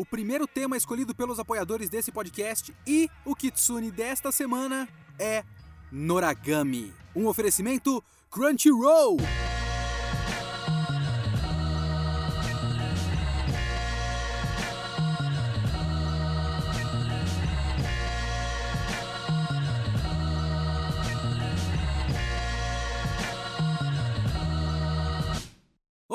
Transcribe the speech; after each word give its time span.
o 0.00 0.04
primeiro 0.06 0.46
tema 0.46 0.78
escolhido 0.78 1.14
pelos 1.14 1.38
apoiadores 1.38 1.90
desse 1.90 2.10
podcast 2.10 2.74
e 2.86 3.10
o 3.22 3.36
Kitsune 3.36 3.90
desta 3.90 4.32
semana 4.32 4.88
é 5.18 5.44
Noragami. 5.92 6.90
Um 7.14 7.26
oferecimento 7.26 8.02
Crunchyroll. 8.30 9.18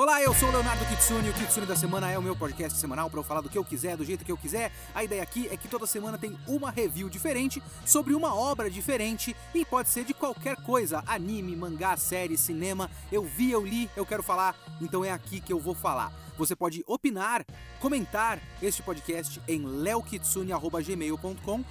Olá, 0.06 0.22
eu 0.22 0.32
sou 0.32 0.48
o 0.50 0.52
Leonardo 0.52 0.86
Kitsune 0.86 1.30
o 1.30 1.32
Kitsune 1.32 1.66
da 1.66 1.74
Semana 1.74 2.08
é 2.08 2.16
o 2.16 2.22
meu 2.22 2.36
podcast 2.36 2.78
semanal 2.78 3.10
para 3.10 3.18
eu 3.18 3.24
falar 3.24 3.40
do 3.40 3.48
que 3.48 3.58
eu 3.58 3.64
quiser, 3.64 3.96
do 3.96 4.04
jeito 4.04 4.24
que 4.24 4.30
eu 4.30 4.36
quiser. 4.36 4.70
A 4.94 5.02
ideia 5.02 5.20
aqui 5.20 5.48
é 5.50 5.56
que 5.56 5.66
toda 5.66 5.84
semana 5.84 6.16
tem 6.16 6.38
uma 6.46 6.70
review 6.70 7.08
diferente 7.08 7.60
sobre 7.84 8.14
uma 8.14 8.32
obra 8.32 8.70
diferente 8.70 9.34
e 9.52 9.64
pode 9.64 9.88
ser 9.88 10.04
de 10.04 10.14
qualquer 10.14 10.54
coisa: 10.58 11.02
anime, 11.08 11.56
mangá, 11.56 11.96
série, 11.96 12.38
cinema. 12.38 12.88
Eu 13.10 13.24
vi, 13.24 13.50
eu 13.50 13.66
li, 13.66 13.90
eu 13.96 14.06
quero 14.06 14.22
falar, 14.22 14.54
então 14.80 15.04
é 15.04 15.10
aqui 15.10 15.40
que 15.40 15.52
eu 15.52 15.58
vou 15.58 15.74
falar. 15.74 16.12
Você 16.38 16.54
pode 16.54 16.84
opinar, 16.86 17.44
comentar 17.80 18.38
este 18.62 18.84
podcast 18.84 19.42
em 19.48 19.66
leokitsune.gmail.com 19.66 21.64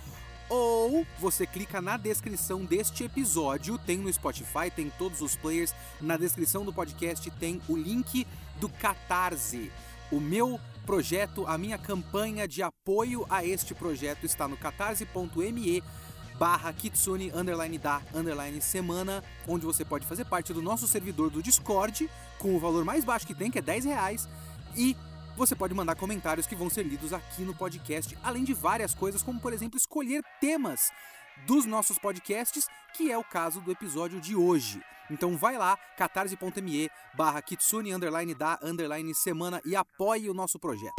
ou 0.50 1.06
você 1.20 1.46
clica 1.46 1.82
na 1.82 1.98
descrição 1.98 2.64
deste 2.64 3.04
episódio, 3.04 3.78
tem 3.78 3.98
no 3.98 4.12
Spotify, 4.12 4.70
tem 4.74 4.92
todos 4.98 5.22
os 5.22 5.36
players. 5.36 5.74
Na 6.00 6.18
descrição 6.18 6.64
do 6.64 6.74
podcast 6.74 7.30
tem 7.32 7.62
o 7.68 7.76
link 7.76 8.26
do 8.60 8.70
Catarse. 8.70 9.72
O 10.12 10.20
meu 10.20 10.60
projeto, 10.86 11.48
a 11.48 11.58
minha 11.58 11.78
campanha 11.78 12.48
de 12.48 12.62
apoio 12.62 13.26
a 13.30 13.44
este 13.44 13.74
projeto 13.74 14.26
está 14.26 14.48
no 14.48 14.56
catarse.me 14.56 15.84
barra 16.38 16.72
kitsune 16.74 17.32
underline 17.34 17.78
da 17.78 18.02
underline 18.14 18.62
semana, 18.62 19.24
onde 19.48 19.66
você 19.66 19.86
pode 19.86 20.06
fazer 20.06 20.26
parte 20.26 20.54
do 20.54 20.62
nosso 20.62 20.88
servidor 20.88 21.30
do 21.30 21.42
Discord 21.42 22.10
com 22.38 22.56
o 22.56 22.60
valor 22.60 22.84
mais 22.84 23.04
baixo 23.04 23.26
que 23.26 23.34
tem, 23.34 23.50
que 23.50 23.60
é 23.60 23.62
10 23.62 23.86
reais, 23.86 24.28
e 24.76 24.96
você 25.36 25.56
pode 25.56 25.74
mandar 25.74 25.96
comentários 25.96 26.48
que 26.48 26.56
vão 26.56 26.70
ser 26.70 26.84
lidos 26.84 27.14
aqui 27.14 27.44
no 27.44 27.54
podcast, 27.54 28.18
além 28.24 28.44
de 28.44 28.54
várias 28.54 28.94
coisas, 28.94 29.22
como 29.22 29.40
por 29.40 29.54
exemplo 29.54 29.78
escolher 29.78 30.24
temas 30.40 30.92
dos 31.46 31.66
nossos 31.66 32.00
podcasts, 32.00 32.68
que 32.94 33.12
é 33.12 33.18
o 33.18 33.24
caso 33.24 33.60
do 33.62 33.72
episódio 33.72 34.22
de 34.22 34.36
hoje. 34.36 34.82
Então 35.12 35.38
vai 35.38 35.58
lá, 35.58 35.78
catarse.me 35.98 36.90
barra 37.14 37.42
kitsune 37.42 37.94
underline 37.94 38.34
da 38.34 38.58
underline 38.64 39.14
semana 39.14 39.62
e 39.66 39.76
apoie 39.76 40.30
o 40.30 40.34
nosso 40.34 40.58
projeto. 40.58 40.96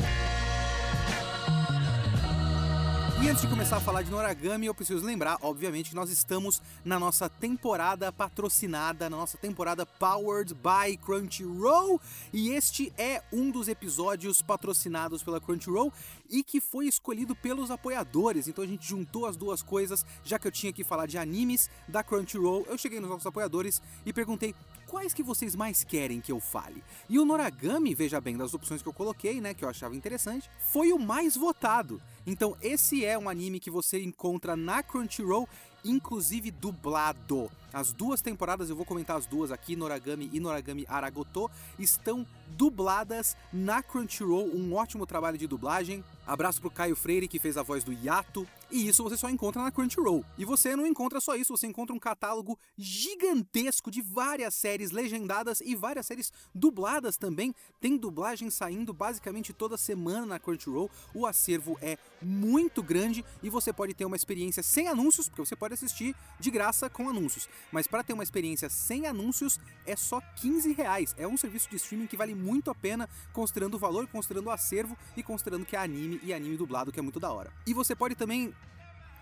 E 3.22 3.31
antes 3.31 3.41
de 3.41 3.48
começar 3.48 3.78
a 3.78 3.81
falar 3.81 4.03
de 4.03 4.11
Noragami, 4.11 4.67
eu 4.67 4.75
preciso 4.75 5.05
lembrar, 5.05 5.39
obviamente, 5.41 5.91
que 5.91 5.97
nós 5.97 6.11
estamos 6.11 6.61
na 6.84 7.00
nossa 7.00 7.31
temporada 7.31 8.12
patrocinada, 8.12 9.09
na 9.09 9.17
nossa 9.17 9.39
temporada 9.39 9.86
Powered 9.86 10.55
by 10.55 10.98
Crunchyroll, 10.98 11.98
e 12.31 12.50
este 12.50 12.92
é 12.98 13.22
um 13.33 13.50
dos 13.50 13.69
episódios 13.69 14.42
patrocinados 14.42 15.22
pela 15.22 15.41
Crunchyroll 15.41 15.91
e 16.31 16.43
que 16.43 16.61
foi 16.61 16.87
escolhido 16.87 17.35
pelos 17.35 17.71
apoiadores. 17.71 18.49
Então 18.49 18.65
a 18.65 18.67
gente 18.67 18.87
juntou 18.87 19.27
as 19.27 19.37
duas 19.37 19.63
coisas, 19.63 20.05
já 20.25 20.39
que 20.39 20.47
eu 20.47 20.53
tinha 20.53 20.73
que 20.73 20.85
falar 20.85 21.07
de 21.07 21.19
animes 21.19 21.71
da 21.89 22.03
Crunchyroll, 22.03 22.65
eu 22.69 22.79
cheguei 22.79 23.01
nos 23.01 23.11
nossos 23.11 23.27
apoiadores 23.27 23.81
e 24.05 24.13
perguntei 24.13 24.55
quais 24.87 25.13
que 25.13 25.23
vocês 25.23 25.55
mais 25.55 25.85
querem 25.85 26.21
que 26.21 26.33
eu 26.33 26.41
fale. 26.41 26.83
E 27.09 27.19
o 27.19 27.25
Noragami, 27.25 27.95
veja 27.95 28.21
bem, 28.21 28.37
das 28.37 28.55
opções 28.55 28.83
que 28.83 28.89
eu 28.89 28.93
coloquei, 28.93 29.41
né, 29.41 29.55
que 29.55 29.65
eu 29.65 29.69
achava 29.69 29.97
interessante, 29.97 30.51
foi 30.73 30.93
o 30.93 30.99
mais 30.99 31.37
votado. 31.37 32.01
Então 32.27 32.57
esse 32.61 33.05
é 33.05 33.19
um 33.19 33.29
anime 33.29 33.61
que 33.61 33.71
você 33.71 34.03
encontra 34.03 34.57
na 34.57 34.83
Crunchyroll, 34.83 35.49
inclusive 35.85 36.51
dublado. 36.51 37.51
As 37.77 37.93
duas 37.93 38.23
temporadas, 38.23 38.71
eu 38.71 38.75
vou 38.75 38.87
comentar 38.87 39.19
as 39.19 39.27
duas 39.27 39.53
aqui, 39.53 39.77
Noragami 39.77 40.31
e 40.33 40.41
Noragami 40.41 40.87
Aragoto, 40.89 41.50
estão 41.78 42.27
dubladas 42.56 43.37
na 43.53 43.83
Crunchyroll, 43.83 44.47
um 44.47 44.73
ótimo 44.73 45.05
trabalho 45.05 45.37
de 45.37 45.47
dublagem. 45.47 46.03
Abraço 46.27 46.59
pro 46.59 46.71
Caio 46.71 46.97
Freire 46.97 47.28
que 47.28 47.39
fez 47.39 47.59
a 47.59 47.62
voz 47.62 47.84
do 47.84 47.93
Yato, 47.93 48.49
e 48.71 48.89
isso 48.89 49.03
você 49.03 49.17
só 49.17 49.28
encontra 49.28 49.62
na 49.62 49.71
Crunchyroll. 49.71 50.25
E 50.39 50.45
você 50.45 50.75
não 50.75 50.87
encontra 50.87 51.21
só 51.21 51.37
isso, 51.37 51.56
você 51.56 51.67
encontra 51.67 51.95
um 51.95 51.99
catálogo 51.99 52.59
gigantesco 52.77 53.91
de 53.91 54.00
várias 54.00 54.55
séries 54.55 54.91
legendadas 54.91 55.61
e 55.61 55.77
várias 55.77 56.06
séries 56.06 56.33
dubladas 56.55 57.17
também. 57.17 57.55
Tem 57.81 57.97
dublagem 57.97 58.50
saindo 58.50 58.93
basicamente 58.93 59.53
toda 59.53 59.77
semana 59.77 60.27
na 60.27 60.39
Crunchyroll. 60.41 60.91
O 61.15 61.27
acervo 61.27 61.79
é 61.81 61.97
muito 62.21 62.83
grande 62.83 63.25
e 63.43 63.50
você 63.50 63.73
pode 63.73 63.95
ter 63.95 64.05
uma 64.05 64.17
experiência 64.17 64.62
sem 64.62 64.89
anúncios, 64.89 65.29
porque 65.29 65.45
você 65.45 65.55
pode 65.55 65.75
assistir 65.75 66.17
de 66.41 66.50
graça 66.50 66.91
com 66.91 67.09
anúncios. 67.09 67.49
Mas 67.72 67.87
para 67.87 68.03
ter 68.03 68.12
uma 68.12 68.22
experiência 68.22 68.69
sem 68.69 69.06
anúncios 69.06 69.59
é 69.84 69.97
só 69.97 70.21
15 70.37 70.72
reais. 70.72 71.15
É 71.19 71.27
um 71.27 71.37
serviço 71.37 71.69
de 71.69 71.77
streaming 71.77 72.06
que 72.06 72.16
vale 72.16 72.34
muito 72.34 72.71
a 72.71 72.75
pena, 72.75 73.09
considerando 73.32 73.75
o 73.75 73.78
valor, 73.78 74.06
considerando 74.06 74.47
o 74.47 74.50
acervo 74.50 74.97
e 75.16 75.22
considerando 75.22 75.66
que 75.66 75.76
é 75.76 75.78
anime 75.78 76.21
e 76.22 76.32
anime 76.32 76.56
dublado, 76.56 76.93
que 76.93 76.99
é 76.99 77.03
muito 77.03 77.21
da 77.21 77.32
hora. 77.32 77.53
E 77.66 77.75
você 77.75 77.94
pode 77.94 78.15
também 78.15 78.55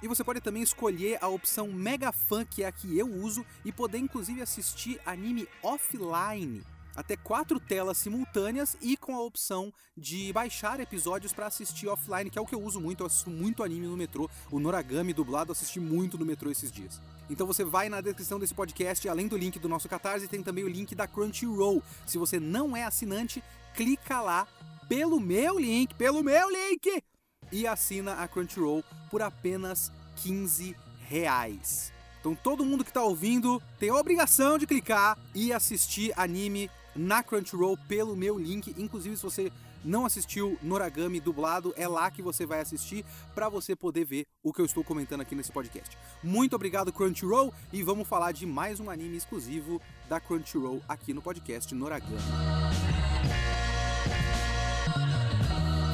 e 0.03 0.09
você 0.09 0.22
pode 0.22 0.41
também 0.41 0.62
escolher 0.62 1.16
a 1.22 1.28
opção 1.28 1.69
Mega 1.72 2.12
Fan, 2.12 2.44
que 2.44 2.62
é 2.62 2.66
a 2.66 2.72
que 2.72 2.99
eu 2.99 3.06
uso, 3.06 3.44
e 3.65 3.72
poder 3.72 3.97
inclusive 3.97 4.43
assistir 4.43 5.00
anime 5.06 5.49
offline. 5.62 6.62
Até 6.97 7.16
quatro 7.16 7.59
telas 7.59 7.99
simultâneas 7.99 8.77
e 8.81 8.97
com 8.97 9.16
a 9.16 9.22
opção 9.22 9.72
de 9.97 10.32
baixar 10.32 10.78
episódios 10.81 11.32
para 11.32 11.47
assistir 11.47 11.88
offline, 11.88 12.31
que 12.31 12.38
é 12.38 12.43
o 12.43 12.47
que 12.47 12.55
eu 12.55 12.62
uso 12.62 12.81
muito. 12.81 13.03
Eu 13.03 13.06
assisto 13.06 13.31
muito 13.31 13.62
anime 13.62 13.87
no 13.87 13.97
metrô. 13.97 14.31
O 14.50 14.60
Noragami 14.60 15.12
dublado 15.12 15.53
assisti 15.53 15.81
muito 15.81 16.16
no 16.16 16.25
metrô 16.25 16.50
esses 16.50 16.71
dias. 16.71 17.00
Então 17.28 17.47
você 17.47 17.65
vai 17.65 17.88
na 17.88 18.00
descrição 18.00 18.38
desse 18.38 18.54
podcast, 18.54 19.09
além 19.09 19.27
do 19.27 19.37
link 19.37 19.59
do 19.59 19.69
nosso 19.69 19.88
Catarse, 19.88 20.28
tem 20.28 20.43
também 20.43 20.65
o 20.65 20.69
link 20.69 20.94
da 20.94 21.06
Crunchyroll. 21.06 21.83
Se 22.06 22.19
você 22.19 22.38
não 22.38 22.77
é 22.77 22.84
assinante, 22.84 23.43
clica 23.75 24.21
lá 24.21 24.47
pelo 24.88 25.19
meu 25.19 25.59
link, 25.59 25.94
pelo 25.94 26.22
meu 26.22 26.49
link, 26.50 27.03
e 27.50 27.66
assina 27.66 28.15
a 28.15 28.28
Crunchyroll 28.28 28.84
por 29.10 29.22
apenas 29.22 29.91
15 30.16 30.77
reais. 31.09 31.93
Então 32.21 32.34
todo 32.34 32.65
mundo 32.65 32.84
que 32.84 32.91
está 32.91 33.03
ouvindo 33.03 33.62
tem 33.78 33.91
a 33.91 33.97
obrigação 33.97 34.56
de 34.56 34.66
clicar 34.66 35.19
e 35.34 35.53
assistir 35.53 36.12
anime 36.16 36.71
na 36.94 37.22
Crunchyroll 37.22 37.78
pelo 37.88 38.16
meu 38.16 38.38
link. 38.38 38.75
Inclusive, 38.78 39.16
se 39.16 39.22
você 39.22 39.53
não 39.84 40.06
assistiu 40.06 40.59
Noragami 40.62 41.21
dublado, 41.21 41.75
é 41.77 41.87
lá 41.87 42.10
que 42.10 42.22
você 42.22 42.47
vai 42.47 42.60
assistir 42.60 43.05
para 43.34 43.49
você 43.49 43.77
poder 43.77 44.05
ver 44.05 44.27
o 44.43 44.53
que 44.53 44.60
eu 44.60 44.65
estou 44.65 44.82
comentando 44.82 45.21
aqui 45.21 45.34
nesse 45.34 45.53
podcast. 45.53 45.97
Muito 46.22 46.56
obrigado, 46.56 46.93
Crunchyroll, 46.93 47.53
e 47.72 47.83
vamos 47.83 48.09
falar 48.09 48.33
de 48.33 48.47
mais 48.47 48.81
um 48.81 48.88
anime 48.88 49.16
exclusivo 49.16 49.81
da 50.09 50.19
Crunchyroll 50.19 50.83
aqui 50.88 51.12
no 51.12 51.21
podcast 51.21 51.75
Noragami. 51.75 52.16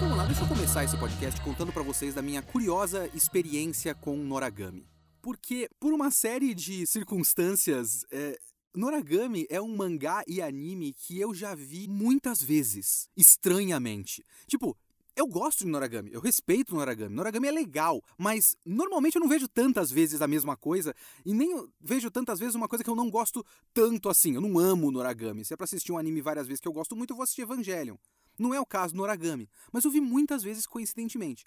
Vamos 0.01 0.17
lá, 0.17 0.25
deixa 0.25 0.43
eu 0.43 0.49
começar 0.49 0.85
esse 0.85 0.97
podcast 0.97 1.41
contando 1.43 1.73
para 1.73 1.83
vocês 1.83 2.15
da 2.15 2.23
minha 2.23 2.43
curiosa 2.43 3.11
experiência 3.13 3.95
com 3.95 4.17
Noragami. 4.17 4.87
Porque, 5.21 5.69
por 5.79 5.93
uma 5.93 6.11
série 6.11 6.55
de 6.55 6.87
circunstâncias, 6.87 8.07
é, 8.11 8.39
Noragami 8.75 9.47
é 9.51 9.61
um 9.61 9.75
mangá 9.77 10.23
e 10.27 10.41
anime 10.41 10.93
que 10.93 11.19
eu 11.19 11.35
já 11.35 11.55
vi 11.55 11.89
muitas 11.89 12.41
vezes, 12.41 13.09
estranhamente. 13.17 14.25
Tipo, 14.47 14.77
eu 15.17 15.27
gosto 15.27 15.65
de 15.65 15.71
Noragami, 15.71 16.11
eu 16.13 16.21
respeito 16.21 16.75
Noragami. 16.75 17.15
Noragami 17.15 17.49
é 17.49 17.51
legal, 17.51 18.03
mas 18.17 18.57
normalmente 18.65 19.17
eu 19.17 19.21
não 19.21 19.29
vejo 19.29 19.49
tantas 19.49 19.91
vezes 19.91 20.23
a 20.23 20.29
mesma 20.29 20.57
coisa 20.57 20.95
e 21.27 21.35
nem 21.35 21.69
vejo 21.81 22.11
tantas 22.11 22.39
vezes 22.39 22.55
uma 22.55 22.69
coisa 22.69 22.85
que 22.85 22.89
eu 22.89 22.95
não 22.95 23.11
gosto 23.11 23.45
tanto 23.75 24.09
assim. 24.09 24.35
Eu 24.35 24.41
não 24.41 24.59
amo 24.59 24.91
Noragami. 24.91 25.45
Se 25.45 25.53
é 25.53 25.57
pra 25.57 25.65
assistir 25.65 25.91
um 25.93 25.99
anime 25.99 26.21
várias 26.21 26.47
vezes 26.47 26.61
que 26.61 26.69
eu 26.69 26.73
gosto 26.73 26.95
muito, 26.95 27.11
eu 27.11 27.17
vou 27.17 27.25
assistir 27.25 27.43
Evangelion. 27.43 27.97
Não 28.39 28.55
é 28.55 28.61
o 28.61 28.65
caso 28.65 28.95
do 28.95 28.99
Noragami, 28.99 29.49
mas 29.73 29.85
eu 29.85 29.91
vi 29.91 30.01
muitas 30.01 30.43
vezes 30.43 30.67
coincidentemente. 30.67 31.45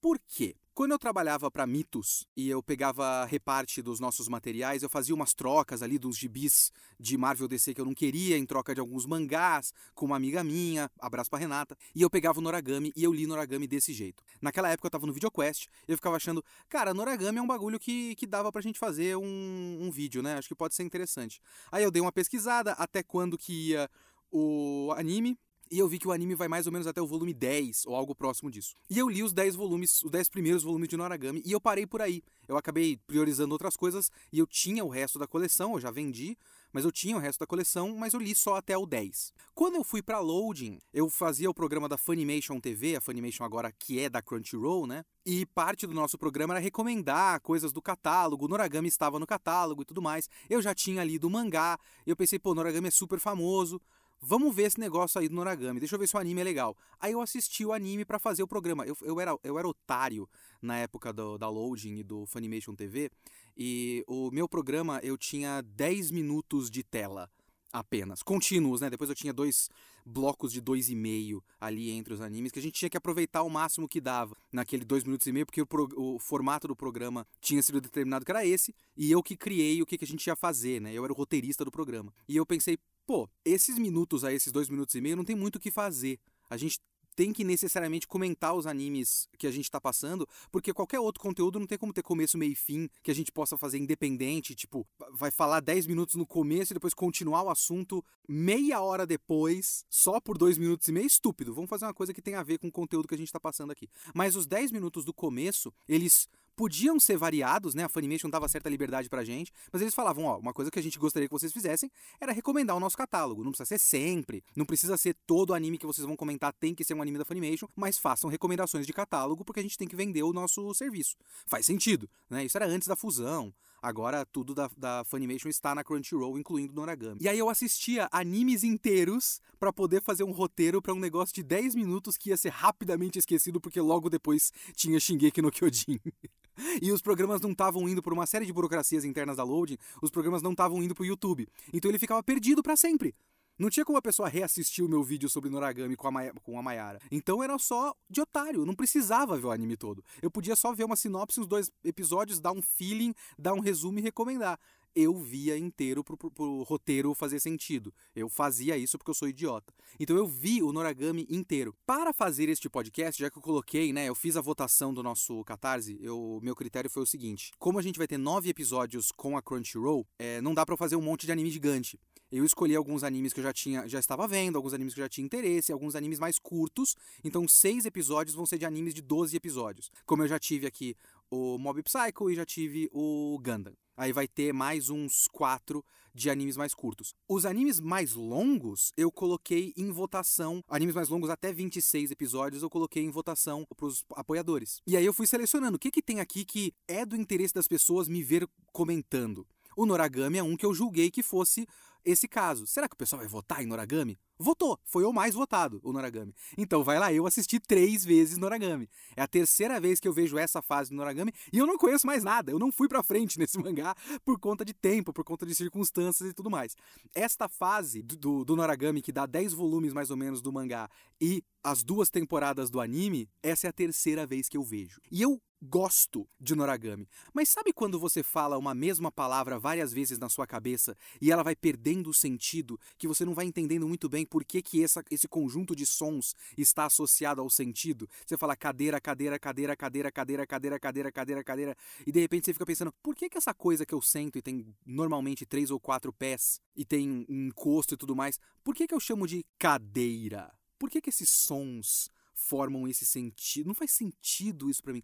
Por 0.00 0.18
quê? 0.18 0.56
Quando 0.76 0.92
eu 0.92 0.98
trabalhava 0.98 1.50
para 1.50 1.66
Mitos 1.66 2.26
e 2.36 2.50
eu 2.50 2.62
pegava 2.62 3.24
reparte 3.24 3.80
dos 3.80 3.98
nossos 3.98 4.28
materiais, 4.28 4.82
eu 4.82 4.90
fazia 4.90 5.14
umas 5.14 5.32
trocas 5.32 5.80
ali 5.80 5.98
dos 5.98 6.18
gibis 6.18 6.70
de 7.00 7.16
Marvel 7.16 7.48
DC 7.48 7.72
que 7.72 7.80
eu 7.80 7.84
não 7.86 7.94
queria, 7.94 8.36
em 8.36 8.44
troca 8.44 8.74
de 8.74 8.80
alguns 8.82 9.06
mangás, 9.06 9.72
com 9.94 10.04
uma 10.04 10.16
amiga 10.16 10.44
minha, 10.44 10.90
abraço 11.00 11.30
pra 11.30 11.38
Renata, 11.38 11.78
e 11.94 12.02
eu 12.02 12.10
pegava 12.10 12.40
o 12.40 12.42
Noragami 12.42 12.92
e 12.94 13.02
eu 13.02 13.10
li 13.10 13.26
Noragami 13.26 13.66
desse 13.66 13.94
jeito. 13.94 14.22
Naquela 14.38 14.68
época 14.70 14.88
eu 14.88 14.90
tava 14.90 15.06
no 15.06 15.14
VideoQuest 15.14 15.66
e 15.88 15.92
eu 15.92 15.96
ficava 15.96 16.16
achando, 16.16 16.44
cara, 16.68 16.92
Noragami 16.92 17.38
é 17.38 17.42
um 17.42 17.46
bagulho 17.46 17.80
que, 17.80 18.14
que 18.14 18.26
dava 18.26 18.52
pra 18.52 18.60
gente 18.60 18.78
fazer 18.78 19.16
um, 19.16 19.78
um 19.80 19.90
vídeo, 19.90 20.22
né? 20.22 20.34
Acho 20.34 20.48
que 20.48 20.54
pode 20.54 20.74
ser 20.74 20.82
interessante. 20.82 21.40
Aí 21.72 21.82
eu 21.82 21.90
dei 21.90 22.02
uma 22.02 22.12
pesquisada 22.12 22.72
até 22.72 23.02
quando 23.02 23.38
que 23.38 23.70
ia 23.70 23.88
o 24.30 24.92
anime, 24.94 25.38
e 25.70 25.78
eu 25.78 25.88
vi 25.88 25.98
que 25.98 26.08
o 26.08 26.12
anime 26.12 26.34
vai 26.34 26.48
mais 26.48 26.66
ou 26.66 26.72
menos 26.72 26.86
até 26.86 27.00
o 27.00 27.06
volume 27.06 27.32
10 27.32 27.86
ou 27.86 27.94
algo 27.94 28.14
próximo 28.14 28.50
disso. 28.50 28.74
E 28.88 28.98
eu 28.98 29.08
li 29.08 29.22
os 29.22 29.32
10 29.32 29.54
volumes, 29.54 30.02
os 30.02 30.10
10 30.10 30.28
primeiros 30.28 30.62
volumes 30.62 30.88
de 30.88 30.96
Noragami 30.96 31.42
e 31.44 31.52
eu 31.52 31.60
parei 31.60 31.86
por 31.86 32.00
aí. 32.00 32.22
Eu 32.48 32.56
acabei 32.56 32.96
priorizando 33.06 33.52
outras 33.52 33.76
coisas 33.76 34.10
e 34.32 34.38
eu 34.38 34.46
tinha 34.46 34.84
o 34.84 34.88
resto 34.88 35.18
da 35.18 35.26
coleção, 35.26 35.74
eu 35.74 35.80
já 35.80 35.90
vendi, 35.90 36.36
mas 36.72 36.84
eu 36.84 36.92
tinha 36.92 37.16
o 37.16 37.18
resto 37.18 37.40
da 37.40 37.46
coleção, 37.46 37.96
mas 37.96 38.12
eu 38.12 38.20
li 38.20 38.34
só 38.34 38.56
até 38.56 38.76
o 38.76 38.84
10. 38.84 39.32
Quando 39.54 39.76
eu 39.76 39.84
fui 39.84 40.02
para 40.02 40.20
Loading, 40.20 40.78
eu 40.92 41.08
fazia 41.08 41.48
o 41.48 41.54
programa 41.54 41.88
da 41.88 41.96
Funimation 41.96 42.60
TV, 42.60 42.96
a 42.96 43.00
Funimation 43.00 43.44
agora 43.44 43.72
que 43.72 43.98
é 43.98 44.08
da 44.10 44.20
Crunchyroll, 44.20 44.86
né? 44.86 45.02
E 45.24 45.46
parte 45.46 45.86
do 45.86 45.94
nosso 45.94 46.18
programa 46.18 46.54
era 46.54 46.60
recomendar 46.60 47.40
coisas 47.40 47.72
do 47.72 47.80
catálogo, 47.80 48.46
Noragami 48.46 48.88
estava 48.88 49.18
no 49.18 49.26
catálogo 49.26 49.82
e 49.82 49.84
tudo 49.84 50.02
mais. 50.02 50.28
Eu 50.48 50.60
já 50.60 50.74
tinha 50.74 51.02
lido 51.02 51.26
o 51.26 51.30
mangá, 51.30 51.78
eu 52.06 52.14
pensei, 52.14 52.38
pô, 52.38 52.54
Noragami 52.54 52.88
é 52.88 52.90
super 52.90 53.18
famoso, 53.18 53.80
Vamos 54.20 54.54
ver 54.54 54.64
esse 54.64 54.80
negócio 54.80 55.20
aí 55.20 55.28
do 55.28 55.34
Noragami. 55.34 55.78
Deixa 55.78 55.94
eu 55.94 55.98
ver 55.98 56.08
se 56.08 56.16
o 56.16 56.18
anime 56.18 56.40
é 56.40 56.44
legal. 56.44 56.76
Aí 56.98 57.12
eu 57.12 57.20
assisti 57.20 57.64
o 57.64 57.72
anime 57.72 58.04
para 58.04 58.18
fazer 58.18 58.42
o 58.42 58.48
programa. 58.48 58.84
Eu, 58.86 58.96
eu, 59.02 59.20
era, 59.20 59.36
eu 59.44 59.58
era 59.58 59.68
otário 59.68 60.28
na 60.60 60.78
época 60.78 61.12
do, 61.12 61.38
da 61.38 61.48
Loading 61.48 61.96
e 61.98 62.02
do 62.02 62.26
Funimation 62.26 62.74
TV. 62.74 63.10
E 63.56 64.04
o 64.06 64.30
meu 64.30 64.48
programa 64.48 65.00
eu 65.02 65.16
tinha 65.16 65.62
10 65.62 66.10
minutos 66.10 66.70
de 66.70 66.82
tela 66.82 67.30
apenas. 67.78 68.22
Contínuos, 68.22 68.80
né? 68.80 68.88
Depois 68.88 69.10
eu 69.10 69.16
tinha 69.16 69.32
dois 69.32 69.68
blocos 70.04 70.52
de 70.52 70.60
dois 70.60 70.88
e 70.88 70.94
meio 70.94 71.42
ali 71.60 71.90
entre 71.90 72.14
os 72.14 72.20
animes, 72.20 72.52
que 72.52 72.58
a 72.58 72.62
gente 72.62 72.74
tinha 72.74 72.88
que 72.88 72.96
aproveitar 72.96 73.42
o 73.42 73.50
máximo 73.50 73.88
que 73.88 74.00
dava 74.00 74.36
naquele 74.52 74.84
dois 74.84 75.04
minutos 75.04 75.26
e 75.26 75.32
meio, 75.32 75.44
porque 75.44 75.60
o, 75.60 75.66
pro, 75.66 75.88
o 75.96 76.18
formato 76.18 76.66
do 76.66 76.76
programa 76.76 77.26
tinha 77.40 77.62
sido 77.62 77.80
determinado 77.80 78.24
que 78.24 78.30
era 78.30 78.46
esse, 78.46 78.74
e 78.96 79.10
eu 79.10 79.22
que 79.22 79.36
criei 79.36 79.82
o 79.82 79.86
que, 79.86 79.98
que 79.98 80.04
a 80.04 80.08
gente 80.08 80.26
ia 80.26 80.36
fazer, 80.36 80.80
né? 80.80 80.92
Eu 80.92 81.04
era 81.04 81.12
o 81.12 81.16
roteirista 81.16 81.64
do 81.64 81.70
programa. 81.70 82.12
E 82.28 82.36
eu 82.36 82.46
pensei, 82.46 82.78
pô, 83.06 83.28
esses 83.44 83.78
minutos 83.78 84.24
aí, 84.24 84.36
esses 84.36 84.52
dois 84.52 84.68
minutos 84.68 84.94
e 84.94 85.00
meio, 85.00 85.16
não 85.16 85.24
tem 85.24 85.36
muito 85.36 85.56
o 85.56 85.60
que 85.60 85.70
fazer. 85.70 86.18
A 86.48 86.56
gente 86.56 86.80
tem 87.16 87.32
que 87.32 87.42
necessariamente 87.42 88.06
comentar 88.06 88.54
os 88.54 88.66
animes 88.66 89.26
que 89.38 89.46
a 89.46 89.50
gente 89.50 89.70
tá 89.70 89.80
passando, 89.80 90.28
porque 90.52 90.72
qualquer 90.72 91.00
outro 91.00 91.22
conteúdo 91.22 91.58
não 91.58 91.66
tem 91.66 91.78
como 91.78 91.92
ter 91.92 92.02
começo, 92.02 92.36
meio 92.36 92.52
e 92.52 92.54
fim, 92.54 92.88
que 93.02 93.10
a 93.10 93.14
gente 93.14 93.32
possa 93.32 93.56
fazer 93.56 93.78
independente, 93.78 94.54
tipo, 94.54 94.86
vai 95.12 95.30
falar 95.30 95.60
10 95.60 95.86
minutos 95.86 96.14
no 96.14 96.26
começo 96.26 96.72
e 96.72 96.74
depois 96.74 96.92
continuar 96.92 97.42
o 97.42 97.50
assunto 97.50 98.04
meia 98.28 98.80
hora 98.80 99.06
depois, 99.06 99.84
só 99.88 100.20
por 100.20 100.36
dois 100.36 100.58
minutos 100.58 100.86
e 100.88 100.92
meio, 100.92 101.06
estúpido. 101.06 101.54
Vamos 101.54 101.70
fazer 101.70 101.86
uma 101.86 101.94
coisa 101.94 102.12
que 102.12 102.20
tem 102.20 102.34
a 102.34 102.42
ver 102.42 102.58
com 102.58 102.68
o 102.68 102.72
conteúdo 102.72 103.08
que 103.08 103.14
a 103.14 103.18
gente 103.18 103.32
tá 103.32 103.40
passando 103.40 103.70
aqui. 103.70 103.88
Mas 104.14 104.36
os 104.36 104.46
10 104.46 104.70
minutos 104.70 105.04
do 105.04 105.14
começo, 105.14 105.72
eles 105.88 106.28
podiam 106.56 106.98
ser 106.98 107.18
variados, 107.18 107.74
né? 107.74 107.84
A 107.84 107.88
Funimation 107.88 108.30
dava 108.30 108.48
certa 108.48 108.68
liberdade 108.68 109.08
pra 109.08 109.22
gente, 109.22 109.52
mas 109.70 109.82
eles 109.82 109.94
falavam, 109.94 110.24
ó, 110.24 110.38
uma 110.38 110.52
coisa 110.52 110.70
que 110.70 110.78
a 110.78 110.82
gente 110.82 110.98
gostaria 110.98 111.28
que 111.28 111.32
vocês 111.32 111.52
fizessem 111.52 111.90
era 112.18 112.32
recomendar 112.32 112.74
o 112.74 112.80
nosso 112.80 112.96
catálogo. 112.96 113.44
Não 113.44 113.52
precisa 113.52 113.66
ser 113.66 113.78
sempre, 113.78 114.42
não 114.56 114.64
precisa 114.64 114.96
ser 114.96 115.14
todo 115.26 115.52
anime 115.52 115.76
que 115.78 115.86
vocês 115.86 116.06
vão 116.06 116.16
comentar 116.16 116.52
tem 116.54 116.74
que 116.74 116.82
ser 116.82 116.94
um 116.94 117.02
anime 117.02 117.18
da 117.18 117.24
Funimation, 117.24 117.68
mas 117.76 117.98
façam 117.98 118.30
recomendações 118.30 118.86
de 118.86 118.92
catálogo 118.92 119.44
porque 119.44 119.60
a 119.60 119.62
gente 119.62 119.76
tem 119.76 119.86
que 119.86 119.94
vender 119.94 120.22
o 120.22 120.32
nosso 120.32 120.72
serviço. 120.74 121.16
Faz 121.46 121.66
sentido, 121.66 122.08
né? 122.30 122.44
Isso 122.44 122.56
era 122.56 122.66
antes 122.66 122.88
da 122.88 122.96
fusão. 122.96 123.52
Agora 123.82 124.24
tudo 124.26 124.54
da, 124.54 124.70
da 124.76 125.04
Funimation 125.04 125.48
está 125.48 125.74
na 125.74 125.84
Crunchyroll, 125.84 126.38
incluindo 126.38 126.72
Noragami. 126.72 127.20
E 127.20 127.28
aí 127.28 127.38
eu 127.38 127.48
assistia 127.48 128.08
animes 128.10 128.64
inteiros 128.64 129.40
para 129.60 129.72
poder 129.72 130.02
fazer 130.02 130.24
um 130.24 130.32
roteiro 130.32 130.80
para 130.80 130.94
um 130.94 130.98
negócio 130.98 131.34
de 131.34 131.42
10 131.42 131.74
minutos 131.74 132.16
que 132.16 132.30
ia 132.30 132.36
ser 132.36 132.50
rapidamente 132.50 133.18
esquecido 133.18 133.60
porque 133.60 133.80
logo 133.80 134.08
depois 134.08 134.52
tinha 134.74 134.98
Shingeki 134.98 135.42
no 135.42 135.50
Kyojin. 135.50 136.00
E 136.80 136.90
os 136.92 137.02
programas 137.02 137.40
não 137.40 137.52
estavam 137.52 137.88
indo 137.88 138.02
por 138.02 138.12
uma 138.12 138.26
série 138.26 138.46
de 138.46 138.52
burocracias 138.52 139.04
internas 139.04 139.36
da 139.36 139.44
Loading, 139.44 139.78
os 140.02 140.10
programas 140.10 140.42
não 140.42 140.52
estavam 140.52 140.82
indo 140.82 140.94
pro 140.94 141.04
YouTube. 141.04 141.48
Então 141.72 141.90
ele 141.90 141.98
ficava 141.98 142.22
perdido 142.22 142.62
para 142.62 142.76
sempre. 142.76 143.14
Não 143.58 143.70
tinha 143.70 143.86
como 143.86 143.96
a 143.96 144.02
pessoa 144.02 144.28
reassistir 144.28 144.84
o 144.84 144.88
meu 144.88 145.02
vídeo 145.02 145.30
sobre 145.30 145.48
Noragami 145.48 145.96
com 145.96 146.06
a, 146.06 146.10
Maya, 146.10 146.32
com 146.42 146.58
a 146.58 146.62
Mayara. 146.62 147.00
Então 147.10 147.42
era 147.42 147.58
só 147.58 147.94
de 148.08 148.20
otário, 148.20 148.66
não 148.66 148.74
precisava 148.74 149.38
ver 149.38 149.46
o 149.46 149.50
anime 149.50 149.78
todo. 149.78 150.04
Eu 150.20 150.30
podia 150.30 150.54
só 150.54 150.74
ver 150.74 150.84
uma 150.84 150.94
sinopse, 150.94 151.40
uns 151.40 151.46
dois 151.46 151.70
episódios, 151.82 152.38
dar 152.38 152.52
um 152.52 152.60
feeling, 152.60 153.14
dar 153.38 153.54
um 153.54 153.60
resumo 153.60 153.98
e 153.98 154.02
recomendar 154.02 154.58
eu 154.96 155.14
via 155.14 155.58
inteiro 155.58 156.02
pro, 156.02 156.16
pro, 156.16 156.30
pro, 156.30 156.62
roteiro 156.62 157.14
fazer 157.14 157.38
sentido. 157.38 157.92
Eu 158.14 158.30
fazia 158.30 158.78
isso 158.78 158.96
porque 158.96 159.10
eu 159.10 159.14
sou 159.14 159.28
idiota. 159.28 159.74
Então 160.00 160.16
eu 160.16 160.26
vi 160.26 160.62
o 160.62 160.72
Noragami 160.72 161.26
inteiro. 161.28 161.76
Para 161.84 162.14
fazer 162.14 162.48
este 162.48 162.68
podcast, 162.70 163.20
já 163.20 163.30
que 163.30 163.36
eu 163.36 163.42
coloquei, 163.42 163.92
né, 163.92 164.08
eu 164.08 164.14
fiz 164.14 164.36
a 164.36 164.40
votação 164.40 164.94
do 164.94 165.02
nosso 165.02 165.44
Catarse, 165.44 165.98
eu, 166.00 166.40
meu 166.42 166.56
critério 166.56 166.88
foi 166.88 167.02
o 167.02 167.06
seguinte: 167.06 167.52
como 167.58 167.78
a 167.78 167.82
gente 167.82 167.98
vai 167.98 168.06
ter 168.06 168.16
nove 168.16 168.48
episódios 168.48 169.12
com 169.12 169.36
a 169.36 169.42
Crunchyroll, 169.42 170.06
é, 170.18 170.40
não 170.40 170.54
dá 170.54 170.64
para 170.64 170.76
fazer 170.76 170.96
um 170.96 171.02
monte 171.02 171.26
de 171.26 171.32
anime 171.32 171.50
gigante. 171.50 172.00
Eu 172.30 172.44
escolhi 172.44 172.74
alguns 172.74 173.04
animes 173.04 173.32
que 173.32 173.38
eu 173.38 173.44
já 173.44 173.52
tinha, 173.52 173.86
já 173.86 174.00
estava 174.00 174.26
vendo, 174.26 174.56
alguns 174.56 174.74
animes 174.74 174.94
que 174.94 175.00
eu 175.00 175.04
já 175.04 175.08
tinha 175.08 175.24
interesse, 175.24 175.70
alguns 175.70 175.94
animes 175.94 176.18
mais 176.18 176.40
curtos. 176.40 176.96
Então, 177.22 177.46
seis 177.46 177.86
episódios 177.86 178.34
vão 178.34 178.44
ser 178.44 178.58
de 178.58 178.64
animes 178.64 178.92
de 178.92 179.00
12 179.00 179.36
episódios. 179.36 179.92
Como 180.04 180.24
eu 180.24 180.28
já 180.28 180.38
tive 180.38 180.66
aqui 180.66 180.96
o 181.30 181.58
Mob 181.58 181.82
Psycho 181.82 182.30
e 182.30 182.34
já 182.34 182.44
tive 182.44 182.88
o 182.92 183.38
Gundam. 183.42 183.74
Aí 183.96 184.12
vai 184.12 184.28
ter 184.28 184.52
mais 184.52 184.90
uns 184.90 185.26
quatro 185.32 185.84
de 186.14 186.30
animes 186.30 186.56
mais 186.56 186.74
curtos. 186.74 187.14
Os 187.28 187.44
animes 187.44 187.80
mais 187.80 188.14
longos 188.14 188.90
eu 188.96 189.10
coloquei 189.10 189.72
em 189.76 189.90
votação. 189.90 190.62
Animes 190.68 190.94
mais 190.94 191.08
longos 191.08 191.30
até 191.30 191.52
26 191.52 192.10
episódios 192.10 192.62
eu 192.62 192.70
coloquei 192.70 193.02
em 193.02 193.10
votação 193.10 193.66
pros 193.76 194.04
apoiadores. 194.14 194.80
E 194.86 194.96
aí 194.96 195.04
eu 195.04 195.12
fui 195.12 195.26
selecionando 195.26 195.76
o 195.76 195.78
que, 195.78 195.90
que 195.90 196.02
tem 196.02 196.20
aqui 196.20 196.44
que 196.44 196.74
é 196.86 197.04
do 197.04 197.16
interesse 197.16 197.54
das 197.54 197.68
pessoas 197.68 198.08
me 198.08 198.22
ver 198.22 198.46
comentando. 198.72 199.46
O 199.76 199.84
Noragami 199.84 200.38
é 200.38 200.42
um 200.42 200.56
que 200.56 200.64
eu 200.64 200.72
julguei 200.72 201.10
que 201.10 201.22
fosse 201.22 201.66
esse 202.06 202.28
caso. 202.28 202.66
Será 202.66 202.88
que 202.88 202.94
o 202.94 202.96
pessoal 202.96 203.18
vai 203.18 203.28
votar 203.28 203.62
em 203.62 203.66
Noragami? 203.66 204.16
Votou, 204.38 204.78
foi 204.84 205.04
o 205.04 205.12
mais 205.12 205.34
votado, 205.34 205.80
o 205.82 205.92
Noragami. 205.92 206.32
Então 206.56 206.84
vai 206.84 206.98
lá, 206.98 207.12
eu 207.12 207.26
assisti 207.26 207.58
três 207.58 208.04
vezes 208.04 208.38
Noragami. 208.38 208.88
É 209.16 209.22
a 209.22 209.26
terceira 209.26 209.80
vez 209.80 209.98
que 209.98 210.06
eu 210.06 210.12
vejo 210.12 210.38
essa 210.38 210.62
fase 210.62 210.90
do 210.90 210.96
Noragami 210.96 211.32
e 211.52 211.58
eu 211.58 211.66
não 211.66 211.76
conheço 211.76 212.06
mais 212.06 212.22
nada. 212.22 212.52
Eu 212.52 212.58
não 212.58 212.70
fui 212.70 212.86
pra 212.86 213.02
frente 213.02 213.38
nesse 213.40 213.58
mangá 213.58 213.94
por 214.24 214.38
conta 214.38 214.64
de 214.64 214.72
tempo, 214.72 215.12
por 215.12 215.24
conta 215.24 215.44
de 215.44 215.54
circunstâncias 215.54 216.30
e 216.30 216.32
tudo 216.32 216.48
mais. 216.48 216.76
Esta 217.14 217.48
fase 217.48 218.02
do, 218.02 218.44
do, 218.44 218.54
Noragami, 218.56 219.02
que 219.02 219.10
dá 219.10 219.26
10 219.26 219.52
volumes 219.52 219.92
mais 219.92 220.10
ou 220.10 220.16
menos 220.16 220.40
do 220.40 220.52
mangá, 220.52 220.88
e 221.20 221.42
as 221.64 221.82
duas 221.82 222.10
temporadas 222.10 222.70
do 222.70 222.80
anime, 222.80 223.28
essa 223.42 223.66
é 223.66 223.70
a 223.70 223.72
terceira 223.72 224.24
vez 224.24 224.48
que 224.48 224.56
eu 224.56 224.62
vejo. 224.62 225.00
E 225.10 225.22
eu 225.22 225.40
gosto 225.60 226.28
de 226.38 226.54
Noragami. 226.54 227.08
Mas 227.32 227.48
sabe 227.48 227.72
quando 227.72 227.98
você 227.98 228.22
fala 228.22 228.58
uma 228.58 228.74
mesma 228.74 229.10
palavra 229.10 229.58
várias 229.58 229.92
vezes 229.92 230.18
na 230.18 230.28
sua 230.28 230.46
cabeça 230.46 230.96
e 231.20 231.32
ela 231.32 231.42
vai 231.42 231.56
perdendo 231.56 231.95
o 232.04 232.14
sentido, 232.14 232.78
que 232.98 233.08
você 233.08 233.24
não 233.24 233.34
vai 233.34 233.46
entendendo 233.46 233.88
muito 233.88 234.08
bem 234.08 234.26
por 234.26 234.44
que, 234.44 234.60
que 234.60 234.82
essa, 234.82 235.02
esse 235.10 235.26
conjunto 235.28 235.74
de 235.74 235.86
sons 235.86 236.34
está 236.56 236.86
associado 236.86 237.40
ao 237.40 237.48
sentido? 237.48 238.08
Você 238.26 238.36
fala 238.36 238.56
cadeira, 238.56 239.00
cadeira, 239.00 239.38
cadeira, 239.38 239.76
cadeira, 239.76 240.10
cadeira, 240.10 240.46
cadeira, 240.46 240.78
cadeira, 240.78 241.12
cadeira, 241.12 241.44
cadeira, 241.44 241.76
e 242.06 242.12
de 242.12 242.20
repente 242.20 242.46
você 242.46 242.52
fica 242.52 242.66
pensando, 242.66 242.92
por 243.02 243.14
que, 243.14 243.28
que 243.28 243.38
essa 243.38 243.54
coisa 243.54 243.86
que 243.86 243.94
eu 243.94 244.02
sento 244.02 244.38
e 244.38 244.42
tem 244.42 244.66
normalmente 244.84 245.46
três 245.46 245.70
ou 245.70 245.80
quatro 245.80 246.12
pés 246.12 246.60
e 246.74 246.84
tem 246.84 247.26
um 247.28 247.46
encosto 247.46 247.94
e 247.94 247.96
tudo 247.96 248.14
mais, 248.14 248.38
por 248.62 248.74
que, 248.74 248.86
que 248.86 248.94
eu 248.94 249.00
chamo 249.00 249.26
de 249.26 249.44
cadeira? 249.58 250.52
Por 250.78 250.90
que, 250.90 251.00
que 251.00 251.10
esses 251.10 251.30
sons 251.30 252.10
formam 252.34 252.86
esse 252.86 253.06
sentido? 253.06 253.68
Não 253.68 253.74
faz 253.74 253.92
sentido 253.92 254.68
isso 254.68 254.82
para 254.82 254.92
mim. 254.92 255.02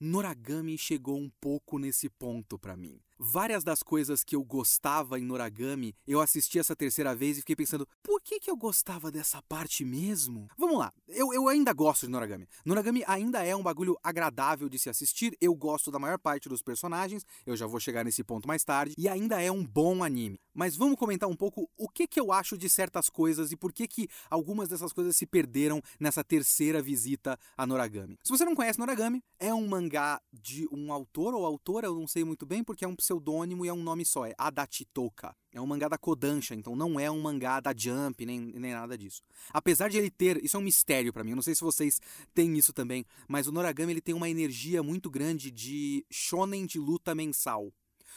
Noragami 0.00 0.76
chegou 0.76 1.18
um 1.18 1.30
pouco 1.40 1.78
nesse 1.78 2.08
ponto 2.08 2.58
para 2.58 2.76
mim. 2.76 3.00
Várias 3.18 3.62
das 3.62 3.82
coisas 3.82 4.24
que 4.24 4.34
eu 4.34 4.42
gostava 4.42 5.18
em 5.18 5.24
Noragami, 5.24 5.94
eu 6.06 6.20
assisti 6.20 6.58
essa 6.58 6.74
terceira 6.74 7.14
vez 7.14 7.36
e 7.36 7.40
fiquei 7.40 7.54
pensando, 7.54 7.86
por 8.02 8.20
que, 8.20 8.40
que 8.40 8.50
eu 8.50 8.56
gostava 8.56 9.10
dessa 9.10 9.40
parte 9.42 9.84
mesmo? 9.84 10.48
Vamos 10.58 10.78
lá, 10.78 10.92
eu, 11.06 11.32
eu 11.32 11.46
ainda 11.48 11.72
gosto 11.72 12.06
de 12.06 12.12
Noragami. 12.12 12.48
Noragami 12.64 13.04
ainda 13.06 13.44
é 13.44 13.54
um 13.54 13.62
bagulho 13.62 13.96
agradável 14.02 14.68
de 14.68 14.80
se 14.80 14.90
assistir, 14.90 15.36
eu 15.40 15.54
gosto 15.54 15.92
da 15.92 15.98
maior 15.98 16.18
parte 16.18 16.48
dos 16.48 16.60
personagens, 16.60 17.24
eu 17.46 17.56
já 17.56 17.66
vou 17.66 17.78
chegar 17.78 18.04
nesse 18.04 18.24
ponto 18.24 18.48
mais 18.48 18.64
tarde, 18.64 18.94
e 18.98 19.08
ainda 19.08 19.40
é 19.40 19.50
um 19.50 19.64
bom 19.64 20.02
anime. 20.02 20.40
Mas 20.52 20.76
vamos 20.76 20.96
comentar 20.96 21.28
um 21.28 21.36
pouco 21.36 21.70
o 21.76 21.88
que, 21.88 22.06
que 22.06 22.18
eu 22.18 22.32
acho 22.32 22.58
de 22.58 22.68
certas 22.68 23.08
coisas 23.08 23.52
e 23.52 23.56
por 23.56 23.72
que, 23.72 23.86
que 23.86 24.08
algumas 24.28 24.68
dessas 24.68 24.92
coisas 24.92 25.16
se 25.16 25.26
perderam 25.26 25.80
nessa 26.00 26.24
terceira 26.24 26.82
visita 26.82 27.38
a 27.56 27.66
Noragami. 27.66 28.18
Se 28.24 28.30
você 28.30 28.44
não 28.44 28.54
conhece 28.54 28.78
Noragami, 28.78 29.22
é 29.38 29.54
um 29.54 29.66
mangá 29.66 30.20
de 30.32 30.68
um 30.72 30.92
autor 30.92 31.34
ou 31.34 31.46
autora, 31.46 31.86
eu 31.86 31.94
não 31.94 32.06
sei 32.06 32.24
muito 32.24 32.44
bem, 32.44 32.62
porque 32.62 32.84
é 32.84 32.88
um 32.88 32.94
pseudônimo 33.04 33.64
e 33.64 33.68
é 33.68 33.72
um 33.72 33.82
nome 33.82 34.04
só, 34.04 34.24
é 34.24 34.34
Adachitoka. 34.38 35.36
É 35.52 35.60
um 35.60 35.66
mangá 35.66 35.88
da 35.88 35.98
Kodansha, 35.98 36.54
então 36.54 36.74
não 36.74 36.98
é 36.98 37.10
um 37.10 37.20
mangá 37.20 37.60
da 37.60 37.72
Jump, 37.76 38.24
nem, 38.24 38.40
nem 38.40 38.72
nada 38.72 38.96
disso. 38.96 39.22
Apesar 39.52 39.88
de 39.88 39.98
ele 39.98 40.10
ter, 40.10 40.42
isso 40.42 40.56
é 40.56 40.60
um 40.60 40.62
mistério 40.62 41.12
para 41.12 41.22
mim, 41.22 41.30
eu 41.30 41.36
não 41.36 41.42
sei 41.42 41.54
se 41.54 41.60
vocês 41.60 42.00
têm 42.34 42.56
isso 42.56 42.72
também, 42.72 43.04
mas 43.28 43.46
o 43.46 43.52
Noragami 43.52 43.92
ele 43.92 44.00
tem 44.00 44.14
uma 44.14 44.28
energia 44.28 44.82
muito 44.82 45.10
grande 45.10 45.50
de 45.50 46.04
shonen 46.10 46.66
de 46.66 46.78
luta 46.78 47.14
mensal. 47.14 47.72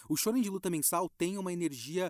O 0.09 0.15
shonen 0.15 0.41
de 0.41 0.49
luta 0.49 0.69
mensal 0.69 1.09
tem 1.09 1.37
uma 1.37 1.51
energia 1.51 2.09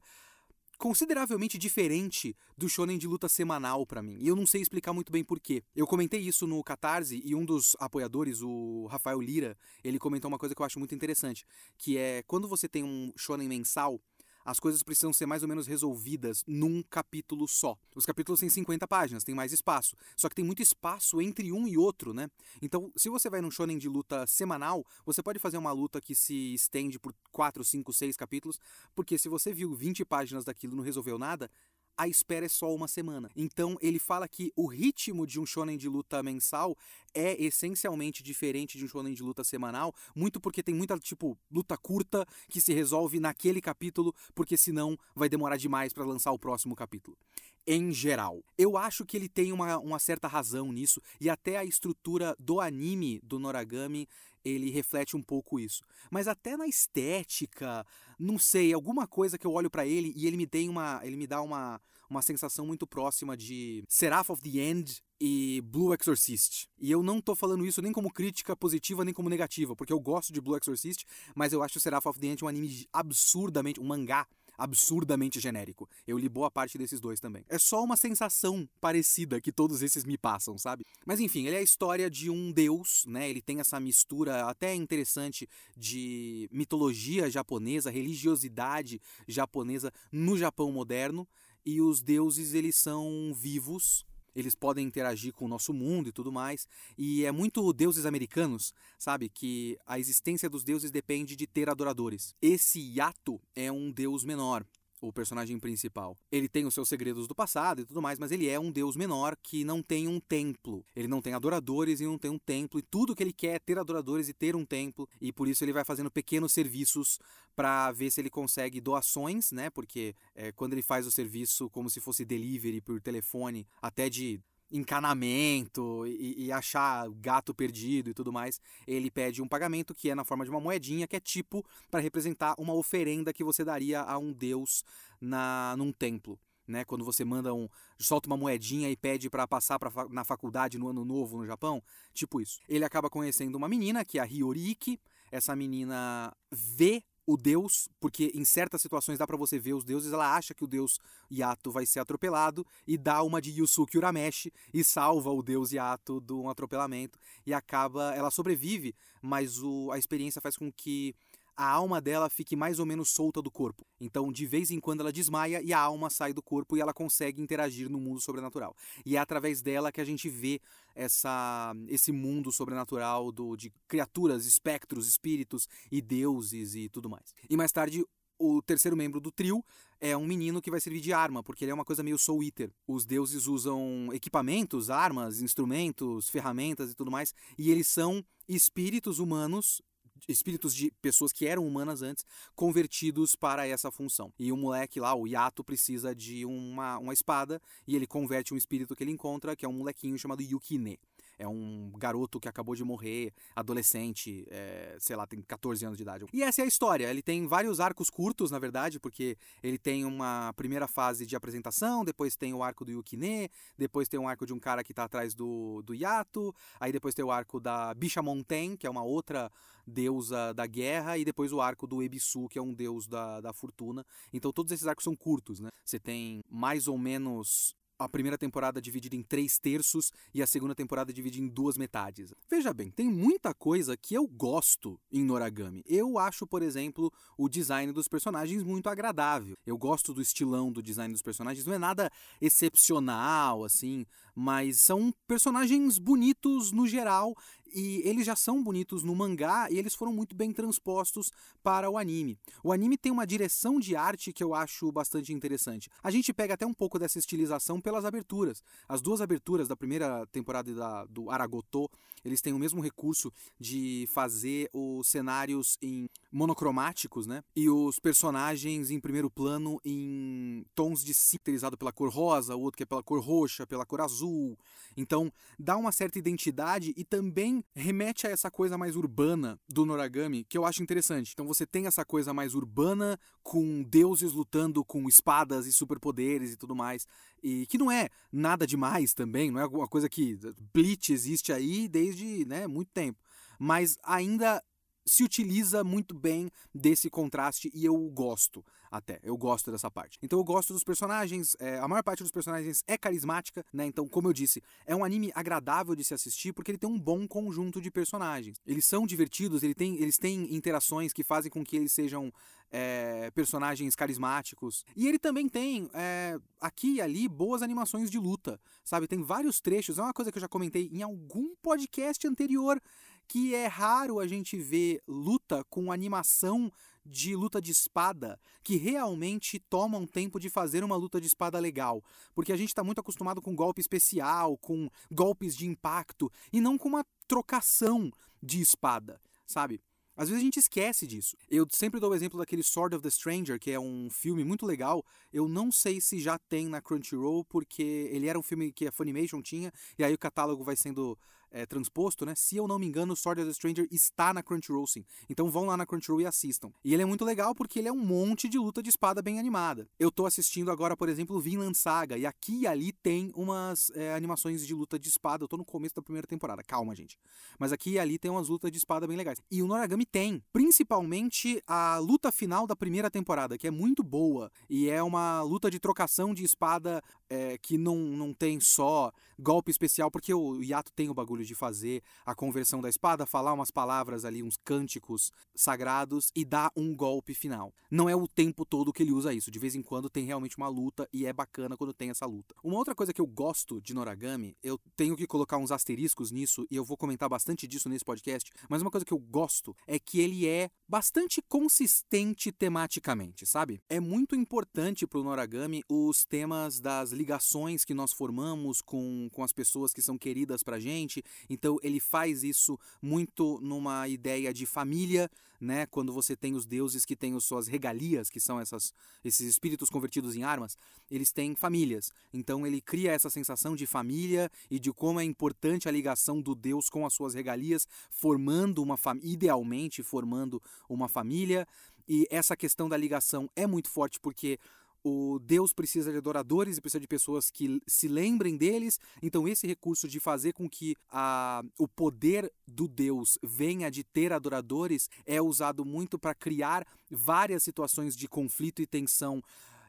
consideravelmente 0.77 1.57
diferente 1.57 2.35
do 2.57 2.69
shonen 2.69 2.97
de 2.97 3.07
luta 3.07 3.27
semanal 3.27 3.85
para 3.85 4.01
mim. 4.01 4.17
E 4.21 4.27
eu 4.27 4.35
não 4.35 4.45
sei 4.45 4.61
explicar 4.61 4.93
muito 4.93 5.11
bem 5.11 5.23
porquê. 5.23 5.63
Eu 5.75 5.87
comentei 5.87 6.19
isso 6.19 6.45
no 6.45 6.63
Catarse 6.63 7.21
e 7.23 7.33
um 7.33 7.43
dos 7.43 7.75
apoiadores, 7.79 8.41
o 8.41 8.85
Rafael 8.87 9.19
Lira, 9.19 9.57
ele 9.83 9.99
comentou 9.99 10.29
uma 10.29 10.37
coisa 10.37 10.53
que 10.53 10.61
eu 10.61 10.65
acho 10.65 10.79
muito 10.79 10.93
interessante, 10.93 11.45
que 11.77 11.97
é 11.97 12.23
quando 12.23 12.47
você 12.47 12.67
tem 12.67 12.83
um 12.83 13.11
shonen 13.17 13.47
mensal, 13.47 13.99
as 14.47 14.61
coisas 14.61 14.81
precisam 14.81 15.11
ser 15.11 15.25
mais 15.25 15.43
ou 15.43 15.49
menos 15.49 15.67
resolvidas 15.67 16.41
num 16.47 16.81
capítulo 16.81 17.49
só. 17.49 17.77
Os 17.93 18.05
capítulos 18.05 18.39
têm 18.39 18.47
50 18.47 18.87
páginas, 18.87 19.25
tem 19.25 19.35
mais 19.35 19.51
espaço. 19.51 19.93
Só 20.15 20.29
que 20.29 20.35
tem 20.35 20.45
muito 20.45 20.61
espaço 20.61 21.21
entre 21.21 21.51
um 21.51 21.67
e 21.67 21.77
outro, 21.77 22.13
né? 22.13 22.29
Então, 22.61 22.89
se 22.95 23.09
você 23.09 23.29
vai 23.29 23.41
num 23.41 23.51
shonen 23.51 23.77
de 23.77 23.89
luta 23.89 24.25
semanal, 24.25 24.85
você 25.05 25.21
pode 25.21 25.37
fazer 25.37 25.57
uma 25.57 25.73
luta 25.73 25.99
que 25.99 26.15
se 26.15 26.53
estende 26.53 26.97
por 26.97 27.13
4, 27.29 27.61
5, 27.61 27.91
6 27.91 28.15
capítulos, 28.15 28.57
porque 28.95 29.17
se 29.17 29.27
você 29.27 29.51
viu 29.51 29.75
20 29.75 30.05
páginas 30.05 30.45
daquilo 30.45 30.71
e 30.71 30.77
não 30.77 30.83
resolveu 30.83 31.19
nada, 31.19 31.51
a 31.97 32.07
espera 32.07 32.45
é 32.45 32.49
só 32.49 32.73
uma 32.73 32.87
semana. 32.87 33.29
Então 33.35 33.77
ele 33.81 33.99
fala 33.99 34.27
que 34.27 34.51
o 34.55 34.67
ritmo 34.67 35.25
de 35.25 35.39
um 35.39 35.45
shonen 35.45 35.77
de 35.77 35.89
luta 35.89 36.21
mensal 36.21 36.77
é 37.13 37.41
essencialmente 37.43 38.21
diferente 38.21 38.77
de 38.77 38.85
um 38.85 38.87
shonen 38.87 39.13
de 39.13 39.23
luta 39.23 39.43
semanal, 39.43 39.93
muito 40.15 40.39
porque 40.39 40.61
tem 40.61 40.75
muita 40.75 40.97
tipo 40.99 41.37
luta 41.51 41.75
curta 41.77 42.25
que 42.47 42.61
se 42.61 42.73
resolve 42.73 43.19
naquele 43.19 43.59
capítulo, 43.59 44.13
porque 44.35 44.55
senão 44.55 44.97
vai 45.15 45.27
demorar 45.27 45.57
demais 45.57 45.91
para 45.91 46.05
lançar 46.05 46.31
o 46.31 46.39
próximo 46.39 46.75
capítulo 46.75 47.17
em 47.67 47.91
geral. 47.91 48.41
Eu 48.57 48.77
acho 48.77 49.05
que 49.05 49.17
ele 49.17 49.27
tem 49.27 49.51
uma, 49.51 49.77
uma 49.77 49.99
certa 49.99 50.27
razão 50.27 50.71
nisso, 50.71 51.01
e 51.19 51.29
até 51.29 51.57
a 51.57 51.65
estrutura 51.65 52.35
do 52.39 52.61
anime 52.61 53.19
do 53.21 53.37
Noragami 53.37 54.07
ele 54.45 54.69
reflete 54.69 55.17
um 55.17 55.21
pouco 55.21 55.59
isso. 55.59 55.83
Mas 56.09 56.27
até 56.27 56.55
na 56.55 56.67
estética, 56.67 57.85
não 58.17 58.39
sei, 58.39 58.73
alguma 58.73 59.05
coisa 59.05 59.37
que 59.37 59.45
eu 59.45 59.51
olho 59.51 59.69
para 59.69 59.85
ele 59.85 60.13
e 60.15 60.25
ele 60.25 60.37
me 60.37 60.47
tem 60.47 60.69
uma, 60.69 61.01
ele 61.03 61.17
me 61.17 61.27
dá 61.27 61.41
uma, 61.41 61.81
uma 62.09 62.21
sensação 62.21 62.65
muito 62.65 62.87
próxima 62.87 63.35
de 63.35 63.83
Seraph 63.89 64.29
of 64.29 64.41
the 64.41 64.59
End 64.59 65.01
e 65.19 65.61
Blue 65.65 65.93
Exorcist. 65.93 66.69
E 66.79 66.89
eu 66.89 67.03
não 67.03 67.19
tô 67.19 67.35
falando 67.35 67.65
isso 67.65 67.81
nem 67.81 67.91
como 67.91 68.11
crítica 68.11 68.55
positiva 68.55 69.03
nem 69.03 69.13
como 69.13 69.29
negativa, 69.29 69.75
porque 69.75 69.91
eu 69.91 69.99
gosto 69.99 70.31
de 70.31 70.39
Blue 70.39 70.57
Exorcist, 70.57 71.05
mas 71.35 71.51
eu 71.51 71.61
acho 71.61 71.79
Seraph 71.79 72.05
of 72.05 72.19
the 72.19 72.27
End 72.27 72.45
um 72.45 72.47
anime 72.47 72.87
absurdamente, 72.93 73.81
um 73.81 73.85
mangá 73.85 74.25
absurdamente 74.57 75.39
genérico. 75.39 75.87
Eu 76.07 76.17
li 76.17 76.27
boa 76.27 76.49
parte 76.49 76.77
desses 76.77 76.99
dois 76.99 77.19
também. 77.19 77.45
É 77.47 77.59
só 77.59 77.83
uma 77.83 77.95
sensação 77.95 78.67
parecida 78.81 79.39
que 79.39 79.51
todos 79.51 79.81
esses 79.81 80.03
me 80.03 80.17
passam, 80.17 80.57
sabe? 80.57 80.85
Mas 81.05 81.19
enfim, 81.19 81.45
ele 81.45 81.55
é 81.55 81.59
a 81.59 81.63
história 81.63 82.09
de 82.09 82.29
um 82.29 82.51
deus, 82.51 83.05
né? 83.07 83.29
Ele 83.29 83.41
tem 83.41 83.59
essa 83.59 83.79
mistura 83.79 84.45
até 84.45 84.73
interessante 84.73 85.47
de 85.75 86.49
mitologia 86.51 87.29
japonesa, 87.29 87.91
religiosidade 87.91 89.01
japonesa 89.27 89.93
no 90.11 90.37
Japão 90.37 90.71
moderno. 90.71 91.27
E 91.65 91.81
os 91.81 92.01
deuses, 92.01 92.53
eles 92.53 92.77
são 92.77 93.33
vivos, 93.35 94.05
eles 94.37 94.53
podem 94.53 94.85
interagir 94.85 95.33
com 95.33 95.45
o 95.45 95.47
nosso 95.47 95.73
mundo 95.73 96.09
e 96.09 96.11
tudo 96.11 96.31
mais. 96.31 96.67
E 96.95 97.25
é 97.25 97.31
muito 97.31 97.73
deuses 97.73 98.05
americanos, 98.05 98.71
sabe? 98.99 99.29
Que 99.29 99.79
a 99.83 99.97
existência 99.97 100.47
dos 100.47 100.63
deuses 100.63 100.91
depende 100.91 101.35
de 101.35 101.47
ter 101.47 101.67
adoradores. 101.67 102.35
Esse 102.39 102.79
Yato 102.79 103.41
é 103.55 103.71
um 103.71 103.91
deus 103.91 104.23
menor 104.23 104.63
o 105.01 105.11
personagem 105.11 105.59
principal. 105.59 106.17
Ele 106.31 106.47
tem 106.47 106.65
os 106.65 106.73
seus 106.73 106.89
segredos 106.89 107.27
do 107.27 107.35
passado 107.35 107.81
e 107.81 107.85
tudo 107.85 108.01
mais, 108.01 108.19
mas 108.19 108.31
ele 108.31 108.47
é 108.47 108.59
um 108.59 108.71
deus 108.71 108.95
menor 108.95 109.35
que 109.41 109.63
não 109.63 109.81
tem 109.81 110.07
um 110.07 110.19
templo. 110.19 110.85
Ele 110.95 111.07
não 111.07 111.21
tem 111.21 111.33
adoradores 111.33 111.99
e 111.99 112.05
não 112.05 112.17
tem 112.17 112.31
um 112.31 112.39
templo, 112.39 112.79
e 112.79 112.83
tudo 112.83 113.15
que 113.15 113.23
ele 113.23 113.33
quer 113.33 113.55
é 113.55 113.59
ter 113.59 113.77
adoradores 113.77 114.27
e 114.29 114.33
ter 114.33 114.55
um 114.55 114.65
templo, 114.65 115.07
e 115.21 115.31
por 115.31 115.47
isso 115.47 115.63
ele 115.63 115.73
vai 115.73 115.83
fazendo 115.83 116.11
pequenos 116.11 116.53
serviços 116.53 117.19
para 117.55 117.91
ver 117.91 118.11
se 118.11 118.21
ele 118.21 118.29
consegue 118.29 118.79
doações, 118.79 119.51
né? 119.51 119.69
Porque 119.69 120.15
é, 120.35 120.51
quando 120.51 120.73
ele 120.73 120.83
faz 120.83 121.07
o 121.07 121.11
serviço 121.11 121.69
como 121.69 121.89
se 121.89 121.99
fosse 121.99 122.23
delivery 122.23 122.81
por 122.81 123.01
telefone, 123.01 123.67
até 123.81 124.09
de 124.09 124.39
encanamento 124.71 126.05
e, 126.05 126.45
e, 126.45 126.51
achar 126.51 127.09
gato 127.09 127.53
perdido 127.53 128.09
e 128.09 128.13
tudo 128.13 128.31
mais, 128.31 128.59
ele 128.85 129.09
pede 129.09 129.41
um 129.41 129.47
pagamento 129.47 129.93
que 129.93 130.09
é 130.09 130.15
na 130.15 130.25
forma 130.25 130.43
de 130.43 130.49
uma 130.49 130.59
moedinha, 130.59 131.07
que 131.07 131.15
é 131.15 131.19
tipo 131.19 131.65
para 131.89 131.99
representar 131.99 132.55
uma 132.57 132.73
oferenda 132.73 133.31
que 133.33 133.43
você 133.43 133.63
daria 133.63 134.01
a 134.01 134.17
um 134.17 134.33
deus 134.33 134.83
na 135.21 135.75
num 135.77 135.91
templo. 135.91 136.39
Né, 136.67 136.83
quando 136.83 137.05
você 137.05 137.23
manda 137.23 137.53
um. 137.53 137.69
solta 137.97 138.27
uma 138.27 138.35
moedinha 138.35 138.89
e 138.89 138.97
pede 138.97 139.29
para 139.29 139.47
passar 139.47 139.79
pra, 139.79 139.89
na 140.09 140.25
faculdade 140.25 140.77
no 140.77 140.89
ano 140.89 141.05
novo 141.05 141.37
no 141.37 141.45
Japão, 141.45 141.81
tipo 142.13 142.41
isso. 142.41 142.59
Ele 142.67 142.83
acaba 142.83 143.09
conhecendo 143.09 143.55
uma 143.55 143.69
menina, 143.69 144.03
que 144.03 144.19
é 144.19 144.21
a 144.21 144.25
Hyoriki. 144.25 144.99
Essa 145.31 145.55
menina 145.55 146.35
vê 146.51 147.05
o 147.27 147.35
deus, 147.35 147.89
porque 147.99 148.31
em 148.33 148.45
certas 148.45 148.81
situações 148.81 149.19
dá 149.19 149.27
para 149.27 149.35
você 149.35 149.59
ver 149.59 149.73
os 149.73 149.83
deuses, 149.83 150.13
ela 150.13 150.33
acha 150.33 150.53
que 150.53 150.63
o 150.63 150.67
deus 150.67 150.97
Yato 151.29 151.69
vai 151.69 151.85
ser 151.85 151.99
atropelado 151.99 152.65
e 152.87 152.97
dá 152.97 153.21
uma 153.21 153.41
de 153.41 153.51
Yusuke 153.51 153.97
Urameshi 153.97 154.51
e 154.73 154.81
salva 154.81 155.29
o 155.29 155.43
deus 155.43 155.73
Yato 155.73 156.21
de 156.21 156.31
um 156.31 156.49
atropelamento 156.49 157.19
e 157.45 157.53
acaba, 157.53 158.15
ela 158.15 158.31
sobrevive, 158.31 158.95
mas 159.21 159.61
o, 159.61 159.91
a 159.91 159.97
experiência 159.97 160.41
faz 160.41 160.55
com 160.55 160.71
que 160.71 161.13
a 161.57 161.67
alma 161.67 161.99
dela 161.99 162.29
fique 162.29 162.55
mais 162.55 162.77
ou 162.77 162.85
menos 162.85 163.09
solta 163.09 163.41
do 163.41 163.49
corpo. 163.49 163.83
Então, 163.99 164.31
de 164.31 164.45
vez 164.45 164.69
em 164.69 164.79
quando 164.79 165.01
ela 165.01 165.11
desmaia 165.11 165.59
e 165.63 165.73
a 165.73 165.79
alma 165.79 166.07
sai 166.09 166.31
do 166.31 166.41
corpo 166.41 166.77
e 166.77 166.81
ela 166.81 166.93
consegue 166.93 167.41
interagir 167.41 167.89
no 167.89 167.99
mundo 167.99 168.21
sobrenatural. 168.21 168.75
E 169.03 169.17
é 169.17 169.19
através 169.19 169.59
dela 169.59 169.91
que 169.91 169.99
a 169.99 170.05
gente 170.05 170.29
vê 170.29 170.61
essa, 170.93 171.73
esse 171.87 172.11
mundo 172.11 172.51
sobrenatural 172.51 173.31
do, 173.31 173.55
de 173.55 173.73
criaturas, 173.87 174.45
espectros, 174.45 175.07
espíritos 175.07 175.67
e 175.91 175.99
deuses 175.99 176.75
e 176.75 176.87
tudo 176.89 177.09
mais. 177.09 177.33
E 177.49 177.57
mais 177.57 177.71
tarde, 177.71 178.05
o 178.39 178.61
terceiro 178.61 178.95
membro 178.95 179.19
do 179.19 179.31
trio 179.31 179.65
é 179.99 180.15
um 180.15 180.27
menino 180.27 180.61
que 180.61 180.69
vai 180.69 180.79
servir 180.79 181.01
de 181.01 181.11
arma, 181.11 181.41
porque 181.41 181.63
ele 181.63 181.71
é 181.71 181.73
uma 181.73 181.85
coisa 181.85 182.03
meio 182.03 182.19
soul 182.19 182.43
eater. 182.43 182.71
Os 182.87 183.03
deuses 183.03 183.47
usam 183.47 184.09
equipamentos, 184.13 184.91
armas, 184.91 185.41
instrumentos, 185.41 186.29
ferramentas 186.29 186.91
e 186.91 186.95
tudo 186.95 187.09
mais, 187.09 187.33
e 187.57 187.71
eles 187.71 187.87
são 187.87 188.23
espíritos 188.47 189.17
humanos 189.17 189.81
espíritos 190.27 190.73
de 190.73 190.91
pessoas 191.01 191.31
que 191.31 191.45
eram 191.45 191.65
humanas 191.65 192.01
antes 192.01 192.25
convertidos 192.55 193.35
para 193.35 193.67
essa 193.67 193.91
função. 193.91 194.31
E 194.37 194.51
o 194.51 194.57
moleque 194.57 194.99
lá, 194.99 195.15
o 195.15 195.27
Yato, 195.27 195.63
precisa 195.63 196.15
de 196.15 196.45
uma, 196.45 196.97
uma 196.97 197.13
espada 197.13 197.61
e 197.87 197.95
ele 197.95 198.07
converte 198.07 198.53
um 198.53 198.57
espírito 198.57 198.95
que 198.95 199.03
ele 199.03 199.11
encontra, 199.11 199.55
que 199.55 199.65
é 199.65 199.69
um 199.69 199.73
molequinho 199.73 200.17
chamado 200.17 200.41
Yukine 200.41 200.99
é 201.37 201.47
um 201.47 201.91
garoto 201.97 202.39
que 202.39 202.47
acabou 202.47 202.75
de 202.75 202.83
morrer, 202.83 203.33
adolescente, 203.55 204.45
é, 204.49 204.97
sei 204.99 205.15
lá, 205.15 205.27
tem 205.27 205.41
14 205.41 205.85
anos 205.85 205.97
de 205.97 206.03
idade. 206.03 206.25
E 206.33 206.43
essa 206.43 206.61
é 206.61 206.65
a 206.65 206.67
história. 206.67 207.09
Ele 207.09 207.21
tem 207.21 207.47
vários 207.47 207.79
arcos 207.79 208.09
curtos, 208.09 208.51
na 208.51 208.59
verdade, 208.59 208.99
porque 208.99 209.37
ele 209.61 209.77
tem 209.77 210.05
uma 210.05 210.53
primeira 210.55 210.87
fase 210.87 211.25
de 211.25 211.35
apresentação, 211.35 212.03
depois 212.03 212.35
tem 212.35 212.53
o 212.53 212.63
arco 212.63 212.83
do 212.83 212.91
Yukine, 212.91 213.49
depois 213.77 214.07
tem 214.07 214.19
um 214.19 214.27
arco 214.27 214.45
de 214.45 214.53
um 214.53 214.59
cara 214.59 214.83
que 214.83 214.93
tá 214.93 215.03
atrás 215.03 215.33
do, 215.33 215.81
do 215.83 215.93
Yato, 215.93 216.53
aí 216.79 216.91
depois 216.91 217.13
tem 217.13 217.23
o 217.23 217.31
arco 217.31 217.59
da 217.59 217.93
Bicha 217.93 218.21
Montaigne, 218.21 218.77
que 218.77 218.87
é 218.87 218.89
uma 218.89 219.03
outra 219.03 219.51
deusa 219.85 220.53
da 220.53 220.65
guerra, 220.65 221.17
e 221.17 221.23
depois 221.23 221.53
o 221.53 221.61
arco 221.61 221.87
do 221.87 222.03
Ebisu, 222.03 222.47
que 222.49 222.59
é 222.59 222.61
um 222.61 222.73
deus 222.73 223.07
da, 223.07 223.39
da 223.39 223.53
fortuna. 223.53 224.05
Então 224.33 224.51
todos 224.51 224.71
esses 224.71 224.85
arcos 224.85 225.03
são 225.03 225.15
curtos, 225.15 225.59
né? 225.59 225.69
Você 225.83 225.99
tem 225.99 226.43
mais 226.49 226.87
ou 226.87 226.97
menos 226.97 227.73
a 227.99 228.07
primeira 228.07 228.37
temporada 228.37 228.81
dividida 228.81 229.15
em 229.15 229.23
três 229.23 229.57
terços 229.57 230.11
e 230.33 230.41
a 230.41 230.47
segunda 230.47 230.75
temporada 230.75 231.11
dividida 231.11 231.43
em 231.43 231.47
duas 231.47 231.77
metades. 231.77 232.33
Veja 232.49 232.73
bem, 232.73 232.91
tem 232.91 233.09
muita 233.09 233.53
coisa 233.53 233.97
que 233.97 234.13
eu 234.13 234.27
gosto 234.27 234.99
em 235.11 235.23
Noragami. 235.23 235.83
Eu 235.87 236.17
acho, 236.17 236.45
por 236.45 236.61
exemplo, 236.61 237.11
o 237.37 237.49
design 237.49 237.91
dos 237.91 238.07
personagens 238.07 238.63
muito 238.63 238.89
agradável. 238.89 239.55
Eu 239.65 239.77
gosto 239.77 240.13
do 240.13 240.21
estilão 240.21 240.71
do 240.71 240.81
design 240.81 241.11
dos 241.11 241.21
personagens, 241.21 241.65
não 241.65 241.73
é 241.73 241.77
nada 241.77 242.11
excepcional, 242.41 243.63
assim, 243.63 244.05
mas 244.35 244.81
são 244.81 245.13
personagens 245.27 245.97
bonitos 245.97 246.71
no 246.71 246.87
geral 246.87 247.35
e 247.73 248.01
eles 248.05 248.25
já 248.25 248.35
são 248.35 248.63
bonitos 248.63 249.03
no 249.03 249.15
mangá 249.15 249.67
e 249.71 249.77
eles 249.77 249.95
foram 249.95 250.13
muito 250.13 250.35
bem 250.35 250.51
transpostos 250.53 251.31
para 251.63 251.89
o 251.89 251.97
anime. 251.97 252.37
O 252.63 252.71
anime 252.71 252.97
tem 252.97 253.11
uma 253.11 253.25
direção 253.25 253.79
de 253.79 253.95
arte 253.95 254.31
que 254.31 254.43
eu 254.43 254.53
acho 254.53 254.91
bastante 254.91 255.33
interessante. 255.33 255.89
A 256.03 256.11
gente 256.11 256.31
pega 256.31 256.53
até 256.53 256.65
um 256.65 256.73
pouco 256.73 256.99
dessa 256.99 257.19
estilização 257.19 257.81
pelas 257.81 258.05
aberturas. 258.05 258.61
As 258.87 259.01
duas 259.01 259.21
aberturas 259.21 259.67
da 259.67 259.75
primeira 259.75 260.25
temporada 260.27 260.73
da, 260.73 261.05
do 261.05 261.29
Aragoto, 261.31 261.89
eles 262.23 262.41
têm 262.41 262.53
o 262.53 262.59
mesmo 262.59 262.81
recurso 262.81 263.31
de 263.59 264.07
fazer 264.13 264.69
os 264.73 265.07
cenários 265.07 265.77
em 265.81 266.07
monocromáticos, 266.31 267.25
né? 267.25 267.43
E 267.55 267.69
os 267.69 267.99
personagens 267.99 268.91
em 268.91 268.99
primeiro 268.99 269.29
plano 269.29 269.79
em 269.83 270.65
tons 270.75 271.03
de 271.03 271.13
caracterizado 271.47 271.77
pela 271.77 271.91
cor 271.91 272.09
rosa, 272.09 272.55
o 272.55 272.61
outro 272.61 272.77
que 272.77 272.83
é 272.83 272.85
pela 272.85 273.01
cor 273.01 273.21
roxa, 273.21 273.65
pela 273.65 273.85
cor 273.85 274.01
azul. 274.01 274.57
Então, 274.95 275.31
dá 275.57 275.77
uma 275.77 275.91
certa 275.91 276.19
identidade 276.19 276.93
e 276.97 277.03
também 277.03 277.56
remete 277.75 278.27
a 278.27 278.29
essa 278.29 278.49
coisa 278.49 278.77
mais 278.77 278.95
urbana 278.95 279.59
do 279.67 279.85
Noragami, 279.85 280.43
que 280.43 280.57
eu 280.57 280.65
acho 280.65 280.81
interessante. 280.81 281.31
Então, 281.33 281.45
você 281.45 281.65
tem 281.65 281.85
essa 281.85 282.05
coisa 282.05 282.33
mais 282.33 282.55
urbana 282.55 283.19
com 283.43 283.83
deuses 283.83 284.33
lutando 284.33 284.83
com 284.83 285.07
espadas 285.07 285.65
e 285.65 285.73
superpoderes 285.73 286.53
e 286.53 286.57
tudo 286.57 286.75
mais, 286.75 287.05
e 287.41 287.65
que 287.67 287.77
não 287.77 287.91
é 287.91 288.09
nada 288.31 288.65
demais 288.65 289.13
também, 289.13 289.51
não 289.51 289.59
é 289.59 289.63
alguma 289.63 289.87
coisa 289.87 290.09
que 290.09 290.37
Bleach 290.73 291.13
existe 291.13 291.51
aí 291.51 291.87
desde, 291.87 292.45
né, 292.45 292.67
muito 292.67 292.91
tempo, 292.91 293.19
mas 293.59 293.97
ainda 294.03 294.63
se 295.07 295.23
utiliza 295.23 295.83
muito 295.83 296.13
bem 296.13 296.51
desse 296.73 297.09
contraste 297.09 297.71
e 297.73 297.85
eu 297.85 297.97
gosto 298.09 298.63
até. 298.91 299.19
Eu 299.23 299.37
gosto 299.37 299.71
dessa 299.71 299.89
parte. 299.89 300.17
Então 300.21 300.39
eu 300.39 300.43
gosto 300.43 300.73
dos 300.73 300.83
personagens, 300.83 301.55
é, 301.59 301.79
a 301.79 301.87
maior 301.87 302.03
parte 302.03 302.23
dos 302.23 302.31
personagens 302.31 302.83
é 302.87 302.97
carismática, 302.97 303.65
né? 303.73 303.85
Então, 303.85 304.07
como 304.07 304.27
eu 304.27 304.33
disse, 304.33 304.61
é 304.85 304.95
um 304.95 305.03
anime 305.03 305.31
agradável 305.33 305.95
de 305.95 306.03
se 306.03 306.13
assistir 306.13 306.53
porque 306.53 306.71
ele 306.71 306.77
tem 306.77 306.89
um 306.89 306.99
bom 306.99 307.27
conjunto 307.27 307.81
de 307.81 307.89
personagens. 307.89 308.57
Eles 308.65 308.85
são 308.85 309.05
divertidos, 309.05 309.63
ele 309.63 309.73
tem, 309.73 309.95
eles 310.01 310.17
têm 310.17 310.53
interações 310.53 311.13
que 311.13 311.23
fazem 311.23 311.49
com 311.49 311.63
que 311.63 311.75
eles 311.75 311.91
sejam 311.91 312.31
é, 312.71 313.31
personagens 313.31 313.95
carismáticos. 313.95 314.83
E 314.95 315.07
ele 315.07 315.19
também 315.19 315.47
tem, 315.47 315.89
é, 315.93 316.37
aqui 316.59 316.95
e 316.95 317.01
ali, 317.01 317.27
boas 317.27 317.61
animações 317.61 318.09
de 318.09 318.19
luta, 318.19 318.59
sabe? 318.83 319.07
Tem 319.07 319.21
vários 319.21 319.59
trechos, 319.59 319.97
é 319.97 320.01
uma 320.01 320.13
coisa 320.13 320.31
que 320.31 320.37
eu 320.37 320.41
já 320.41 320.47
comentei 320.47 320.89
em 320.91 321.01
algum 321.01 321.55
podcast 321.61 322.27
anterior, 322.27 322.81
que 323.27 323.53
é 323.53 323.67
raro 323.67 324.19
a 324.19 324.27
gente 324.27 324.57
ver 324.57 325.01
luta 325.07 325.63
com 325.69 325.91
animação 325.91 326.71
de 327.05 327.35
luta 327.35 327.61
de 327.61 327.71
espada 327.71 328.39
que 328.63 328.75
realmente 328.75 329.59
toma 329.59 329.97
um 329.97 330.05
tempo 330.05 330.39
de 330.39 330.49
fazer 330.49 330.83
uma 330.83 330.95
luta 330.95 331.21
de 331.21 331.27
espada 331.27 331.57
legal. 331.59 332.03
Porque 332.35 332.51
a 332.51 332.57
gente 332.57 332.69
está 332.69 332.83
muito 332.83 332.99
acostumado 332.99 333.41
com 333.41 333.55
golpe 333.55 333.81
especial, 333.81 334.57
com 334.57 334.89
golpes 335.11 335.55
de 335.55 335.65
impacto, 335.67 336.31
e 336.51 336.59
não 336.59 336.77
com 336.77 336.89
uma 336.89 337.05
trocação 337.27 338.11
de 338.41 338.61
espada, 338.61 339.19
sabe? 339.45 339.81
Às 340.17 340.29
vezes 340.29 340.41
a 340.41 340.45
gente 340.45 340.59
esquece 340.59 341.05
disso. 341.05 341.37
Eu 341.47 341.67
sempre 341.69 341.99
dou 341.99 342.09
o 342.09 342.15
exemplo 342.15 342.39
daquele 342.39 342.63
Sword 342.63 342.95
of 342.95 343.03
the 343.03 343.09
Stranger, 343.09 343.59
que 343.59 343.69
é 343.69 343.79
um 343.79 344.09
filme 344.09 344.43
muito 344.43 344.65
legal. 344.65 345.05
Eu 345.31 345.47
não 345.47 345.71
sei 345.71 346.01
se 346.01 346.19
já 346.19 346.39
tem 346.39 346.67
na 346.67 346.81
Crunchyroll, 346.81 347.45
porque 347.45 348.09
ele 348.11 348.25
era 348.25 348.37
um 348.37 348.41
filme 348.41 348.71
que 348.71 348.87
a 348.87 348.91
Funimation 348.91 349.43
tinha, 349.43 349.71
e 349.97 350.03
aí 350.03 350.13
o 350.15 350.17
catálogo 350.17 350.63
vai 350.63 350.75
sendo 350.75 351.15
é, 351.51 351.65
transposto, 351.65 352.25
né? 352.25 352.33
Se 352.35 352.57
eu 352.57 352.67
não 352.67 352.79
me 352.79 352.85
engano, 352.85 353.15
Sword 353.15 353.41
of 353.41 353.49
the 353.49 353.53
Stranger 353.53 353.87
está 353.91 354.33
na 354.33 354.43
Crunchyroll 354.43 354.87
sim. 354.87 355.05
Então 355.29 355.49
vão 355.49 355.65
lá 355.65 355.77
na 355.77 355.85
Crunchyroll 355.85 356.21
e 356.21 356.25
assistam. 356.25 356.71
E 356.83 356.93
ele 356.93 357.03
é 357.03 357.05
muito 357.05 357.25
legal 357.25 357.53
porque 357.55 357.79
ele 357.79 357.87
é 357.87 357.91
um 357.91 357.99
monte 357.99 358.47
de 358.47 358.57
luta 358.57 358.81
de 358.81 358.89
espada 358.89 359.21
bem 359.21 359.39
animada. 359.39 359.87
Eu 359.99 360.11
tô 360.11 360.25
assistindo 360.25 360.71
agora, 360.71 360.95
por 360.95 361.09
exemplo, 361.09 361.39
Vinland 361.39 361.77
Saga, 361.77 362.17
e 362.17 362.25
aqui 362.25 362.61
e 362.61 362.67
ali 362.67 362.91
tem 362.91 363.31
umas 363.35 363.89
é, 363.95 364.13
animações 364.13 364.65
de 364.65 364.73
luta 364.73 364.97
de 364.97 365.09
espada. 365.09 365.43
Eu 365.43 365.47
tô 365.47 365.57
no 365.57 365.65
começo 365.65 365.95
da 365.95 366.01
primeira 366.01 366.27
temporada, 366.27 366.63
calma, 366.63 366.95
gente. 366.95 367.17
Mas 367.59 367.71
aqui 367.71 367.91
e 367.91 367.99
ali 367.99 368.17
tem 368.17 368.31
umas 368.31 368.49
lutas 368.49 368.71
de 368.71 368.77
espada 368.77 369.07
bem 369.07 369.17
legais. 369.17 369.39
E 369.49 369.61
o 369.61 369.67
Noragami 369.67 370.05
tem, 370.05 370.43
principalmente 370.51 371.61
a 371.67 371.97
luta 371.97 372.31
final 372.31 372.65
da 372.67 372.75
primeira 372.75 373.09
temporada, 373.09 373.57
que 373.57 373.67
é 373.67 373.71
muito 373.71 374.03
boa. 374.03 374.51
E 374.69 374.89
é 374.89 375.01
uma 375.01 375.41
luta 375.41 375.69
de 375.69 375.79
trocação 375.79 376.33
de 376.33 376.43
espada 376.43 377.01
é, 377.29 377.57
que 377.57 377.77
não, 377.77 377.97
não 377.97 378.33
tem 378.33 378.59
só 378.59 379.11
golpe 379.39 379.69
especial, 379.69 380.09
porque 380.09 380.33
o 380.33 380.61
Yato 380.63 380.91
tem 380.93 381.09
o 381.09 381.13
bagulho 381.13 381.45
de 381.45 381.53
fazer 381.53 382.01
a 382.25 382.33
conversão 382.33 382.81
da 382.81 382.89
espada, 382.89 383.25
falar 383.25 383.53
umas 383.53 383.69
palavras 383.71 384.25
ali, 384.25 384.41
uns 384.41 384.57
cânticos 384.57 385.31
sagrados 385.55 386.31
e 386.35 386.43
dar 386.43 386.71
um 386.75 386.95
golpe 386.95 387.33
final. 387.33 387.73
Não 387.89 388.09
é 388.09 388.15
o 388.15 388.27
tempo 388.27 388.65
todo 388.65 388.91
que 388.91 389.03
ele 389.03 389.11
usa 389.11 389.33
isso, 389.33 389.51
de 389.51 389.59
vez 389.59 389.75
em 389.75 389.81
quando 389.81 390.09
tem 390.09 390.25
realmente 390.25 390.57
uma 390.57 390.67
luta 390.67 391.07
e 391.13 391.25
é 391.25 391.33
bacana 391.33 391.77
quando 391.77 391.93
tem 391.93 392.09
essa 392.09 392.25
luta. 392.25 392.55
Uma 392.63 392.77
outra 392.77 392.95
coisa 392.95 393.13
que 393.13 393.21
eu 393.21 393.27
gosto 393.27 393.79
de 393.81 393.93
Noragami, 393.93 394.57
eu 394.63 394.79
tenho 394.95 395.15
que 395.15 395.27
colocar 395.27 395.57
uns 395.57 395.71
asteriscos 395.71 396.31
nisso 396.31 396.65
e 396.71 396.75
eu 396.75 396.83
vou 396.83 396.97
comentar 396.97 397.29
bastante 397.29 397.67
disso 397.67 397.89
nesse 397.89 398.05
podcast, 398.05 398.51
mas 398.69 398.81
uma 398.81 398.91
coisa 398.91 399.05
que 399.05 399.13
eu 399.13 399.19
gosto 399.19 399.75
é 399.85 399.99
que 399.99 400.19
ele 400.19 400.47
é 400.47 400.69
bastante 400.87 401.41
consistente 401.47 402.51
tematicamente, 402.51 403.45
sabe? 403.45 403.81
É 403.89 403.99
muito 403.99 404.35
importante 404.35 405.05
pro 405.05 405.23
Noragami 405.23 405.83
os 405.89 406.25
temas 406.25 406.79
das 406.79 407.11
ligações 407.17 407.83
que 407.83 407.93
nós 407.93 408.13
formamos 408.13 408.81
com, 408.81 409.29
com 409.33 409.43
as 409.43 409.51
pessoas 409.51 409.93
que 409.93 410.01
são 410.01 410.17
queridas 410.17 410.63
pra 410.63 410.79
gente. 410.79 411.23
Então 411.49 411.77
ele 411.81 411.99
faz 411.99 412.43
isso 412.43 412.79
muito 413.01 413.59
numa 413.61 414.07
ideia 414.07 414.53
de 414.53 414.65
família, 414.65 415.29
né? 415.59 415.85
Quando 415.87 416.13
você 416.13 416.35
tem 416.35 416.53
os 416.53 416.65
deuses 416.65 417.03
que 417.03 417.15
têm 417.15 417.35
as 417.35 417.43
suas 417.43 417.67
regalias, 417.67 418.29
que 418.29 418.39
são 418.39 418.59
essas, 418.59 418.93
esses 419.25 419.47
espíritos 419.47 419.89
convertidos 419.89 420.35
em 420.35 420.43
armas, 420.43 420.77
eles 421.09 421.31
têm 421.31 421.55
famílias. 421.55 422.11
Então 422.33 422.65
ele 422.65 422.79
cria 422.79 423.11
essa 423.11 423.29
sensação 423.29 423.75
de 423.75 423.87
família 423.87 424.51
e 424.69 424.79
de 424.79 424.93
como 424.93 425.19
é 425.19 425.23
importante 425.23 425.89
a 425.89 425.91
ligação 425.91 426.41
do 426.41 426.53
deus 426.53 426.89
com 426.89 427.05
as 427.05 427.13
suas 427.13 427.33
regalias, 427.33 427.87
formando 428.09 428.83
uma 428.83 428.97
família, 428.97 429.33
idealmente 429.33 430.03
formando 430.03 430.61
uma 430.87 431.07
família. 431.07 431.67
E 432.07 432.25
essa 432.29 432.55
questão 432.55 432.87
da 432.87 432.95
ligação 432.95 433.49
é 433.55 433.67
muito 433.67 433.89
forte 433.89 434.19
porque 434.19 434.59
o 435.03 435.39
Deus 435.39 435.73
precisa 435.73 436.11
de 436.11 436.17
adoradores 436.17 436.77
e 436.77 436.81
precisa 436.81 436.99
de 436.99 437.07
pessoas 437.07 437.49
que 437.49 437.81
se 437.87 438.07
lembrem 438.07 438.57
deles. 438.57 438.99
Então, 439.21 439.47
esse 439.47 439.67
recurso 439.67 440.07
de 440.07 440.19
fazer 440.19 440.53
com 440.53 440.69
que 440.69 440.95
a, 441.09 441.63
o 441.77 441.87
poder 441.87 442.51
do 442.67 442.87
Deus 442.87 443.37
venha 443.41 443.89
de 443.89 444.03
ter 444.03 444.33
adoradores 444.33 445.09
é 445.25 445.41
usado 445.41 445.85
muito 445.85 446.17
para 446.19 446.35
criar 446.35 446.85
várias 447.09 447.63
situações 447.63 448.15
de 448.15 448.27
conflito 448.27 448.81
e 448.81 448.87
tensão 448.87 449.41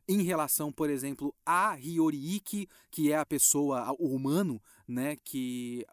em 0.08 0.22
relação, 0.22 0.72
por 0.72 0.88
exemplo, 0.88 1.34
a 1.44 1.76
Hiyoriiki, 1.76 2.66
que 2.90 3.12
é 3.12 3.18
a 3.18 3.26
pessoa, 3.26 3.94
o 3.98 4.14
humano, 4.14 4.60
né, 4.86 5.16
que 5.22 5.84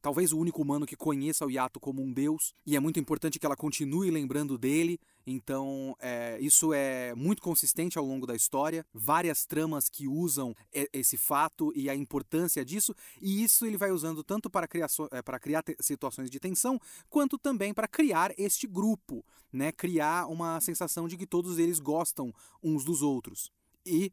talvez 0.00 0.32
o 0.32 0.38
único 0.38 0.62
humano 0.62 0.86
que 0.86 0.96
conheça 0.96 1.44
o 1.44 1.50
Yato 1.50 1.78
como 1.78 2.02
um 2.02 2.10
deus, 2.10 2.54
e 2.64 2.74
é 2.74 2.80
muito 2.80 2.98
importante 2.98 3.38
que 3.38 3.44
ela 3.44 3.56
continue 3.56 4.10
lembrando 4.10 4.56
dele. 4.56 4.98
Então, 5.30 5.94
é, 6.00 6.38
isso 6.40 6.72
é 6.72 7.14
muito 7.14 7.42
consistente 7.42 7.98
ao 7.98 8.04
longo 8.04 8.26
da 8.26 8.34
história. 8.34 8.86
Várias 8.94 9.44
tramas 9.44 9.90
que 9.90 10.08
usam 10.08 10.56
esse 10.72 11.18
fato 11.18 11.70
e 11.76 11.90
a 11.90 11.94
importância 11.94 12.64
disso, 12.64 12.94
e 13.20 13.44
isso 13.44 13.66
ele 13.66 13.76
vai 13.76 13.90
usando 13.90 14.24
tanto 14.24 14.48
para 14.48 14.66
criar, 14.66 14.88
é, 15.10 15.20
para 15.20 15.38
criar 15.38 15.62
situações 15.80 16.30
de 16.30 16.40
tensão, 16.40 16.80
quanto 17.10 17.36
também 17.36 17.74
para 17.74 17.86
criar 17.86 18.32
este 18.38 18.66
grupo, 18.66 19.22
né? 19.52 19.70
Criar 19.70 20.26
uma 20.28 20.58
sensação 20.62 21.06
de 21.06 21.18
que 21.18 21.26
todos 21.26 21.58
eles 21.58 21.78
gostam 21.78 22.32
uns 22.62 22.82
dos 22.82 23.02
outros. 23.02 23.52
E 23.84 24.10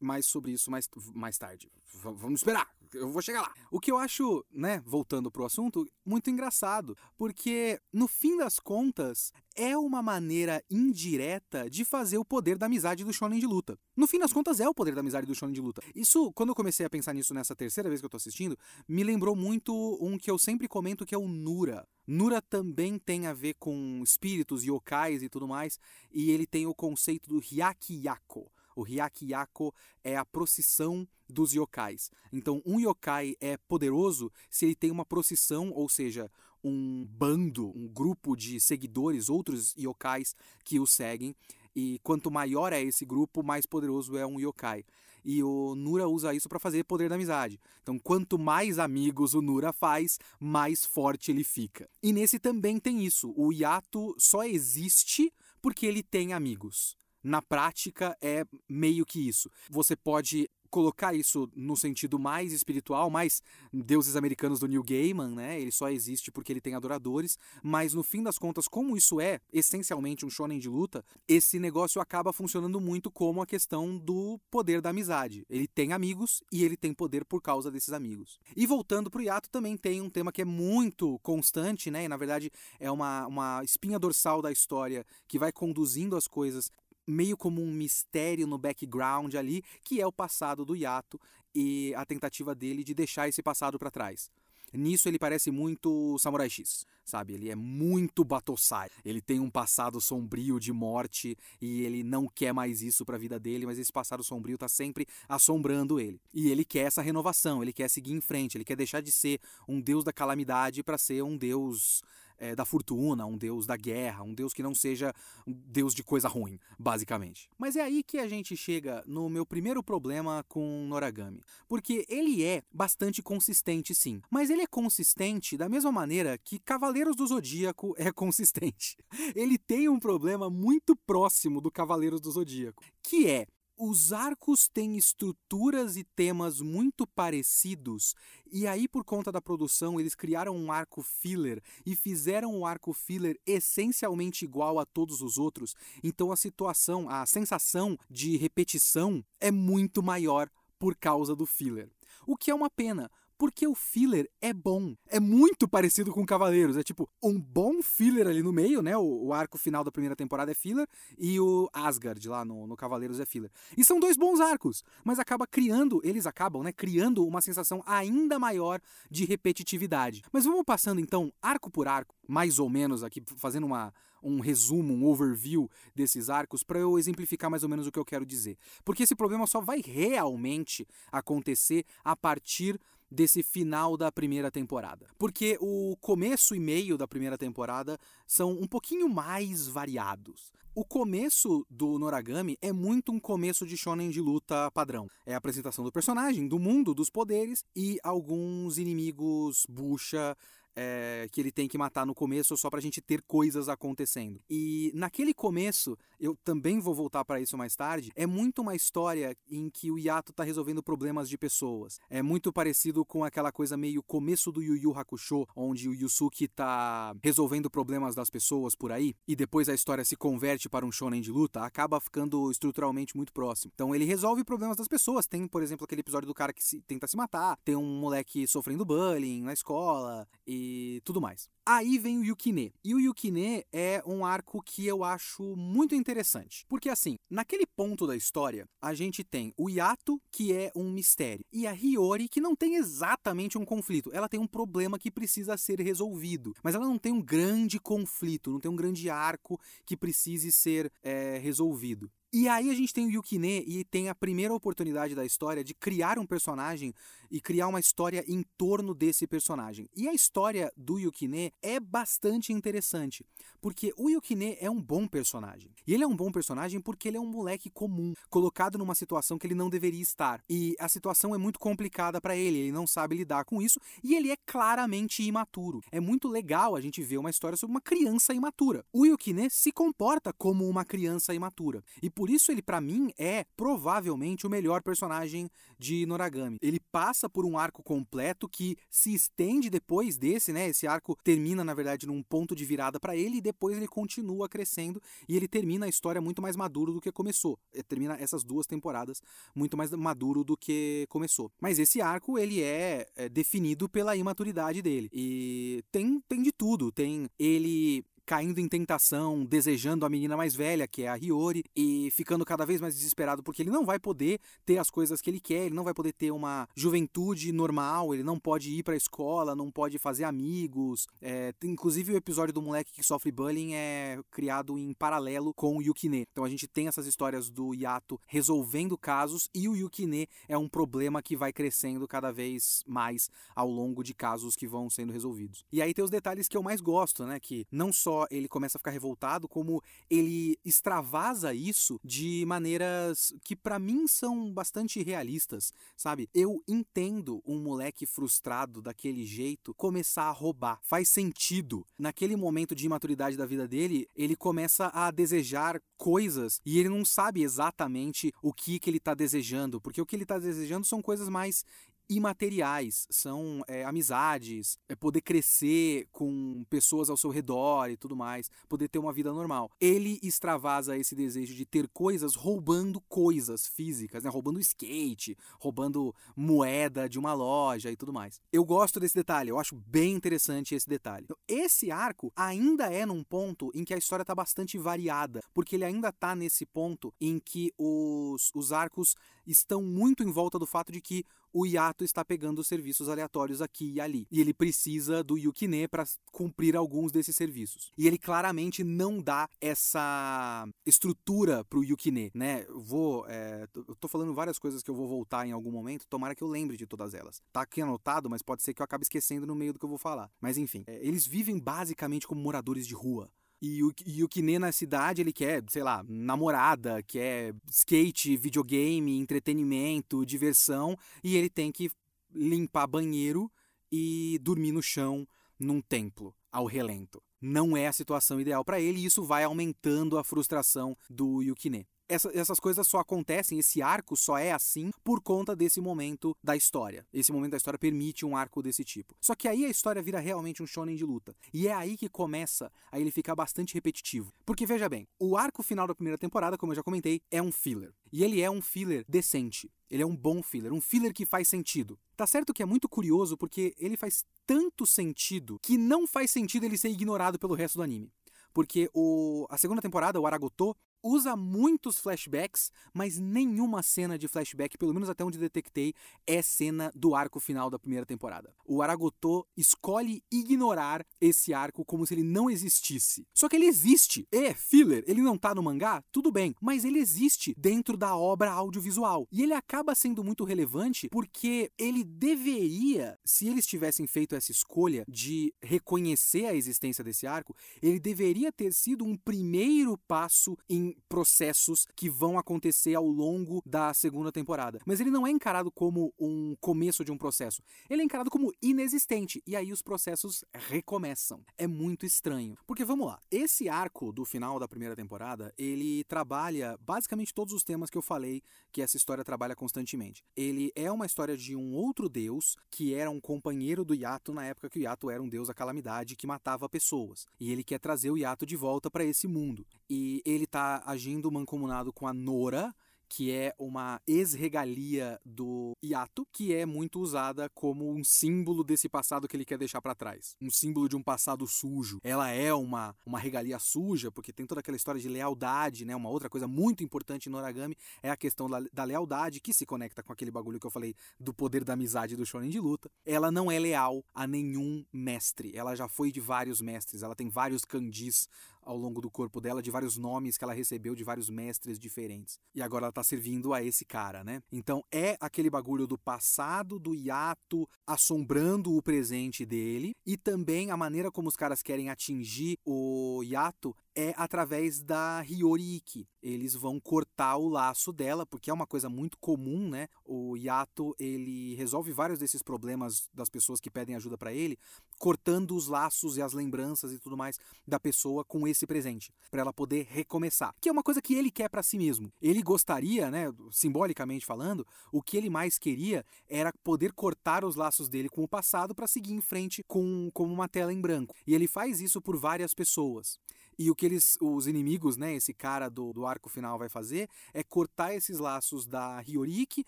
mais 0.00 0.26
sobre 0.26 0.50
isso 0.50 0.72
mais, 0.72 0.88
mais 1.14 1.38
tarde. 1.38 1.70
V 1.94 2.12
vamos 2.16 2.40
esperar, 2.40 2.68
eu 2.94 3.10
vou 3.10 3.22
chegar 3.22 3.42
lá. 3.42 3.52
O 3.70 3.80
que 3.80 3.90
eu 3.90 3.98
acho, 3.98 4.44
né, 4.52 4.82
voltando 4.84 5.30
pro 5.30 5.44
assunto, 5.44 5.86
muito 6.04 6.30
engraçado, 6.30 6.96
porque 7.16 7.80
no 7.92 8.06
fim 8.06 8.36
das 8.36 8.58
contas 8.58 9.32
é 9.54 9.76
uma 9.76 10.02
maneira 10.02 10.62
indireta 10.70 11.68
de 11.68 11.84
fazer 11.84 12.18
o 12.18 12.24
poder 12.24 12.56
da 12.56 12.66
amizade 12.66 13.04
do 13.04 13.12
shonen 13.12 13.38
de 13.38 13.46
luta. 13.46 13.78
No 13.96 14.06
fim 14.06 14.18
das 14.18 14.32
contas 14.32 14.60
é 14.60 14.68
o 14.68 14.74
poder 14.74 14.94
da 14.94 15.00
amizade 15.00 15.26
do 15.26 15.34
shonen 15.34 15.52
de 15.52 15.60
luta. 15.60 15.82
Isso, 15.94 16.32
quando 16.32 16.50
eu 16.50 16.54
comecei 16.54 16.86
a 16.86 16.90
pensar 16.90 17.12
nisso 17.12 17.34
nessa 17.34 17.54
terceira 17.54 17.88
vez 17.88 18.00
que 18.00 18.06
eu 18.06 18.10
tô 18.10 18.16
assistindo, 18.16 18.58
me 18.88 19.04
lembrou 19.04 19.36
muito 19.36 19.72
um 20.00 20.18
que 20.18 20.30
eu 20.30 20.38
sempre 20.38 20.68
comento 20.68 21.04
que 21.04 21.14
é 21.14 21.18
o 21.18 21.28
Nura. 21.28 21.86
Nura 22.06 22.40
também 22.42 22.98
tem 22.98 23.26
a 23.26 23.32
ver 23.32 23.54
com 23.54 24.00
espíritos, 24.02 24.64
yokais 24.64 25.22
e 25.22 25.28
tudo 25.28 25.46
mais, 25.46 25.78
e 26.10 26.30
ele 26.30 26.46
tem 26.46 26.66
o 26.66 26.74
conceito 26.74 27.28
do 27.28 27.38
Hyakiyako 27.38 28.50
o 28.76 28.84
Hyakyako 28.84 29.74
é 30.02 30.16
a 30.16 30.24
procissão 30.24 31.06
dos 31.28 31.54
yokais. 31.54 32.10
Então, 32.32 32.62
um 32.64 32.78
yokai 32.78 33.36
é 33.40 33.56
poderoso 33.56 34.30
se 34.50 34.66
ele 34.66 34.74
tem 34.74 34.90
uma 34.90 35.04
procissão, 35.04 35.70
ou 35.70 35.88
seja, 35.88 36.30
um 36.62 37.04
bando, 37.08 37.72
um 37.76 37.88
grupo 37.88 38.36
de 38.36 38.60
seguidores, 38.60 39.28
outros 39.28 39.74
yokais 39.76 40.34
que 40.64 40.78
o 40.78 40.86
seguem. 40.86 41.34
E 41.74 41.98
quanto 42.02 42.30
maior 42.30 42.72
é 42.72 42.82
esse 42.82 43.04
grupo, 43.04 43.42
mais 43.42 43.66
poderoso 43.66 44.16
é 44.16 44.26
um 44.26 44.38
yokai. 44.38 44.84
E 45.24 45.42
o 45.42 45.74
Nura 45.74 46.08
usa 46.08 46.34
isso 46.34 46.48
para 46.48 46.58
fazer 46.58 46.84
poder 46.84 47.08
da 47.08 47.14
amizade. 47.14 47.58
Então, 47.82 47.98
quanto 47.98 48.38
mais 48.38 48.78
amigos 48.78 49.34
o 49.34 49.40
Nura 49.40 49.72
faz, 49.72 50.18
mais 50.38 50.84
forte 50.84 51.30
ele 51.30 51.44
fica. 51.44 51.88
E 52.02 52.12
nesse 52.12 52.38
também 52.38 52.78
tem 52.78 53.04
isso. 53.04 53.32
O 53.36 53.52
Yato 53.52 54.14
só 54.18 54.44
existe 54.44 55.32
porque 55.60 55.86
ele 55.86 56.02
tem 56.02 56.32
amigos 56.32 56.96
na 57.22 57.40
prática 57.40 58.16
é 58.20 58.44
meio 58.68 59.04
que 59.04 59.28
isso. 59.28 59.50
Você 59.70 59.96
pode 59.96 60.48
colocar 60.72 61.14
isso 61.14 61.50
no 61.54 61.76
sentido 61.76 62.18
mais 62.18 62.50
espiritual, 62.50 63.10
mais 63.10 63.42
deuses 63.70 64.16
americanos 64.16 64.58
do 64.58 64.66
Neil 64.66 64.82
Gaiman, 64.82 65.34
né? 65.34 65.60
Ele 65.60 65.70
só 65.70 65.90
existe 65.90 66.32
porque 66.32 66.50
ele 66.50 66.62
tem 66.62 66.74
adoradores, 66.74 67.38
mas 67.62 67.92
no 67.92 68.02
fim 68.02 68.22
das 68.22 68.38
contas, 68.38 68.66
como 68.66 68.96
isso 68.96 69.20
é 69.20 69.38
essencialmente 69.52 70.24
um 70.24 70.30
shonen 70.30 70.58
de 70.58 70.70
luta, 70.70 71.04
esse 71.28 71.58
negócio 71.58 72.00
acaba 72.00 72.32
funcionando 72.32 72.80
muito 72.80 73.10
como 73.10 73.42
a 73.42 73.46
questão 73.46 73.98
do 73.98 74.40
poder 74.50 74.80
da 74.80 74.88
amizade. 74.88 75.44
Ele 75.50 75.68
tem 75.68 75.92
amigos 75.92 76.42
e 76.50 76.64
ele 76.64 76.76
tem 76.76 76.94
poder 76.94 77.22
por 77.26 77.42
causa 77.42 77.70
desses 77.70 77.92
amigos. 77.92 78.40
E 78.56 78.66
voltando 78.66 79.10
pro 79.10 79.20
Yato, 79.20 79.50
também 79.50 79.76
tem 79.76 80.00
um 80.00 80.08
tema 80.08 80.32
que 80.32 80.40
é 80.40 80.46
muito 80.46 81.18
constante, 81.18 81.90
né? 81.90 82.04
E 82.04 82.08
na 82.08 82.16
verdade 82.16 82.50
é 82.80 82.90
uma, 82.90 83.26
uma 83.26 83.62
espinha 83.62 83.98
dorsal 83.98 84.40
da 84.40 84.50
história 84.50 85.04
que 85.28 85.38
vai 85.38 85.52
conduzindo 85.52 86.16
as 86.16 86.26
coisas 86.26 86.70
meio 87.06 87.36
como 87.36 87.62
um 87.62 87.72
mistério 87.72 88.46
no 88.46 88.58
background 88.58 89.34
ali, 89.34 89.62
que 89.82 90.00
é 90.00 90.06
o 90.06 90.12
passado 90.12 90.64
do 90.64 90.76
Yato 90.76 91.20
e 91.54 91.94
a 91.96 92.04
tentativa 92.04 92.54
dele 92.54 92.84
de 92.84 92.94
deixar 92.94 93.28
esse 93.28 93.42
passado 93.42 93.78
para 93.78 93.90
trás. 93.90 94.30
Nisso 94.72 95.06
ele 95.06 95.18
parece 95.18 95.50
muito 95.50 96.16
Samurai 96.18 96.48
X, 96.48 96.86
sabe? 97.04 97.34
Ele 97.34 97.50
é 97.50 97.54
muito 97.54 98.24
Batosai. 98.24 98.88
Ele 99.04 99.20
tem 99.20 99.38
um 99.38 99.50
passado 99.50 100.00
sombrio 100.00 100.58
de 100.58 100.72
morte 100.72 101.36
e 101.60 101.82
ele 101.82 102.02
não 102.02 102.26
quer 102.26 102.54
mais 102.54 102.80
isso 102.80 103.04
para 103.04 103.16
a 103.16 103.18
vida 103.18 103.38
dele, 103.38 103.66
mas 103.66 103.78
esse 103.78 103.92
passado 103.92 104.24
sombrio 104.24 104.56
tá 104.56 104.68
sempre 104.68 105.06
assombrando 105.28 106.00
ele. 106.00 106.18
E 106.32 106.50
ele 106.50 106.64
quer 106.64 106.86
essa 106.86 107.02
renovação, 107.02 107.62
ele 107.62 107.72
quer 107.72 107.88
seguir 107.88 108.12
em 108.12 108.20
frente, 108.20 108.56
ele 108.56 108.64
quer 108.64 108.76
deixar 108.76 109.02
de 109.02 109.12
ser 109.12 109.40
um 109.68 109.78
deus 109.78 110.04
da 110.04 110.12
calamidade 110.12 110.82
para 110.82 110.96
ser 110.96 111.22
um 111.22 111.36
deus 111.36 112.02
é, 112.42 112.56
da 112.56 112.64
fortuna, 112.64 113.24
um 113.24 113.38
deus 113.38 113.66
da 113.66 113.76
guerra, 113.76 114.24
um 114.24 114.34
deus 114.34 114.52
que 114.52 114.64
não 114.64 114.74
seja 114.74 115.14
um 115.46 115.52
deus 115.52 115.94
de 115.94 116.02
coisa 116.02 116.26
ruim, 116.26 116.58
basicamente. 116.76 117.48
Mas 117.56 117.76
é 117.76 117.82
aí 117.82 118.02
que 118.02 118.18
a 118.18 118.26
gente 118.26 118.56
chega 118.56 119.02
no 119.06 119.30
meu 119.30 119.46
primeiro 119.46 119.80
problema 119.80 120.44
com 120.48 120.84
Noragami. 120.88 121.40
Porque 121.68 122.04
ele 122.08 122.44
é 122.44 122.64
bastante 122.72 123.22
consistente, 123.22 123.94
sim. 123.94 124.20
Mas 124.28 124.50
ele 124.50 124.62
é 124.62 124.66
consistente 124.66 125.56
da 125.56 125.68
mesma 125.68 125.92
maneira 125.92 126.36
que 126.36 126.58
Cavaleiros 126.58 127.14
do 127.14 127.24
Zodíaco 127.24 127.94
é 127.96 128.10
consistente. 128.12 128.96
Ele 129.36 129.56
tem 129.56 129.88
um 129.88 130.00
problema 130.00 130.50
muito 130.50 130.96
próximo 130.96 131.60
do 131.60 131.70
Cavaleiros 131.70 132.20
do 132.20 132.32
Zodíaco, 132.32 132.82
que 133.04 133.28
é 133.28 133.46
os 133.84 134.12
arcos 134.12 134.68
têm 134.68 134.96
estruturas 134.96 135.96
e 135.96 136.04
temas 136.04 136.60
muito 136.60 137.04
parecidos, 137.04 138.14
e 138.46 138.64
aí, 138.64 138.86
por 138.86 139.02
conta 139.02 139.32
da 139.32 139.40
produção, 139.40 139.98
eles 139.98 140.14
criaram 140.14 140.56
um 140.56 140.70
arco 140.70 141.02
filler 141.02 141.60
e 141.84 141.96
fizeram 141.96 142.56
o 142.56 142.64
arco 142.64 142.92
filler 142.92 143.40
essencialmente 143.44 144.44
igual 144.44 144.78
a 144.78 144.86
todos 144.86 145.20
os 145.20 145.36
outros. 145.36 145.74
Então, 146.00 146.30
a 146.30 146.36
situação, 146.36 147.08
a 147.08 147.26
sensação 147.26 147.98
de 148.08 148.36
repetição 148.36 149.24
é 149.40 149.50
muito 149.50 150.00
maior 150.00 150.48
por 150.78 150.94
causa 150.94 151.34
do 151.34 151.44
filler. 151.44 151.90
O 152.24 152.36
que 152.36 152.52
é 152.52 152.54
uma 152.54 152.70
pena, 152.70 153.10
porque 153.42 153.66
o 153.66 153.74
filler 153.74 154.30
é 154.40 154.52
bom. 154.52 154.94
É 155.08 155.18
muito 155.18 155.66
parecido 155.66 156.12
com 156.12 156.24
Cavaleiros. 156.24 156.76
É 156.76 156.82
tipo 156.84 157.10
um 157.20 157.40
bom 157.40 157.82
filler 157.82 158.28
ali 158.28 158.40
no 158.40 158.52
meio, 158.52 158.80
né? 158.80 158.96
O, 158.96 159.24
o 159.24 159.32
arco 159.32 159.58
final 159.58 159.82
da 159.82 159.90
primeira 159.90 160.14
temporada 160.14 160.52
é 160.52 160.54
filler 160.54 160.86
e 161.18 161.40
o 161.40 161.68
Asgard 161.72 162.28
lá 162.28 162.44
no, 162.44 162.68
no 162.68 162.76
Cavaleiros 162.76 163.18
é 163.18 163.26
filler. 163.26 163.50
E 163.76 163.84
são 163.84 163.98
dois 163.98 164.16
bons 164.16 164.38
arcos, 164.38 164.84
mas 165.02 165.18
acaba 165.18 165.44
criando, 165.44 166.00
eles 166.04 166.24
acabam, 166.24 166.62
né? 166.62 166.70
Criando 166.70 167.26
uma 167.26 167.40
sensação 167.40 167.82
ainda 167.84 168.38
maior 168.38 168.80
de 169.10 169.24
repetitividade. 169.24 170.22
Mas 170.32 170.44
vamos 170.44 170.62
passando 170.64 171.00
então 171.00 171.32
arco 171.42 171.68
por 171.68 171.88
arco, 171.88 172.14
mais 172.28 172.60
ou 172.60 172.70
menos 172.70 173.02
aqui, 173.02 173.20
fazendo 173.36 173.66
uma, 173.66 173.92
um 174.22 174.38
resumo, 174.38 174.94
um 174.94 175.04
overview 175.04 175.68
desses 175.96 176.30
arcos 176.30 176.62
para 176.62 176.78
eu 176.78 176.96
exemplificar 176.96 177.50
mais 177.50 177.64
ou 177.64 177.68
menos 177.68 177.88
o 177.88 177.90
que 177.90 177.98
eu 177.98 178.04
quero 178.04 178.24
dizer. 178.24 178.56
Porque 178.84 179.02
esse 179.02 179.16
problema 179.16 179.48
só 179.48 179.60
vai 179.60 179.80
realmente 179.80 180.86
acontecer 181.10 181.84
a 182.04 182.14
partir 182.14 182.78
desse 183.12 183.42
final 183.42 183.96
da 183.96 184.10
primeira 184.10 184.50
temporada. 184.50 185.06
Porque 185.18 185.58
o 185.60 185.96
começo 186.00 186.54
e 186.54 186.60
meio 186.60 186.96
da 186.96 187.06
primeira 187.06 187.36
temporada 187.36 187.98
são 188.26 188.52
um 188.52 188.66
pouquinho 188.66 189.08
mais 189.08 189.68
variados. 189.68 190.52
O 190.74 190.86
começo 190.86 191.66
do 191.68 191.98
Noragami 191.98 192.56
é 192.62 192.72
muito 192.72 193.12
um 193.12 193.20
começo 193.20 193.66
de 193.66 193.76
shonen 193.76 194.08
de 194.08 194.22
luta 194.22 194.70
padrão. 194.70 195.06
É 195.26 195.34
a 195.34 195.36
apresentação 195.36 195.84
do 195.84 195.92
personagem, 195.92 196.48
do 196.48 196.58
mundo, 196.58 196.94
dos 196.94 197.10
poderes 197.10 197.62
e 197.76 197.98
alguns 198.02 198.78
inimigos 198.78 199.66
bucha 199.68 200.34
é, 200.76 201.26
que 201.30 201.40
ele 201.40 201.52
tem 201.52 201.68
que 201.68 201.78
matar 201.78 202.06
no 202.06 202.14
começo 202.14 202.56
só 202.56 202.70
pra 202.70 202.80
gente 202.80 203.00
ter 203.00 203.22
coisas 203.22 203.68
acontecendo. 203.68 204.40
E 204.48 204.90
naquele 204.94 205.34
começo, 205.34 205.96
eu 206.18 206.36
também 206.44 206.80
vou 206.80 206.94
voltar 206.94 207.24
para 207.24 207.40
isso 207.40 207.56
mais 207.56 207.74
tarde, 207.74 208.12
é 208.14 208.26
muito 208.26 208.62
uma 208.62 208.74
história 208.74 209.36
em 209.50 209.68
que 209.70 209.90
o 209.90 209.98
Yato 209.98 210.32
tá 210.32 210.44
resolvendo 210.44 210.82
problemas 210.82 211.28
de 211.28 211.36
pessoas. 211.36 211.98
É 212.08 212.22
muito 212.22 212.52
parecido 212.52 213.04
com 213.04 213.24
aquela 213.24 213.52
coisa 213.52 213.76
meio 213.76 214.02
começo 214.02 214.50
do 214.52 214.62
Yu 214.62 214.76
Yu 214.76 214.98
Hakusho, 214.98 215.46
onde 215.56 215.88
o 215.88 215.94
Yusuke 215.94 216.48
tá 216.48 217.14
resolvendo 217.22 217.70
problemas 217.70 218.14
das 218.14 218.30
pessoas 218.30 218.74
por 218.74 218.92
aí, 218.92 219.14
e 219.26 219.36
depois 219.36 219.68
a 219.68 219.74
história 219.74 220.04
se 220.04 220.16
converte 220.16 220.68
para 220.68 220.86
um 220.86 220.92
shonen 220.92 221.20
de 221.20 221.30
luta, 221.30 221.64
acaba 221.64 222.00
ficando 222.00 222.50
estruturalmente 222.50 223.16
muito 223.16 223.32
próximo. 223.32 223.70
Então 223.74 223.94
ele 223.94 224.04
resolve 224.04 224.44
problemas 224.44 224.76
das 224.76 224.88
pessoas. 224.88 225.26
Tem, 225.26 225.46
por 225.46 225.62
exemplo, 225.62 225.84
aquele 225.84 226.00
episódio 226.00 226.26
do 226.26 226.34
cara 226.34 226.52
que 226.52 226.62
se, 226.62 226.80
tenta 226.82 227.06
se 227.06 227.16
matar, 227.16 227.58
tem 227.64 227.76
um 227.76 228.00
moleque 228.00 228.46
sofrendo 228.46 228.84
bullying 228.84 229.42
na 229.42 229.52
escola, 229.52 230.26
e 230.46 230.61
e 230.62 231.00
tudo 231.00 231.20
mais. 231.20 231.48
Aí 231.64 231.96
vem 231.96 232.18
o 232.18 232.24
Yukine. 232.24 232.74
E 232.82 232.92
o 232.92 232.98
Yukine 232.98 233.64
é 233.72 234.02
um 234.04 234.26
arco 234.26 234.60
que 234.60 234.84
eu 234.84 235.04
acho 235.04 235.54
muito 235.54 235.94
interessante. 235.94 236.64
Porque 236.68 236.88
assim, 236.88 237.16
naquele 237.30 237.64
ponto 237.64 238.04
da 238.04 238.16
história, 238.16 238.68
a 238.80 238.94
gente 238.94 239.22
tem 239.22 239.54
o 239.56 239.70
Yato, 239.70 240.20
que 240.32 240.52
é 240.52 240.72
um 240.74 240.90
mistério, 240.90 241.44
e 241.52 241.64
a 241.64 241.72
Hiyori, 241.72 242.28
que 242.28 242.40
não 242.40 242.56
tem 242.56 242.74
exatamente 242.74 243.56
um 243.56 243.64
conflito. 243.64 244.10
Ela 244.12 244.28
tem 244.28 244.40
um 244.40 244.46
problema 244.46 244.98
que 244.98 245.10
precisa 245.10 245.56
ser 245.56 245.80
resolvido. 245.80 246.52
Mas 246.64 246.74
ela 246.74 246.84
não 246.84 246.98
tem 246.98 247.12
um 247.12 247.22
grande 247.22 247.78
conflito, 247.78 248.50
não 248.50 248.58
tem 248.58 248.70
um 248.70 248.76
grande 248.76 249.08
arco 249.08 249.60
que 249.86 249.96
precise 249.96 250.50
ser 250.50 250.92
é, 251.00 251.38
resolvido. 251.38 252.10
E 252.34 252.48
aí 252.48 252.70
a 252.70 252.74
gente 252.74 252.94
tem 252.94 253.06
o 253.06 253.10
Yukine 253.10 253.62
e 253.66 253.84
tem 253.84 254.08
a 254.08 254.14
primeira 254.14 254.54
oportunidade 254.54 255.14
da 255.14 255.22
história 255.22 255.62
de 255.62 255.74
criar 255.74 256.18
um 256.18 256.24
personagem 256.24 256.94
e 257.30 257.42
criar 257.42 257.68
uma 257.68 257.78
história 257.78 258.24
em 258.26 258.42
torno 258.56 258.94
desse 258.94 259.26
personagem. 259.26 259.86
E 259.94 260.08
a 260.08 260.14
história 260.14 260.72
do 260.74 260.98
Yukine 260.98 261.51
é 261.62 261.78
bastante 261.78 262.52
interessante, 262.52 263.24
porque 263.60 263.92
o 263.96 264.10
Yukine 264.10 264.56
é 264.60 264.68
um 264.68 264.80
bom 264.80 265.06
personagem. 265.06 265.70
E 265.86 265.94
ele 265.94 266.02
é 266.02 266.06
um 266.06 266.16
bom 266.16 266.32
personagem 266.32 266.80
porque 266.80 267.08
ele 267.08 267.16
é 267.16 267.20
um 267.20 267.26
moleque 267.26 267.70
comum, 267.70 268.12
colocado 268.28 268.76
numa 268.76 268.94
situação 268.94 269.38
que 269.38 269.46
ele 269.46 269.54
não 269.54 269.70
deveria 269.70 270.02
estar. 270.02 270.42
E 270.50 270.74
a 270.78 270.88
situação 270.88 271.34
é 271.34 271.38
muito 271.38 271.60
complicada 271.60 272.20
para 272.20 272.36
ele, 272.36 272.58
ele 272.58 272.72
não 272.72 272.86
sabe 272.86 273.16
lidar 273.16 273.44
com 273.44 273.62
isso 273.62 273.78
e 274.02 274.14
ele 274.14 274.30
é 274.30 274.36
claramente 274.44 275.22
imaturo. 275.22 275.80
É 275.92 276.00
muito 276.00 276.28
legal 276.28 276.74
a 276.74 276.80
gente 276.80 277.02
ver 277.02 277.18
uma 277.18 277.30
história 277.30 277.56
sobre 277.56 277.72
uma 277.72 277.80
criança 277.80 278.34
imatura. 278.34 278.84
O 278.92 279.06
Yukine 279.06 279.48
se 279.48 279.70
comporta 279.70 280.32
como 280.32 280.68
uma 280.68 280.84
criança 280.84 281.32
imatura. 281.32 281.84
E 282.02 282.10
por 282.10 282.28
isso 282.28 282.50
ele 282.50 282.62
para 282.62 282.80
mim 282.80 283.12
é 283.16 283.44
provavelmente 283.56 284.46
o 284.46 284.50
melhor 284.50 284.82
personagem 284.82 285.48
de 285.78 286.06
Noragami. 286.06 286.58
Ele 286.60 286.80
passa 286.90 287.28
por 287.28 287.44
um 287.44 287.56
arco 287.56 287.82
completo 287.82 288.48
que 288.48 288.76
se 288.90 289.14
estende 289.14 289.70
depois 289.70 290.16
desse, 290.16 290.52
né? 290.52 290.68
Esse 290.68 290.86
arco 290.86 291.16
termina 291.22 291.41
na 291.64 291.74
verdade 291.74 292.06
num 292.06 292.22
ponto 292.22 292.54
de 292.54 292.64
virada 292.64 292.98
para 292.98 293.16
ele 293.16 293.38
e 293.38 293.40
depois 293.40 293.76
ele 293.76 293.88
continua 293.88 294.48
crescendo 294.48 295.00
e 295.28 295.36
ele 295.36 295.48
termina 295.48 295.86
a 295.86 295.88
história 295.88 296.20
muito 296.20 296.40
mais 296.40 296.56
maduro 296.56 296.92
do 296.92 297.00
que 297.00 297.10
começou. 297.12 297.58
Ele 297.72 297.80
é, 297.80 297.82
termina 297.82 298.16
essas 298.18 298.44
duas 298.44 298.66
temporadas 298.66 299.20
muito 299.54 299.76
mais 299.76 299.90
maduro 299.90 300.44
do 300.44 300.56
que 300.56 301.06
começou. 301.08 301.50
Mas 301.60 301.78
esse 301.78 302.00
arco 302.00 302.38
ele 302.38 302.62
é, 302.62 303.06
é 303.16 303.28
definido 303.28 303.88
pela 303.88 304.16
imaturidade 304.16 304.80
dele 304.80 305.08
e 305.12 305.84
tem 305.90 306.20
tem 306.28 306.42
de 306.42 306.52
tudo. 306.52 306.90
Tem 306.92 307.28
ele 307.38 308.04
caindo 308.32 308.58
em 308.60 308.66
tentação, 308.66 309.44
desejando 309.44 310.06
a 310.06 310.08
menina 310.08 310.38
mais 310.38 310.54
velha, 310.54 310.88
que 310.88 311.02
é 311.02 311.08
a 311.08 311.16
Hiyori, 311.16 311.64
e 311.76 312.10
ficando 312.12 312.46
cada 312.46 312.64
vez 312.64 312.80
mais 312.80 312.94
desesperado 312.94 313.42
porque 313.42 313.60
ele 313.60 313.70
não 313.70 313.84
vai 313.84 313.98
poder 313.98 314.40
ter 314.64 314.78
as 314.78 314.88
coisas 314.88 315.20
que 315.20 315.28
ele 315.28 315.38
quer, 315.38 315.66
ele 315.66 315.74
não 315.74 315.84
vai 315.84 315.92
poder 315.92 316.14
ter 316.14 316.30
uma 316.30 316.66
juventude 316.74 317.52
normal, 317.52 318.14
ele 318.14 318.22
não 318.22 318.40
pode 318.40 318.70
ir 318.70 318.82
pra 318.82 318.96
escola, 318.96 319.54
não 319.54 319.70
pode 319.70 319.98
fazer 319.98 320.24
amigos. 320.24 321.06
É, 321.20 321.52
inclusive 321.62 322.14
o 322.14 322.16
episódio 322.16 322.54
do 322.54 322.62
moleque 322.62 322.90
que 322.90 323.02
sofre 323.02 323.30
bullying 323.30 323.74
é 323.74 324.18
criado 324.30 324.78
em 324.78 324.94
paralelo 324.94 325.52
com 325.52 325.76
o 325.76 325.82
Yukine. 325.82 326.26
Então 326.32 326.44
a 326.44 326.48
gente 326.48 326.66
tem 326.66 326.88
essas 326.88 327.06
histórias 327.06 327.50
do 327.50 327.74
Yato 327.74 328.18
resolvendo 328.26 328.96
casos 328.96 329.50
e 329.54 329.68
o 329.68 329.76
Yukine 329.76 330.26
é 330.48 330.56
um 330.56 330.70
problema 330.70 331.20
que 331.20 331.36
vai 331.36 331.52
crescendo 331.52 332.08
cada 332.08 332.32
vez 332.32 332.82
mais 332.86 333.28
ao 333.54 333.68
longo 333.68 334.02
de 334.02 334.14
casos 334.14 334.56
que 334.56 334.66
vão 334.66 334.88
sendo 334.88 335.12
resolvidos. 335.12 335.66
E 335.70 335.82
aí 335.82 335.92
tem 335.92 336.02
os 336.02 336.10
detalhes 336.10 336.48
que 336.48 336.56
eu 336.56 336.62
mais 336.62 336.80
gosto, 336.80 337.26
né? 337.26 337.38
Que 337.38 337.66
não 337.70 337.92
só 337.92 338.21
ele 338.30 338.48
começa 338.48 338.78
a 338.78 338.80
ficar 338.80 338.90
revoltado, 338.90 339.48
como 339.48 339.82
ele 340.10 340.58
extravasa 340.64 341.54
isso 341.54 342.00
de 342.04 342.44
maneiras 342.46 343.34
que 343.42 343.56
para 343.56 343.78
mim 343.78 344.06
são 344.06 344.52
bastante 344.52 345.02
realistas, 345.02 345.72
sabe? 345.96 346.28
Eu 346.34 346.62
entendo 346.66 347.42
um 347.46 347.58
moleque 347.58 348.06
frustrado 348.06 348.82
daquele 348.82 349.24
jeito 349.24 349.74
começar 349.74 350.24
a 350.24 350.30
roubar. 350.30 350.78
Faz 350.82 351.08
sentido. 351.08 351.86
Naquele 351.98 352.36
momento 352.36 352.74
de 352.74 352.86
imaturidade 352.86 353.36
da 353.36 353.46
vida 353.46 353.66
dele, 353.66 354.08
ele 354.14 354.36
começa 354.36 354.90
a 354.92 355.10
desejar 355.10 355.80
coisas 355.96 356.60
e 356.66 356.78
ele 356.78 356.88
não 356.88 357.04
sabe 357.04 357.42
exatamente 357.42 358.32
o 358.42 358.52
que 358.52 358.78
que 358.78 358.90
ele 358.90 358.98
tá 358.98 359.14
desejando, 359.14 359.80
porque 359.80 360.00
o 360.00 360.06
que 360.06 360.16
ele 360.16 360.26
tá 360.26 360.38
desejando 360.38 360.86
são 360.86 361.00
coisas 361.00 361.28
mais 361.28 361.64
imateriais, 362.08 363.06
são 363.10 363.62
é, 363.66 363.84
amizades, 363.84 364.78
é 364.88 364.94
poder 364.94 365.20
crescer 365.20 366.06
com 366.12 366.64
pessoas 366.68 367.08
ao 367.08 367.16
seu 367.16 367.30
redor 367.30 367.88
e 367.90 367.96
tudo 367.96 368.16
mais, 368.16 368.50
poder 368.68 368.88
ter 368.88 368.98
uma 368.98 369.12
vida 369.12 369.32
normal. 369.32 369.70
Ele 369.80 370.18
extravasa 370.22 370.96
esse 370.96 371.14
desejo 371.14 371.54
de 371.54 371.64
ter 371.64 371.88
coisas 371.88 372.34
roubando 372.34 373.00
coisas 373.02 373.66
físicas, 373.66 374.24
né? 374.24 374.30
roubando 374.30 374.60
skate, 374.60 375.36
roubando 375.58 376.14
moeda 376.36 377.08
de 377.08 377.18
uma 377.18 377.32
loja 377.32 377.90
e 377.90 377.96
tudo 377.96 378.12
mais. 378.12 378.40
Eu 378.52 378.64
gosto 378.64 379.00
desse 379.00 379.14
detalhe, 379.14 379.50
eu 379.50 379.58
acho 379.58 379.74
bem 379.74 380.14
interessante 380.14 380.74
esse 380.74 380.88
detalhe. 380.88 381.24
Então, 381.24 381.36
esse 381.48 381.90
arco 381.90 382.32
ainda 382.36 382.92
é 382.92 383.06
num 383.06 383.22
ponto 383.22 383.70
em 383.74 383.84
que 383.84 383.94
a 383.94 383.98
história 383.98 384.22
está 384.22 384.34
bastante 384.34 384.76
variada, 384.78 385.40
porque 385.54 385.76
ele 385.76 385.84
ainda 385.84 386.08
está 386.08 386.34
nesse 386.34 386.66
ponto 386.66 387.12
em 387.20 387.38
que 387.38 387.72
os, 387.78 388.50
os 388.54 388.72
arcos 388.72 389.14
estão 389.46 389.82
muito 389.82 390.22
em 390.22 390.30
volta 390.30 390.58
do 390.58 390.66
fato 390.66 390.92
de 390.92 391.00
que 391.00 391.24
o 391.52 391.66
Yato 391.66 392.04
está 392.04 392.24
pegando 392.24 392.64
serviços 392.64 393.08
aleatórios 393.08 393.60
aqui 393.60 393.92
e 393.92 394.00
ali. 394.00 394.26
E 394.30 394.40
ele 394.40 394.54
precisa 394.54 395.22
do 395.22 395.36
Yukine 395.36 395.86
para 395.88 396.04
cumprir 396.30 396.76
alguns 396.76 397.12
desses 397.12 397.36
serviços. 397.36 397.92
E 397.96 398.06
ele 398.06 398.18
claramente 398.18 398.82
não 398.82 399.20
dá 399.20 399.48
essa 399.60 400.66
estrutura 400.86 401.64
pro 401.64 401.84
Yukine, 401.84 402.30
né? 402.34 402.64
Vou. 402.70 403.26
É, 403.28 403.68
eu 403.74 403.94
tô 403.96 404.08
falando 404.08 404.34
várias 404.34 404.58
coisas 404.58 404.82
que 404.82 404.90
eu 404.90 404.94
vou 404.94 405.06
voltar 405.06 405.46
em 405.46 405.52
algum 405.52 405.70
momento, 405.70 406.06
tomara 406.08 406.34
que 406.34 406.42
eu 406.42 406.48
lembre 406.48 406.76
de 406.76 406.86
todas 406.86 407.14
elas. 407.14 407.42
Tá 407.52 407.62
aqui 407.62 407.80
anotado, 407.80 408.28
mas 408.30 408.42
pode 408.42 408.62
ser 408.62 408.74
que 408.74 408.82
eu 408.82 408.84
acabe 408.84 409.04
esquecendo 409.04 409.46
no 409.46 409.54
meio 409.54 409.72
do 409.72 409.78
que 409.78 409.84
eu 409.84 409.88
vou 409.88 409.98
falar. 409.98 410.30
Mas 410.40 410.56
enfim, 410.56 410.84
é, 410.86 411.06
eles 411.06 411.26
vivem 411.26 411.58
basicamente 411.58 412.26
como 412.26 412.40
moradores 412.40 412.86
de 412.86 412.94
rua. 412.94 413.30
E 413.64 413.80
o, 413.84 413.94
e 414.04 414.24
o 414.24 414.28
Kine 414.28 414.58
na 414.58 414.72
cidade, 414.72 415.22
ele 415.22 415.32
quer, 415.32 415.62
sei 415.68 415.84
lá, 415.84 416.04
namorada, 416.08 417.00
quer 417.04 417.54
skate, 417.70 418.36
videogame, 418.36 419.16
entretenimento, 419.16 420.26
diversão, 420.26 420.98
e 421.22 421.36
ele 421.36 421.48
tem 421.48 421.70
que 421.70 421.88
limpar 422.34 422.88
banheiro 422.88 423.48
e 423.90 424.36
dormir 424.42 424.72
no 424.72 424.82
chão 424.82 425.24
num 425.56 425.80
templo, 425.80 426.34
ao 426.50 426.66
relento. 426.66 427.22
Não 427.40 427.76
é 427.76 427.86
a 427.86 427.92
situação 427.92 428.40
ideal 428.40 428.64
para 428.64 428.80
ele 428.80 428.98
e 428.98 429.04
isso 429.04 429.22
vai 429.22 429.44
aumentando 429.44 430.18
a 430.18 430.24
frustração 430.24 430.96
do 431.08 431.40
Yukine 431.40 431.86
essa, 432.12 432.30
essas 432.34 432.60
coisas 432.60 432.86
só 432.86 432.98
acontecem, 432.98 433.58
esse 433.58 433.80
arco 433.80 434.16
só 434.16 434.38
é 434.38 434.52
assim 434.52 434.90
por 435.02 435.20
conta 435.20 435.56
desse 435.56 435.80
momento 435.80 436.36
da 436.42 436.56
história. 436.56 437.06
Esse 437.12 437.32
momento 437.32 437.52
da 437.52 437.56
história 437.56 437.78
permite 437.78 438.24
um 438.24 438.36
arco 438.36 438.62
desse 438.62 438.84
tipo. 438.84 439.16
Só 439.20 439.34
que 439.34 439.48
aí 439.48 439.64
a 439.64 439.68
história 439.68 440.02
vira 440.02 440.20
realmente 440.20 440.62
um 440.62 440.66
shonen 440.66 440.96
de 440.96 441.04
luta. 441.04 441.34
E 441.52 441.68
é 441.68 441.74
aí 441.74 441.96
que 441.96 442.08
começa 442.08 442.70
a 442.90 443.00
ele 443.00 443.10
ficar 443.10 443.34
bastante 443.34 443.74
repetitivo. 443.74 444.32
Porque 444.44 444.66
veja 444.66 444.88
bem, 444.88 445.08
o 445.18 445.36
arco 445.36 445.62
final 445.62 445.86
da 445.86 445.94
primeira 445.94 446.18
temporada, 446.18 446.58
como 446.58 446.72
eu 446.72 446.76
já 446.76 446.82
comentei, 446.82 447.22
é 447.30 447.42
um 447.42 447.50
filler. 447.50 447.92
E 448.12 448.22
ele 448.22 448.40
é 448.40 448.50
um 448.50 448.60
filler 448.60 449.04
decente. 449.08 449.70
Ele 449.90 450.02
é 450.02 450.06
um 450.06 450.16
bom 450.16 450.42
filler, 450.42 450.72
um 450.72 450.80
filler 450.80 451.12
que 451.12 451.26
faz 451.26 451.48
sentido. 451.48 451.98
Tá 452.16 452.26
certo 452.26 452.52
que 452.52 452.62
é 452.62 452.66
muito 452.66 452.88
curioso 452.88 453.36
porque 453.36 453.74
ele 453.78 453.96
faz 453.96 454.24
tanto 454.46 454.86
sentido 454.86 455.58
que 455.62 455.76
não 455.76 456.06
faz 456.06 456.30
sentido 456.30 456.64
ele 456.64 456.78
ser 456.78 456.88
ignorado 456.88 457.38
pelo 457.38 457.54
resto 457.54 457.76
do 457.76 457.82
anime 457.82 458.10
porque 458.52 458.88
o, 458.92 459.46
a 459.50 459.56
segunda 459.56 459.80
temporada, 459.80 460.20
o 460.20 460.26
Aragoto, 460.26 460.76
usa 461.02 461.36
muitos 461.36 461.98
flashbacks, 461.98 462.70
mas 462.92 463.18
nenhuma 463.18 463.82
cena 463.82 464.18
de 464.18 464.28
flashback, 464.28 464.78
pelo 464.78 464.94
menos 464.94 465.08
até 465.08 465.24
onde 465.24 465.38
detectei, 465.38 465.94
é 466.26 466.40
cena 466.40 466.92
do 466.94 467.14
arco 467.14 467.40
final 467.40 467.68
da 467.68 467.78
primeira 467.78 468.06
temporada. 468.06 468.54
O 468.64 468.82
Aragoto 468.82 469.46
escolhe 469.56 470.22
ignorar 470.30 471.04
esse 471.20 471.52
arco 471.52 471.84
como 471.84 472.06
se 472.06 472.14
ele 472.14 472.22
não 472.22 472.50
existisse. 472.50 473.26
Só 473.34 473.48
que 473.48 473.56
ele 473.56 473.66
existe. 473.66 474.26
É 474.30 474.54
filler, 474.54 475.04
ele 475.06 475.22
não 475.22 475.36
tá 475.36 475.54
no 475.54 475.62
mangá, 475.62 476.02
tudo 476.12 476.30
bem, 476.30 476.54
mas 476.60 476.84
ele 476.84 476.98
existe 476.98 477.54
dentro 477.56 477.96
da 477.96 478.16
obra 478.16 478.52
audiovisual. 478.52 479.26
E 479.30 479.42
ele 479.42 479.54
acaba 479.54 479.94
sendo 479.94 480.22
muito 480.22 480.44
relevante 480.44 481.08
porque 481.10 481.70
ele 481.78 482.04
deveria, 482.04 483.18
se 483.24 483.48
eles 483.48 483.66
tivessem 483.66 484.06
feito 484.06 484.34
essa 484.34 484.50
escolha 484.50 485.04
de 485.08 485.52
reconhecer 485.62 486.46
a 486.46 486.54
existência 486.54 487.04
desse 487.04 487.26
arco, 487.26 487.54
ele 487.82 487.98
deveria 487.98 488.52
ter 488.52 488.72
sido 488.72 489.04
um 489.04 489.16
primeiro 489.16 489.98
passo 490.06 490.56
em 490.68 490.91
processos 491.08 491.86
que 491.94 492.08
vão 492.08 492.38
acontecer 492.38 492.94
ao 492.94 493.06
longo 493.06 493.62
da 493.64 493.92
segunda 493.94 494.32
temporada. 494.32 494.78
Mas 494.86 495.00
ele 495.00 495.10
não 495.10 495.26
é 495.26 495.30
encarado 495.30 495.70
como 495.70 496.12
um 496.18 496.56
começo 496.60 497.04
de 497.04 497.12
um 497.12 497.18
processo. 497.18 497.62
Ele 497.88 498.02
é 498.02 498.04
encarado 498.04 498.30
como 498.30 498.52
inexistente. 498.62 499.42
E 499.46 499.56
aí 499.56 499.72
os 499.72 499.82
processos 499.82 500.44
recomeçam. 500.54 501.44
É 501.56 501.66
muito 501.66 502.06
estranho. 502.06 502.56
Porque 502.66 502.84
vamos 502.84 503.06
lá, 503.06 503.20
esse 503.30 503.68
arco 503.68 504.12
do 504.12 504.24
final 504.24 504.58
da 504.58 504.68
primeira 504.68 504.96
temporada, 504.96 505.52
ele 505.58 506.04
trabalha 506.04 506.76
basicamente 506.80 507.34
todos 507.34 507.52
os 507.54 507.62
temas 507.62 507.90
que 507.90 507.98
eu 507.98 508.02
falei 508.02 508.42
que 508.70 508.82
essa 508.82 508.96
história 508.96 509.24
trabalha 509.24 509.54
constantemente. 509.54 510.24
Ele 510.36 510.72
é 510.74 510.90
uma 510.90 511.06
história 511.06 511.36
de 511.36 511.54
um 511.54 511.74
outro 511.74 512.08
deus 512.08 512.56
que 512.70 512.94
era 512.94 513.10
um 513.10 513.20
companheiro 513.20 513.84
do 513.84 513.94
Yato 513.94 514.32
na 514.32 514.44
época 514.44 514.70
que 514.70 514.78
o 514.78 514.82
Yato 514.82 515.10
era 515.10 515.22
um 515.22 515.28
deus 515.28 515.48
da 515.48 515.54
calamidade 515.54 516.16
que 516.16 516.26
matava 516.26 516.68
pessoas. 516.68 517.26
E 517.38 517.50
ele 517.50 517.62
quer 517.62 517.78
trazer 517.78 518.10
o 518.10 518.16
Yato 518.16 518.46
de 518.46 518.56
volta 518.56 518.90
para 518.90 519.04
esse 519.04 519.26
mundo. 519.26 519.66
E 519.94 520.22
ele 520.24 520.46
tá 520.46 520.82
agindo 520.86 521.30
mancomunado 521.30 521.92
com 521.92 522.06
a 522.06 522.14
Nora, 522.14 522.74
que 523.14 523.30
é 523.30 523.54
uma 523.58 524.00
ex-regalia 524.06 525.20
do 525.22 525.76
Yato, 525.84 526.26
que 526.32 526.54
é 526.54 526.64
muito 526.64 526.98
usada 526.98 527.50
como 527.50 527.92
um 527.92 528.02
símbolo 528.02 528.64
desse 528.64 528.88
passado 528.88 529.28
que 529.28 529.36
ele 529.36 529.44
quer 529.44 529.58
deixar 529.58 529.82
para 529.82 529.94
trás. 529.94 530.34
Um 530.40 530.50
símbolo 530.50 530.88
de 530.88 530.96
um 530.96 531.02
passado 531.02 531.46
sujo. 531.46 532.00
Ela 532.02 532.30
é 532.30 532.54
uma, 532.54 532.96
uma 533.04 533.18
regalia 533.18 533.58
suja, 533.58 534.10
porque 534.10 534.32
tem 534.32 534.46
toda 534.46 534.60
aquela 534.60 534.78
história 534.78 534.98
de 534.98 535.10
lealdade, 535.10 535.84
né? 535.84 535.94
Uma 535.94 536.08
outra 536.08 536.30
coisa 536.30 536.48
muito 536.48 536.82
importante 536.82 537.28
no 537.28 537.36
origami 537.36 537.76
é 538.02 538.08
a 538.08 538.16
questão 538.16 538.48
da, 538.48 538.60
da 538.72 538.84
lealdade, 538.84 539.42
que 539.42 539.52
se 539.52 539.66
conecta 539.66 540.02
com 540.02 540.10
aquele 540.10 540.30
bagulho 540.30 540.58
que 540.58 540.66
eu 540.66 540.70
falei 540.70 540.96
do 541.20 541.34
poder 541.34 541.64
da 541.64 541.74
amizade 541.74 542.16
do 542.16 542.24
shonen 542.24 542.48
de 542.48 542.60
luta. 542.60 542.90
Ela 543.04 543.30
não 543.30 543.52
é 543.52 543.58
leal 543.58 544.02
a 544.14 544.26
nenhum 544.26 544.86
mestre. 544.90 545.52
Ela 545.54 545.74
já 545.74 545.86
foi 545.86 546.10
de 546.10 546.18
vários 546.18 546.62
mestres. 546.62 547.02
Ela 547.02 547.14
tem 547.14 547.28
vários 547.28 547.62
kanjis 547.62 548.26
ao 548.62 548.76
longo 548.76 549.00
do 549.00 549.10
corpo 549.10 549.40
dela 549.40 549.62
de 549.62 549.70
vários 549.70 549.96
nomes 549.96 550.38
que 550.38 550.44
ela 550.44 550.52
recebeu 550.52 550.94
de 550.94 551.04
vários 551.04 551.28
mestres 551.28 551.78
diferentes. 551.78 552.38
E 552.54 552.62
agora 552.62 552.86
ela 552.86 552.92
tá 552.92 553.02
servindo 553.02 553.52
a 553.52 553.62
esse 553.62 553.84
cara, 553.84 554.22
né? 554.24 554.42
Então 554.50 554.82
é 554.92 555.16
aquele 555.20 555.50
bagulho 555.50 555.86
do 555.86 555.98
passado 555.98 556.78
do 556.78 556.94
hiato 556.94 557.68
assombrando 557.86 558.74
o 558.76 558.82
presente 558.82 559.44
dele 559.44 559.92
e 560.06 560.16
também 560.16 560.70
a 560.70 560.76
maneira 560.76 561.10
como 561.10 561.28
os 561.28 561.36
caras 561.36 561.62
querem 561.62 561.90
atingir 561.90 562.58
o 562.64 563.22
hiato 563.22 563.74
é 563.94 564.14
através 564.16 564.82
da 564.82 565.20
Hyoriki. 565.20 566.08
Eles 566.22 566.54
vão 566.54 566.80
cortar 566.80 567.36
o 567.36 567.48
laço 567.48 567.92
dela, 567.92 568.24
porque 568.24 568.50
é 568.50 568.54
uma 568.54 568.66
coisa 568.66 568.88
muito 568.88 569.18
comum, 569.18 569.68
né? 569.68 569.88
O 570.04 570.36
Yato, 570.36 570.94
ele 570.98 571.54
resolve 571.54 571.92
vários 571.92 572.18
desses 572.18 572.42
problemas 572.42 573.08
das 573.12 573.28
pessoas 573.28 573.60
que 573.60 573.70
pedem 573.70 573.96
ajuda 573.96 574.16
para 574.16 574.32
ele, 574.32 574.58
cortando 574.98 575.56
os 575.56 575.66
laços 575.66 576.16
e 576.16 576.22
as 576.22 576.32
lembranças 576.32 576.92
e 576.92 576.98
tudo 576.98 577.16
mais 577.16 577.38
da 577.66 577.80
pessoa 577.80 578.24
com 578.24 578.46
esse 578.46 578.66
presente, 578.66 579.12
para 579.30 579.40
ela 579.40 579.52
poder 579.52 579.86
recomeçar. 579.90 580.54
Que 580.60 580.68
é 580.68 580.72
uma 580.72 580.82
coisa 580.82 581.02
que 581.02 581.14
ele 581.14 581.30
quer 581.30 581.48
para 581.48 581.62
si 581.62 581.76
mesmo. 581.76 582.12
Ele 582.20 582.42
gostaria, 582.42 583.10
né, 583.10 583.32
simbolicamente 583.50 584.24
falando, 584.24 584.66
o 584.92 585.02
que 585.02 585.16
ele 585.16 585.28
mais 585.28 585.58
queria 585.58 586.04
era 586.28 586.52
poder 586.62 586.92
cortar 586.92 587.44
os 587.44 587.56
laços 587.56 587.88
dele 587.88 588.08
com 588.08 588.22
o 588.22 588.28
passado 588.28 588.74
para 588.74 588.86
seguir 588.86 589.12
em 589.12 589.20
frente 589.20 589.62
com 589.66 590.10
como 590.12 590.32
uma 590.32 590.48
tela 590.48 590.72
em 590.72 590.80
branco. 590.80 591.14
E 591.26 591.34
ele 591.34 591.48
faz 591.48 591.80
isso 591.80 592.00
por 592.00 592.16
várias 592.16 592.54
pessoas. 592.54 593.18
E 593.58 593.70
o 593.70 593.74
que 593.74 593.86
eles, 593.86 594.16
os 594.20 594.46
inimigos, 594.46 594.96
né, 594.96 595.14
esse 595.14 595.32
cara 595.32 595.68
do, 595.68 595.92
do 595.92 596.06
arco 596.06 596.28
final 596.28 596.58
vai 596.58 596.68
fazer 596.68 597.08
é 597.32 597.42
cortar 597.42 597.94
esses 597.94 598.18
laços 598.18 598.66
da 598.66 599.00
Hyoriki 599.00 599.64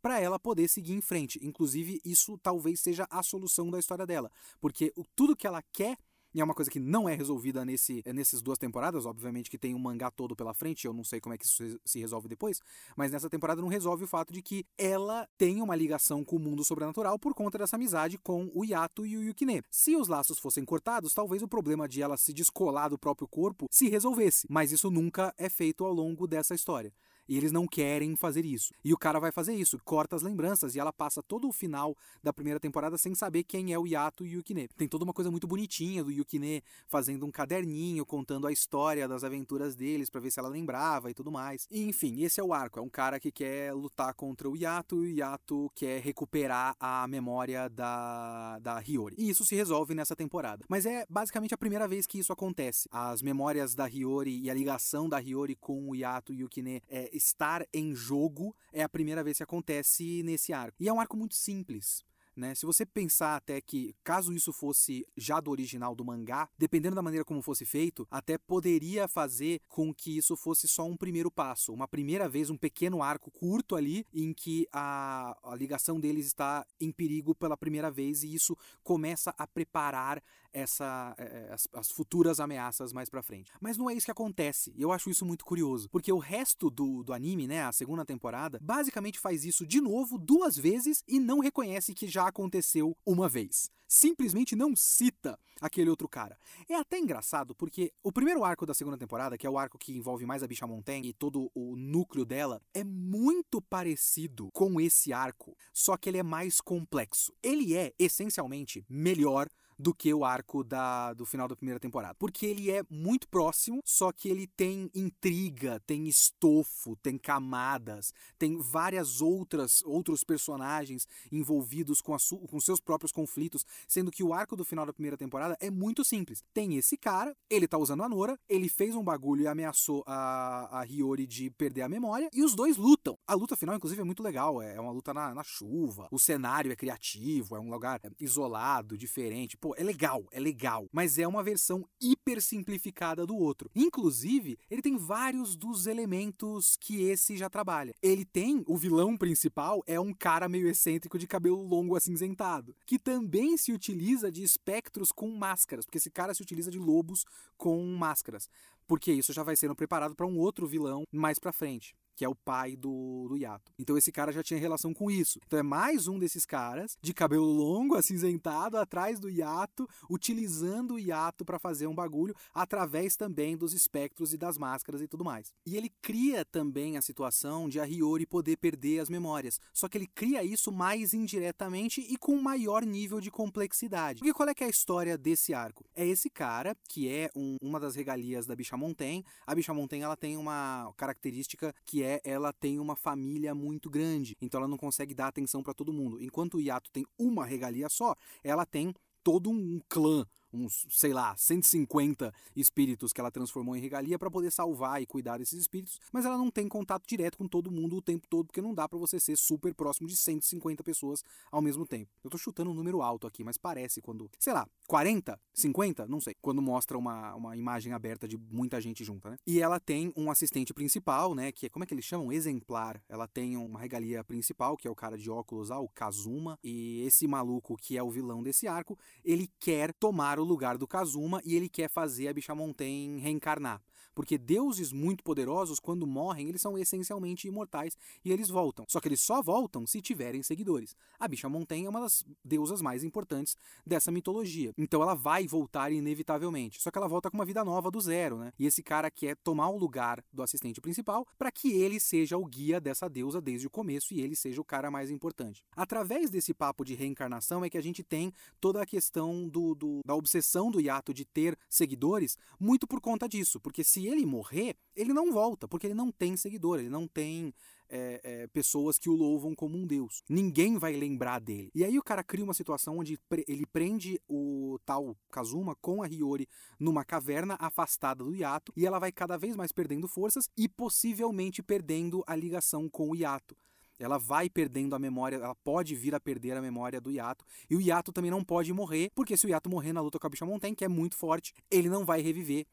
para 0.00 0.20
ela 0.20 0.38
poder 0.38 0.68
seguir 0.68 0.92
em 0.92 1.00
frente. 1.00 1.38
Inclusive, 1.42 2.00
isso 2.04 2.38
talvez 2.38 2.80
seja 2.80 3.06
a 3.10 3.22
solução 3.22 3.70
da 3.70 3.78
história 3.78 4.06
dela, 4.06 4.30
porque 4.60 4.92
tudo 5.14 5.36
que 5.36 5.46
ela 5.46 5.62
quer 5.72 5.96
e 6.34 6.40
é 6.40 6.44
uma 6.44 6.54
coisa 6.54 6.70
que 6.70 6.78
não 6.78 7.08
é 7.08 7.14
resolvida 7.14 7.64
nesse, 7.64 8.02
nessas 8.14 8.42
duas 8.42 8.58
temporadas, 8.58 9.06
obviamente 9.06 9.50
que 9.50 9.58
tem 9.58 9.74
um 9.74 9.78
mangá 9.78 10.10
todo 10.10 10.36
pela 10.36 10.54
frente, 10.54 10.86
eu 10.86 10.92
não 10.92 11.04
sei 11.04 11.20
como 11.20 11.34
é 11.34 11.38
que 11.38 11.44
isso 11.44 11.78
se 11.84 11.98
resolve 11.98 12.28
depois, 12.28 12.60
mas 12.96 13.10
nessa 13.10 13.30
temporada 13.30 13.60
não 13.60 13.68
resolve 13.68 14.04
o 14.04 14.08
fato 14.08 14.32
de 14.32 14.42
que 14.42 14.66
ela 14.76 15.28
tem 15.36 15.62
uma 15.62 15.74
ligação 15.74 16.24
com 16.24 16.36
o 16.36 16.40
mundo 16.40 16.64
sobrenatural 16.64 17.18
por 17.18 17.34
conta 17.34 17.58
dessa 17.58 17.76
amizade 17.76 18.18
com 18.18 18.50
o 18.54 18.64
Yato 18.64 19.06
e 19.06 19.16
o 19.16 19.22
Yukine. 19.22 19.62
Se 19.70 19.96
os 19.96 20.08
laços 20.08 20.38
fossem 20.38 20.64
cortados, 20.64 21.14
talvez 21.14 21.42
o 21.42 21.48
problema 21.48 21.88
de 21.88 22.02
ela 22.02 22.16
se 22.16 22.32
descolar 22.32 22.90
do 22.90 22.98
próprio 22.98 23.28
corpo 23.28 23.66
se 23.70 23.88
resolvesse, 23.88 24.46
mas 24.50 24.72
isso 24.72 24.90
nunca 24.90 25.34
é 25.36 25.48
feito 25.48 25.84
ao 25.84 25.92
longo 25.92 26.26
dessa 26.26 26.54
história. 26.54 26.92
E 27.28 27.36
eles 27.36 27.52
não 27.52 27.66
querem 27.66 28.16
fazer 28.16 28.44
isso. 28.44 28.72
E 28.84 28.92
o 28.92 28.98
cara 28.98 29.18
vai 29.18 29.30
fazer 29.30 29.54
isso, 29.54 29.78
corta 29.84 30.16
as 30.16 30.22
lembranças 30.22 30.74
e 30.74 30.80
ela 30.80 30.92
passa 30.92 31.22
todo 31.22 31.48
o 31.48 31.52
final 31.52 31.96
da 32.22 32.32
primeira 32.32 32.58
temporada 32.58 32.96
sem 32.96 33.14
saber 33.14 33.44
quem 33.44 33.72
é 33.72 33.78
o 33.78 33.86
Yato 33.86 34.24
e 34.24 34.36
o 34.36 34.38
Yukine. 34.38 34.68
Tem 34.68 34.88
toda 34.88 35.04
uma 35.04 35.12
coisa 35.12 35.30
muito 35.30 35.46
bonitinha 35.46 36.02
do 36.02 36.10
Yukine 36.10 36.62
fazendo 36.86 37.26
um 37.26 37.30
caderninho 37.30 38.06
contando 38.06 38.46
a 38.46 38.52
história 38.52 39.06
das 39.06 39.24
aventuras 39.24 39.74
deles 39.74 40.08
para 40.08 40.20
ver 40.20 40.30
se 40.30 40.40
ela 40.40 40.48
lembrava 40.48 41.10
e 41.10 41.14
tudo 41.14 41.30
mais. 41.30 41.66
E, 41.70 41.82
enfim, 41.82 42.22
esse 42.22 42.40
é 42.40 42.44
o 42.44 42.52
arco. 42.52 42.78
É 42.78 42.82
um 42.82 42.88
cara 42.88 43.20
que 43.20 43.30
quer 43.30 43.72
lutar 43.74 44.14
contra 44.14 44.48
o 44.48 44.56
Yato 44.56 45.04
e 45.04 45.12
o 45.12 45.16
Yato 45.16 45.70
quer 45.74 46.00
recuperar 46.00 46.74
a 46.80 47.06
memória 47.06 47.68
da, 47.68 48.58
da 48.60 48.80
Hiyori. 48.80 49.16
E 49.18 49.28
isso 49.28 49.44
se 49.44 49.54
resolve 49.54 49.94
nessa 49.94 50.16
temporada. 50.16 50.64
Mas 50.68 50.86
é 50.86 51.04
basicamente 51.08 51.54
a 51.54 51.58
primeira 51.58 51.86
vez 51.86 52.06
que 52.06 52.18
isso 52.18 52.32
acontece. 52.32 52.88
As 52.90 53.22
memórias 53.22 53.74
da 53.74 53.86
Hiyori 53.86 54.40
e 54.40 54.50
a 54.50 54.54
ligação 54.54 55.08
da 55.08 55.20
Hiyori 55.20 55.56
com 55.56 55.90
o 55.90 55.94
Yato 55.94 56.32
e 56.32 56.36
o 56.36 56.40
Yukine 56.42 56.82
é 56.88 57.10
estar 57.18 57.66
em 57.74 57.94
jogo 57.94 58.56
é 58.72 58.82
a 58.82 58.88
primeira 58.88 59.22
vez 59.22 59.36
que 59.36 59.42
acontece 59.42 60.22
nesse 60.22 60.52
arco. 60.52 60.76
E 60.80 60.88
é 60.88 60.92
um 60.92 61.00
arco 61.00 61.16
muito 61.16 61.34
simples. 61.34 62.02
Né? 62.38 62.54
Se 62.54 62.64
você 62.64 62.86
pensar 62.86 63.34
até 63.34 63.60
que, 63.60 63.96
caso 64.04 64.32
isso 64.32 64.52
fosse 64.52 65.04
já 65.16 65.40
do 65.40 65.50
original 65.50 65.92
do 65.92 66.04
mangá, 66.04 66.48
dependendo 66.56 66.94
da 66.94 67.02
maneira 67.02 67.24
como 67.24 67.42
fosse 67.42 67.66
feito, 67.66 68.06
até 68.08 68.38
poderia 68.38 69.08
fazer 69.08 69.60
com 69.68 69.92
que 69.92 70.16
isso 70.16 70.36
fosse 70.36 70.68
só 70.68 70.86
um 70.86 70.96
primeiro 70.96 71.32
passo, 71.32 71.72
uma 71.74 71.88
primeira 71.88 72.28
vez, 72.28 72.48
um 72.48 72.56
pequeno 72.56 73.02
arco 73.02 73.28
curto 73.32 73.74
ali, 73.74 74.06
em 74.14 74.32
que 74.32 74.68
a, 74.72 75.36
a 75.42 75.56
ligação 75.56 75.98
deles 75.98 76.26
está 76.26 76.64
em 76.80 76.92
perigo 76.92 77.34
pela 77.34 77.56
primeira 77.56 77.90
vez 77.90 78.22
e 78.22 78.32
isso 78.32 78.56
começa 78.84 79.34
a 79.36 79.44
preparar 79.44 80.22
essa 80.52 81.14
é, 81.18 81.50
as, 81.52 81.68
as, 81.72 81.90
futuras 81.90 82.40
ameaças 82.40 82.92
mais 82.92 83.08
pra 83.08 83.22
frente. 83.22 83.50
Mas 83.60 83.76
não 83.76 83.88
é 83.88 83.94
isso 83.94 84.06
que 84.06 84.10
acontece. 84.10 84.72
E 84.76 84.82
eu 84.82 84.92
acho 84.92 85.10
isso 85.10 85.24
muito 85.24 85.44
curioso. 85.44 85.88
Porque 85.90 86.12
o 86.12 86.18
resto 86.18 86.70
do, 86.70 87.02
do 87.02 87.12
anime, 87.12 87.46
né, 87.46 87.62
a 87.62 87.72
segunda 87.72 88.04
temporada, 88.04 88.58
basicamente 88.62 89.18
faz 89.18 89.44
isso 89.44 89.66
de 89.66 89.80
novo 89.80 90.18
duas 90.18 90.56
vezes 90.56 91.02
e 91.06 91.18
não 91.18 91.40
reconhece 91.40 91.94
que 91.94 92.06
já 92.06 92.26
aconteceu 92.26 92.96
uma 93.06 93.28
vez. 93.28 93.70
Simplesmente 93.88 94.54
não 94.54 94.76
cita 94.76 95.38
aquele 95.60 95.88
outro 95.88 96.06
cara. 96.06 96.38
É 96.68 96.74
até 96.74 96.98
engraçado 96.98 97.54
porque 97.54 97.90
o 98.02 98.12
primeiro 98.12 98.44
arco 98.44 98.66
da 98.66 98.74
segunda 98.74 98.98
temporada, 98.98 99.38
que 99.38 99.46
é 99.46 99.50
o 99.50 99.56
arco 99.56 99.78
que 99.78 99.96
envolve 99.96 100.26
mais 100.26 100.42
a 100.42 100.46
Bicha 100.46 100.66
Montaigne 100.66 101.08
e 101.08 101.14
todo 101.14 101.50
o 101.54 101.74
núcleo 101.74 102.26
dela, 102.26 102.60
é 102.74 102.84
muito 102.84 103.62
parecido 103.62 104.50
com 104.52 104.78
esse 104.78 105.10
arco, 105.10 105.56
só 105.72 105.96
que 105.96 106.10
ele 106.10 106.18
é 106.18 106.22
mais 106.22 106.60
complexo. 106.60 107.32
Ele 107.42 107.74
é 107.74 107.94
essencialmente 107.98 108.84
melhor 108.90 109.48
do 109.78 109.94
que 109.94 110.12
o 110.12 110.24
arco 110.24 110.64
da, 110.64 111.12
do 111.14 111.24
final 111.24 111.46
da 111.46 111.56
primeira 111.56 111.78
temporada. 111.78 112.14
Porque 112.14 112.46
ele 112.46 112.70
é 112.70 112.82
muito 112.90 113.28
próximo, 113.28 113.80
só 113.84 114.10
que 114.12 114.28
ele 114.28 114.46
tem 114.46 114.90
intriga, 114.94 115.80
tem 115.86 116.06
estofo, 116.08 116.96
tem 116.96 117.16
camadas, 117.16 118.12
tem 118.38 118.56
várias 118.58 119.20
outras 119.20 119.82
outros 119.84 120.24
personagens 120.24 121.06
envolvidos 121.30 122.00
com, 122.00 122.14
a 122.14 122.18
com 122.48 122.60
seus 122.60 122.80
próprios 122.80 123.12
conflitos, 123.12 123.64
sendo 123.86 124.10
que 124.10 124.24
o 124.24 124.32
arco 124.32 124.56
do 124.56 124.64
final 124.64 124.84
da 124.84 124.92
primeira 124.92 125.16
temporada 125.16 125.56
é 125.60 125.70
muito 125.70 126.04
simples. 126.04 126.42
Tem 126.52 126.76
esse 126.76 126.96
cara, 126.96 127.36
ele 127.48 127.68
tá 127.68 127.78
usando 127.78 128.02
a 128.02 128.08
Nora, 128.08 128.38
ele 128.48 128.68
fez 128.68 128.94
um 128.94 129.04
bagulho 129.04 129.42
e 129.42 129.46
ameaçou 129.46 130.02
a, 130.06 130.80
a 130.80 130.84
Hiyori 130.84 131.26
de 131.26 131.50
perder 131.50 131.82
a 131.82 131.88
memória, 131.88 132.28
e 132.32 132.42
os 132.42 132.54
dois 132.54 132.76
lutam. 132.76 133.18
A 133.26 133.34
luta 133.34 133.56
final, 133.56 133.76
inclusive, 133.76 134.00
é 134.00 134.04
muito 134.04 134.22
legal, 134.22 134.60
é 134.60 134.80
uma 134.80 134.92
luta 134.92 135.14
na, 135.14 135.34
na 135.34 135.42
chuva, 135.42 136.08
o 136.10 136.18
cenário 136.18 136.72
é 136.72 136.76
criativo, 136.76 137.56
é 137.56 137.60
um 137.60 137.70
lugar 137.70 138.00
isolado, 138.18 138.96
diferente. 138.96 139.56
Pô, 139.56 139.67
Pô, 139.68 139.74
é 139.76 139.82
legal, 139.82 140.24
é 140.32 140.40
legal, 140.40 140.88
mas 140.90 141.18
é 141.18 141.28
uma 141.28 141.42
versão 141.42 141.86
hiper 142.00 142.40
simplificada 142.40 143.26
do 143.26 143.36
outro. 143.36 143.70
Inclusive, 143.76 144.58
ele 144.70 144.80
tem 144.80 144.96
vários 144.96 145.54
dos 145.54 145.86
elementos 145.86 146.74
que 146.80 147.02
esse 147.02 147.36
já 147.36 147.50
trabalha. 147.50 147.94
Ele 148.00 148.24
tem, 148.24 148.64
o 148.66 148.78
vilão 148.78 149.14
principal 149.14 149.82
é 149.86 150.00
um 150.00 150.14
cara 150.14 150.48
meio 150.48 150.68
excêntrico 150.68 151.18
de 151.18 151.26
cabelo 151.26 151.60
longo 151.60 151.94
acinzentado, 151.96 152.74
que 152.86 152.98
também 152.98 153.58
se 153.58 153.70
utiliza 153.70 154.32
de 154.32 154.42
espectros 154.42 155.12
com 155.12 155.28
máscaras, 155.28 155.84
porque 155.84 155.98
esse 155.98 156.10
cara 156.10 156.32
se 156.32 156.40
utiliza 156.40 156.70
de 156.70 156.78
lobos 156.78 157.26
com 157.58 157.84
máscaras 157.84 158.48
porque 158.86 159.12
isso 159.12 159.34
já 159.34 159.42
vai 159.42 159.54
sendo 159.54 159.76
preparado 159.76 160.14
para 160.14 160.26
um 160.26 160.38
outro 160.38 160.66
vilão 160.66 161.04
mais 161.12 161.38
para 161.38 161.52
frente 161.52 161.94
que 162.18 162.24
é 162.24 162.28
o 162.28 162.34
pai 162.34 162.74
do, 162.74 163.28
do 163.28 163.36
Yato. 163.36 163.72
Então 163.78 163.96
esse 163.96 164.10
cara 164.10 164.32
já 164.32 164.42
tinha 164.42 164.58
relação 164.58 164.92
com 164.92 165.08
isso. 165.08 165.38
Então 165.46 165.56
é 165.56 165.62
mais 165.62 166.08
um 166.08 166.18
desses 166.18 166.44
caras 166.44 166.98
de 167.00 167.14
cabelo 167.14 167.46
longo, 167.46 167.94
acinzentado, 167.94 168.76
atrás 168.76 169.20
do 169.20 169.30
Yato, 169.30 169.88
utilizando 170.10 170.94
o 170.94 170.98
Yato 170.98 171.44
para 171.44 171.60
fazer 171.60 171.86
um 171.86 171.94
bagulho, 171.94 172.34
através 172.52 173.14
também 173.14 173.56
dos 173.56 173.72
espectros 173.72 174.34
e 174.34 174.36
das 174.36 174.58
máscaras 174.58 175.00
e 175.00 175.06
tudo 175.06 175.24
mais. 175.24 175.52
E 175.64 175.76
ele 175.76 175.92
cria 176.02 176.44
também 176.44 176.96
a 176.96 177.02
situação 177.02 177.68
de 177.68 177.78
a 177.78 177.84
Hiyori 177.84 178.26
poder 178.26 178.56
perder 178.56 178.98
as 178.98 179.08
memórias. 179.08 179.60
Só 179.72 179.88
que 179.88 179.96
ele 179.96 180.08
cria 180.08 180.42
isso 180.42 180.72
mais 180.72 181.14
indiretamente 181.14 182.00
e 182.00 182.16
com 182.16 182.36
maior 182.42 182.84
nível 182.84 183.20
de 183.20 183.30
complexidade. 183.30 184.18
Porque 184.18 184.34
qual 184.34 184.48
é 184.48 184.54
que 184.54 184.64
é 184.64 184.66
a 184.66 184.70
história 184.70 185.16
desse 185.16 185.54
arco? 185.54 185.84
É 185.94 186.04
esse 186.04 186.28
cara, 186.28 186.76
que 186.88 187.08
é 187.08 187.30
um, 187.36 187.54
uma 187.62 187.78
das 187.78 187.94
regalias 187.94 188.44
da 188.44 188.56
Bicha 188.56 188.76
Montaigne. 188.76 189.24
A 189.46 189.54
Bicha 189.54 189.72
Montaigne 189.72 190.04
ela 190.04 190.16
tem 190.16 190.36
uma 190.36 190.92
característica 190.96 191.72
que 191.86 192.02
é 192.02 192.07
é 192.08 192.20
ela 192.24 192.52
tem 192.52 192.78
uma 192.78 192.96
família 192.96 193.54
muito 193.54 193.90
grande, 193.90 194.36
então 194.40 194.58
ela 194.58 194.68
não 194.68 194.78
consegue 194.78 195.14
dar 195.14 195.28
atenção 195.28 195.62
para 195.62 195.74
todo 195.74 195.92
mundo. 195.92 196.22
Enquanto 196.22 196.54
o 196.54 196.60
Yato 196.60 196.90
tem 196.90 197.04
uma 197.18 197.44
regalia 197.44 197.88
só, 197.88 198.14
ela 198.42 198.64
tem 198.64 198.94
todo 199.22 199.50
um 199.50 199.80
clã 199.88 200.26
uns, 200.52 200.86
sei 200.90 201.12
lá, 201.12 201.36
150 201.36 202.32
espíritos 202.56 203.12
que 203.12 203.20
ela 203.20 203.30
transformou 203.30 203.76
em 203.76 203.80
regalia 203.80 204.18
para 204.18 204.30
poder 204.30 204.50
salvar 204.50 205.02
e 205.02 205.06
cuidar 205.06 205.38
desses 205.38 205.60
espíritos, 205.60 205.98
mas 206.12 206.24
ela 206.24 206.36
não 206.36 206.50
tem 206.50 206.68
contato 206.68 207.06
direto 207.06 207.38
com 207.38 207.46
todo 207.46 207.70
mundo 207.70 207.96
o 207.96 208.02
tempo 208.02 208.26
todo, 208.28 208.46
porque 208.46 208.62
não 208.62 208.74
dá 208.74 208.88
para 208.88 208.98
você 208.98 209.20
ser 209.20 209.36
super 209.36 209.74
próximo 209.74 210.08
de 210.08 210.16
150 210.16 210.82
pessoas 210.82 211.22
ao 211.50 211.60
mesmo 211.60 211.86
tempo. 211.86 212.10
Eu 212.22 212.30
tô 212.30 212.38
chutando 212.38 212.70
um 212.70 212.74
número 212.74 213.02
alto 213.02 213.26
aqui, 213.26 213.44
mas 213.44 213.56
parece 213.56 214.00
quando, 214.00 214.30
sei 214.38 214.52
lá, 214.52 214.66
40, 214.86 215.38
50, 215.52 216.06
não 216.06 216.20
sei, 216.20 216.34
quando 216.40 216.62
mostra 216.62 216.96
uma, 216.96 217.34
uma 217.34 217.56
imagem 217.56 217.92
aberta 217.92 218.26
de 218.26 218.36
muita 218.36 218.80
gente 218.80 219.04
junta, 219.04 219.30
né? 219.30 219.36
E 219.46 219.60
ela 219.60 219.78
tem 219.78 220.12
um 220.16 220.30
assistente 220.30 220.72
principal, 220.72 221.34
né, 221.34 221.52
que 221.52 221.66
é, 221.66 221.68
como 221.68 221.84
é 221.84 221.86
que 221.86 221.94
eles 221.94 222.04
chamam? 222.04 222.32
Exemplar. 222.32 223.02
Ela 223.08 223.26
tem 223.26 223.56
uma 223.56 223.78
regalia 223.78 224.24
principal, 224.24 224.76
que 224.76 224.88
é 224.88 224.90
o 224.90 224.94
cara 224.94 225.16
de 225.16 225.30
óculos, 225.30 225.70
ah, 225.70 225.78
o 225.78 225.88
Kazuma, 225.88 226.58
e 226.62 227.02
esse 227.02 227.26
maluco 227.26 227.76
que 227.76 227.96
é 227.96 228.02
o 228.02 228.10
vilão 228.10 228.42
desse 228.42 228.66
arco, 228.66 228.98
ele 229.24 229.48
quer 229.58 229.92
tomar 229.92 230.37
o 230.40 230.44
lugar 230.44 230.78
do 230.78 230.86
Kazuma 230.86 231.40
e 231.44 231.54
ele 231.54 231.68
quer 231.68 231.88
fazer 231.88 232.28
a 232.28 232.32
Bishamonten 232.32 233.18
reencarnar. 233.18 233.80
Porque 234.18 234.36
deuses 234.36 234.90
muito 234.90 235.22
poderosos, 235.22 235.78
quando 235.78 236.04
morrem, 236.04 236.48
eles 236.48 236.60
são 236.60 236.76
essencialmente 236.76 237.46
imortais 237.46 237.96
e 238.24 238.32
eles 238.32 238.48
voltam. 238.48 238.84
Só 238.88 238.98
que 238.98 239.06
eles 239.06 239.20
só 239.20 239.40
voltam 239.40 239.86
se 239.86 240.02
tiverem 240.02 240.42
seguidores. 240.42 240.96
A 241.20 241.28
Bishamonten 241.28 241.86
é 241.86 241.88
uma 241.88 242.00
das 242.00 242.24
deusas 242.44 242.82
mais 242.82 243.04
importantes 243.04 243.56
dessa 243.86 244.10
mitologia. 244.10 244.72
Então 244.76 245.00
ela 245.00 245.14
vai 245.14 245.46
voltar 245.46 245.92
inevitavelmente. 245.92 246.82
Só 246.82 246.90
que 246.90 246.98
ela 246.98 247.06
volta 247.06 247.30
com 247.30 247.36
uma 247.36 247.44
vida 247.44 247.64
nova 247.64 247.92
do 247.92 248.00
zero, 248.00 248.38
né? 248.38 248.52
E 248.58 248.66
esse 248.66 248.82
cara 248.82 249.08
quer 249.08 249.36
tomar 249.36 249.68
o 249.68 249.78
lugar 249.78 250.20
do 250.32 250.42
assistente 250.42 250.80
principal 250.80 251.24
para 251.38 251.52
que 251.52 251.70
ele 251.70 252.00
seja 252.00 252.36
o 252.36 252.44
guia 252.44 252.80
dessa 252.80 253.08
deusa 253.08 253.40
desde 253.40 253.68
o 253.68 253.70
começo 253.70 254.12
e 254.12 254.20
ele 254.20 254.34
seja 254.34 254.60
o 254.60 254.64
cara 254.64 254.90
mais 254.90 255.12
importante. 255.12 255.62
Através 255.76 256.28
desse 256.28 256.52
papo 256.52 256.84
de 256.84 256.96
reencarnação 256.96 257.64
é 257.64 257.70
que 257.70 257.78
a 257.78 257.82
gente 257.82 258.02
tem 258.02 258.32
toda 258.60 258.82
a 258.82 258.86
questão 258.86 259.48
do, 259.48 259.76
do 259.76 260.00
da 260.04 260.16
obsessão 260.16 260.72
do 260.72 260.80
Yato 260.80 261.14
de 261.14 261.24
ter 261.24 261.56
seguidores, 261.70 262.36
muito 262.58 262.84
por 262.84 263.00
conta 263.00 263.28
disso. 263.28 263.60
Porque 263.60 263.84
se 263.84 264.07
ele 264.08 264.26
morrer, 264.26 264.76
ele 264.96 265.12
não 265.12 265.32
volta, 265.32 265.68
porque 265.68 265.86
ele 265.86 265.94
não 265.94 266.10
tem 266.10 266.36
seguidor, 266.36 266.78
ele 266.78 266.88
não 266.88 267.06
tem 267.06 267.52
é, 267.88 268.20
é, 268.22 268.46
pessoas 268.48 268.98
que 268.98 269.08
o 269.08 269.14
louvam 269.14 269.54
como 269.54 269.76
um 269.76 269.86
deus. 269.86 270.22
Ninguém 270.28 270.78
vai 270.78 270.94
lembrar 270.94 271.40
dele. 271.40 271.70
E 271.74 271.84
aí 271.84 271.98
o 271.98 272.02
cara 272.02 272.22
cria 272.22 272.44
uma 272.44 272.54
situação 272.54 272.98
onde 272.98 273.18
ele 273.46 273.66
prende 273.66 274.20
o 274.28 274.78
tal 274.84 275.16
Kazuma 275.30 275.74
com 275.80 276.02
a 276.02 276.06
Hiyori 276.06 276.48
numa 276.78 277.04
caverna 277.04 277.56
afastada 277.58 278.24
do 278.24 278.34
Yato 278.34 278.72
e 278.76 278.86
ela 278.86 278.98
vai 278.98 279.12
cada 279.12 279.36
vez 279.36 279.56
mais 279.56 279.72
perdendo 279.72 280.08
forças 280.08 280.48
e 280.56 280.68
possivelmente 280.68 281.62
perdendo 281.62 282.22
a 282.26 282.36
ligação 282.36 282.88
com 282.88 283.10
o 283.10 283.16
Yato 283.16 283.56
ela 283.98 284.18
vai 284.18 284.48
perdendo 284.48 284.94
a 284.94 284.98
memória, 284.98 285.36
ela 285.36 285.54
pode 285.56 285.94
vir 285.94 286.14
a 286.14 286.20
perder 286.20 286.56
a 286.56 286.62
memória 286.62 287.00
do 287.00 287.10
Yato. 287.10 287.44
E 287.68 287.74
o 287.74 287.80
Yato 287.80 288.12
também 288.12 288.30
não 288.30 288.44
pode 288.44 288.72
morrer, 288.72 289.10
porque 289.14 289.36
se 289.36 289.46
o 289.46 289.50
Yato 289.50 289.68
morrer 289.68 289.92
na 289.92 290.00
luta 290.00 290.18
com 290.18 290.26
a 290.26 290.30
Bicha 290.30 290.46
Montaigne, 290.46 290.76
que 290.76 290.84
é 290.84 290.88
muito 290.88 291.16
forte, 291.16 291.52
ele 291.70 291.88
não 291.88 292.04
vai 292.04 292.20
reviver 292.20 292.64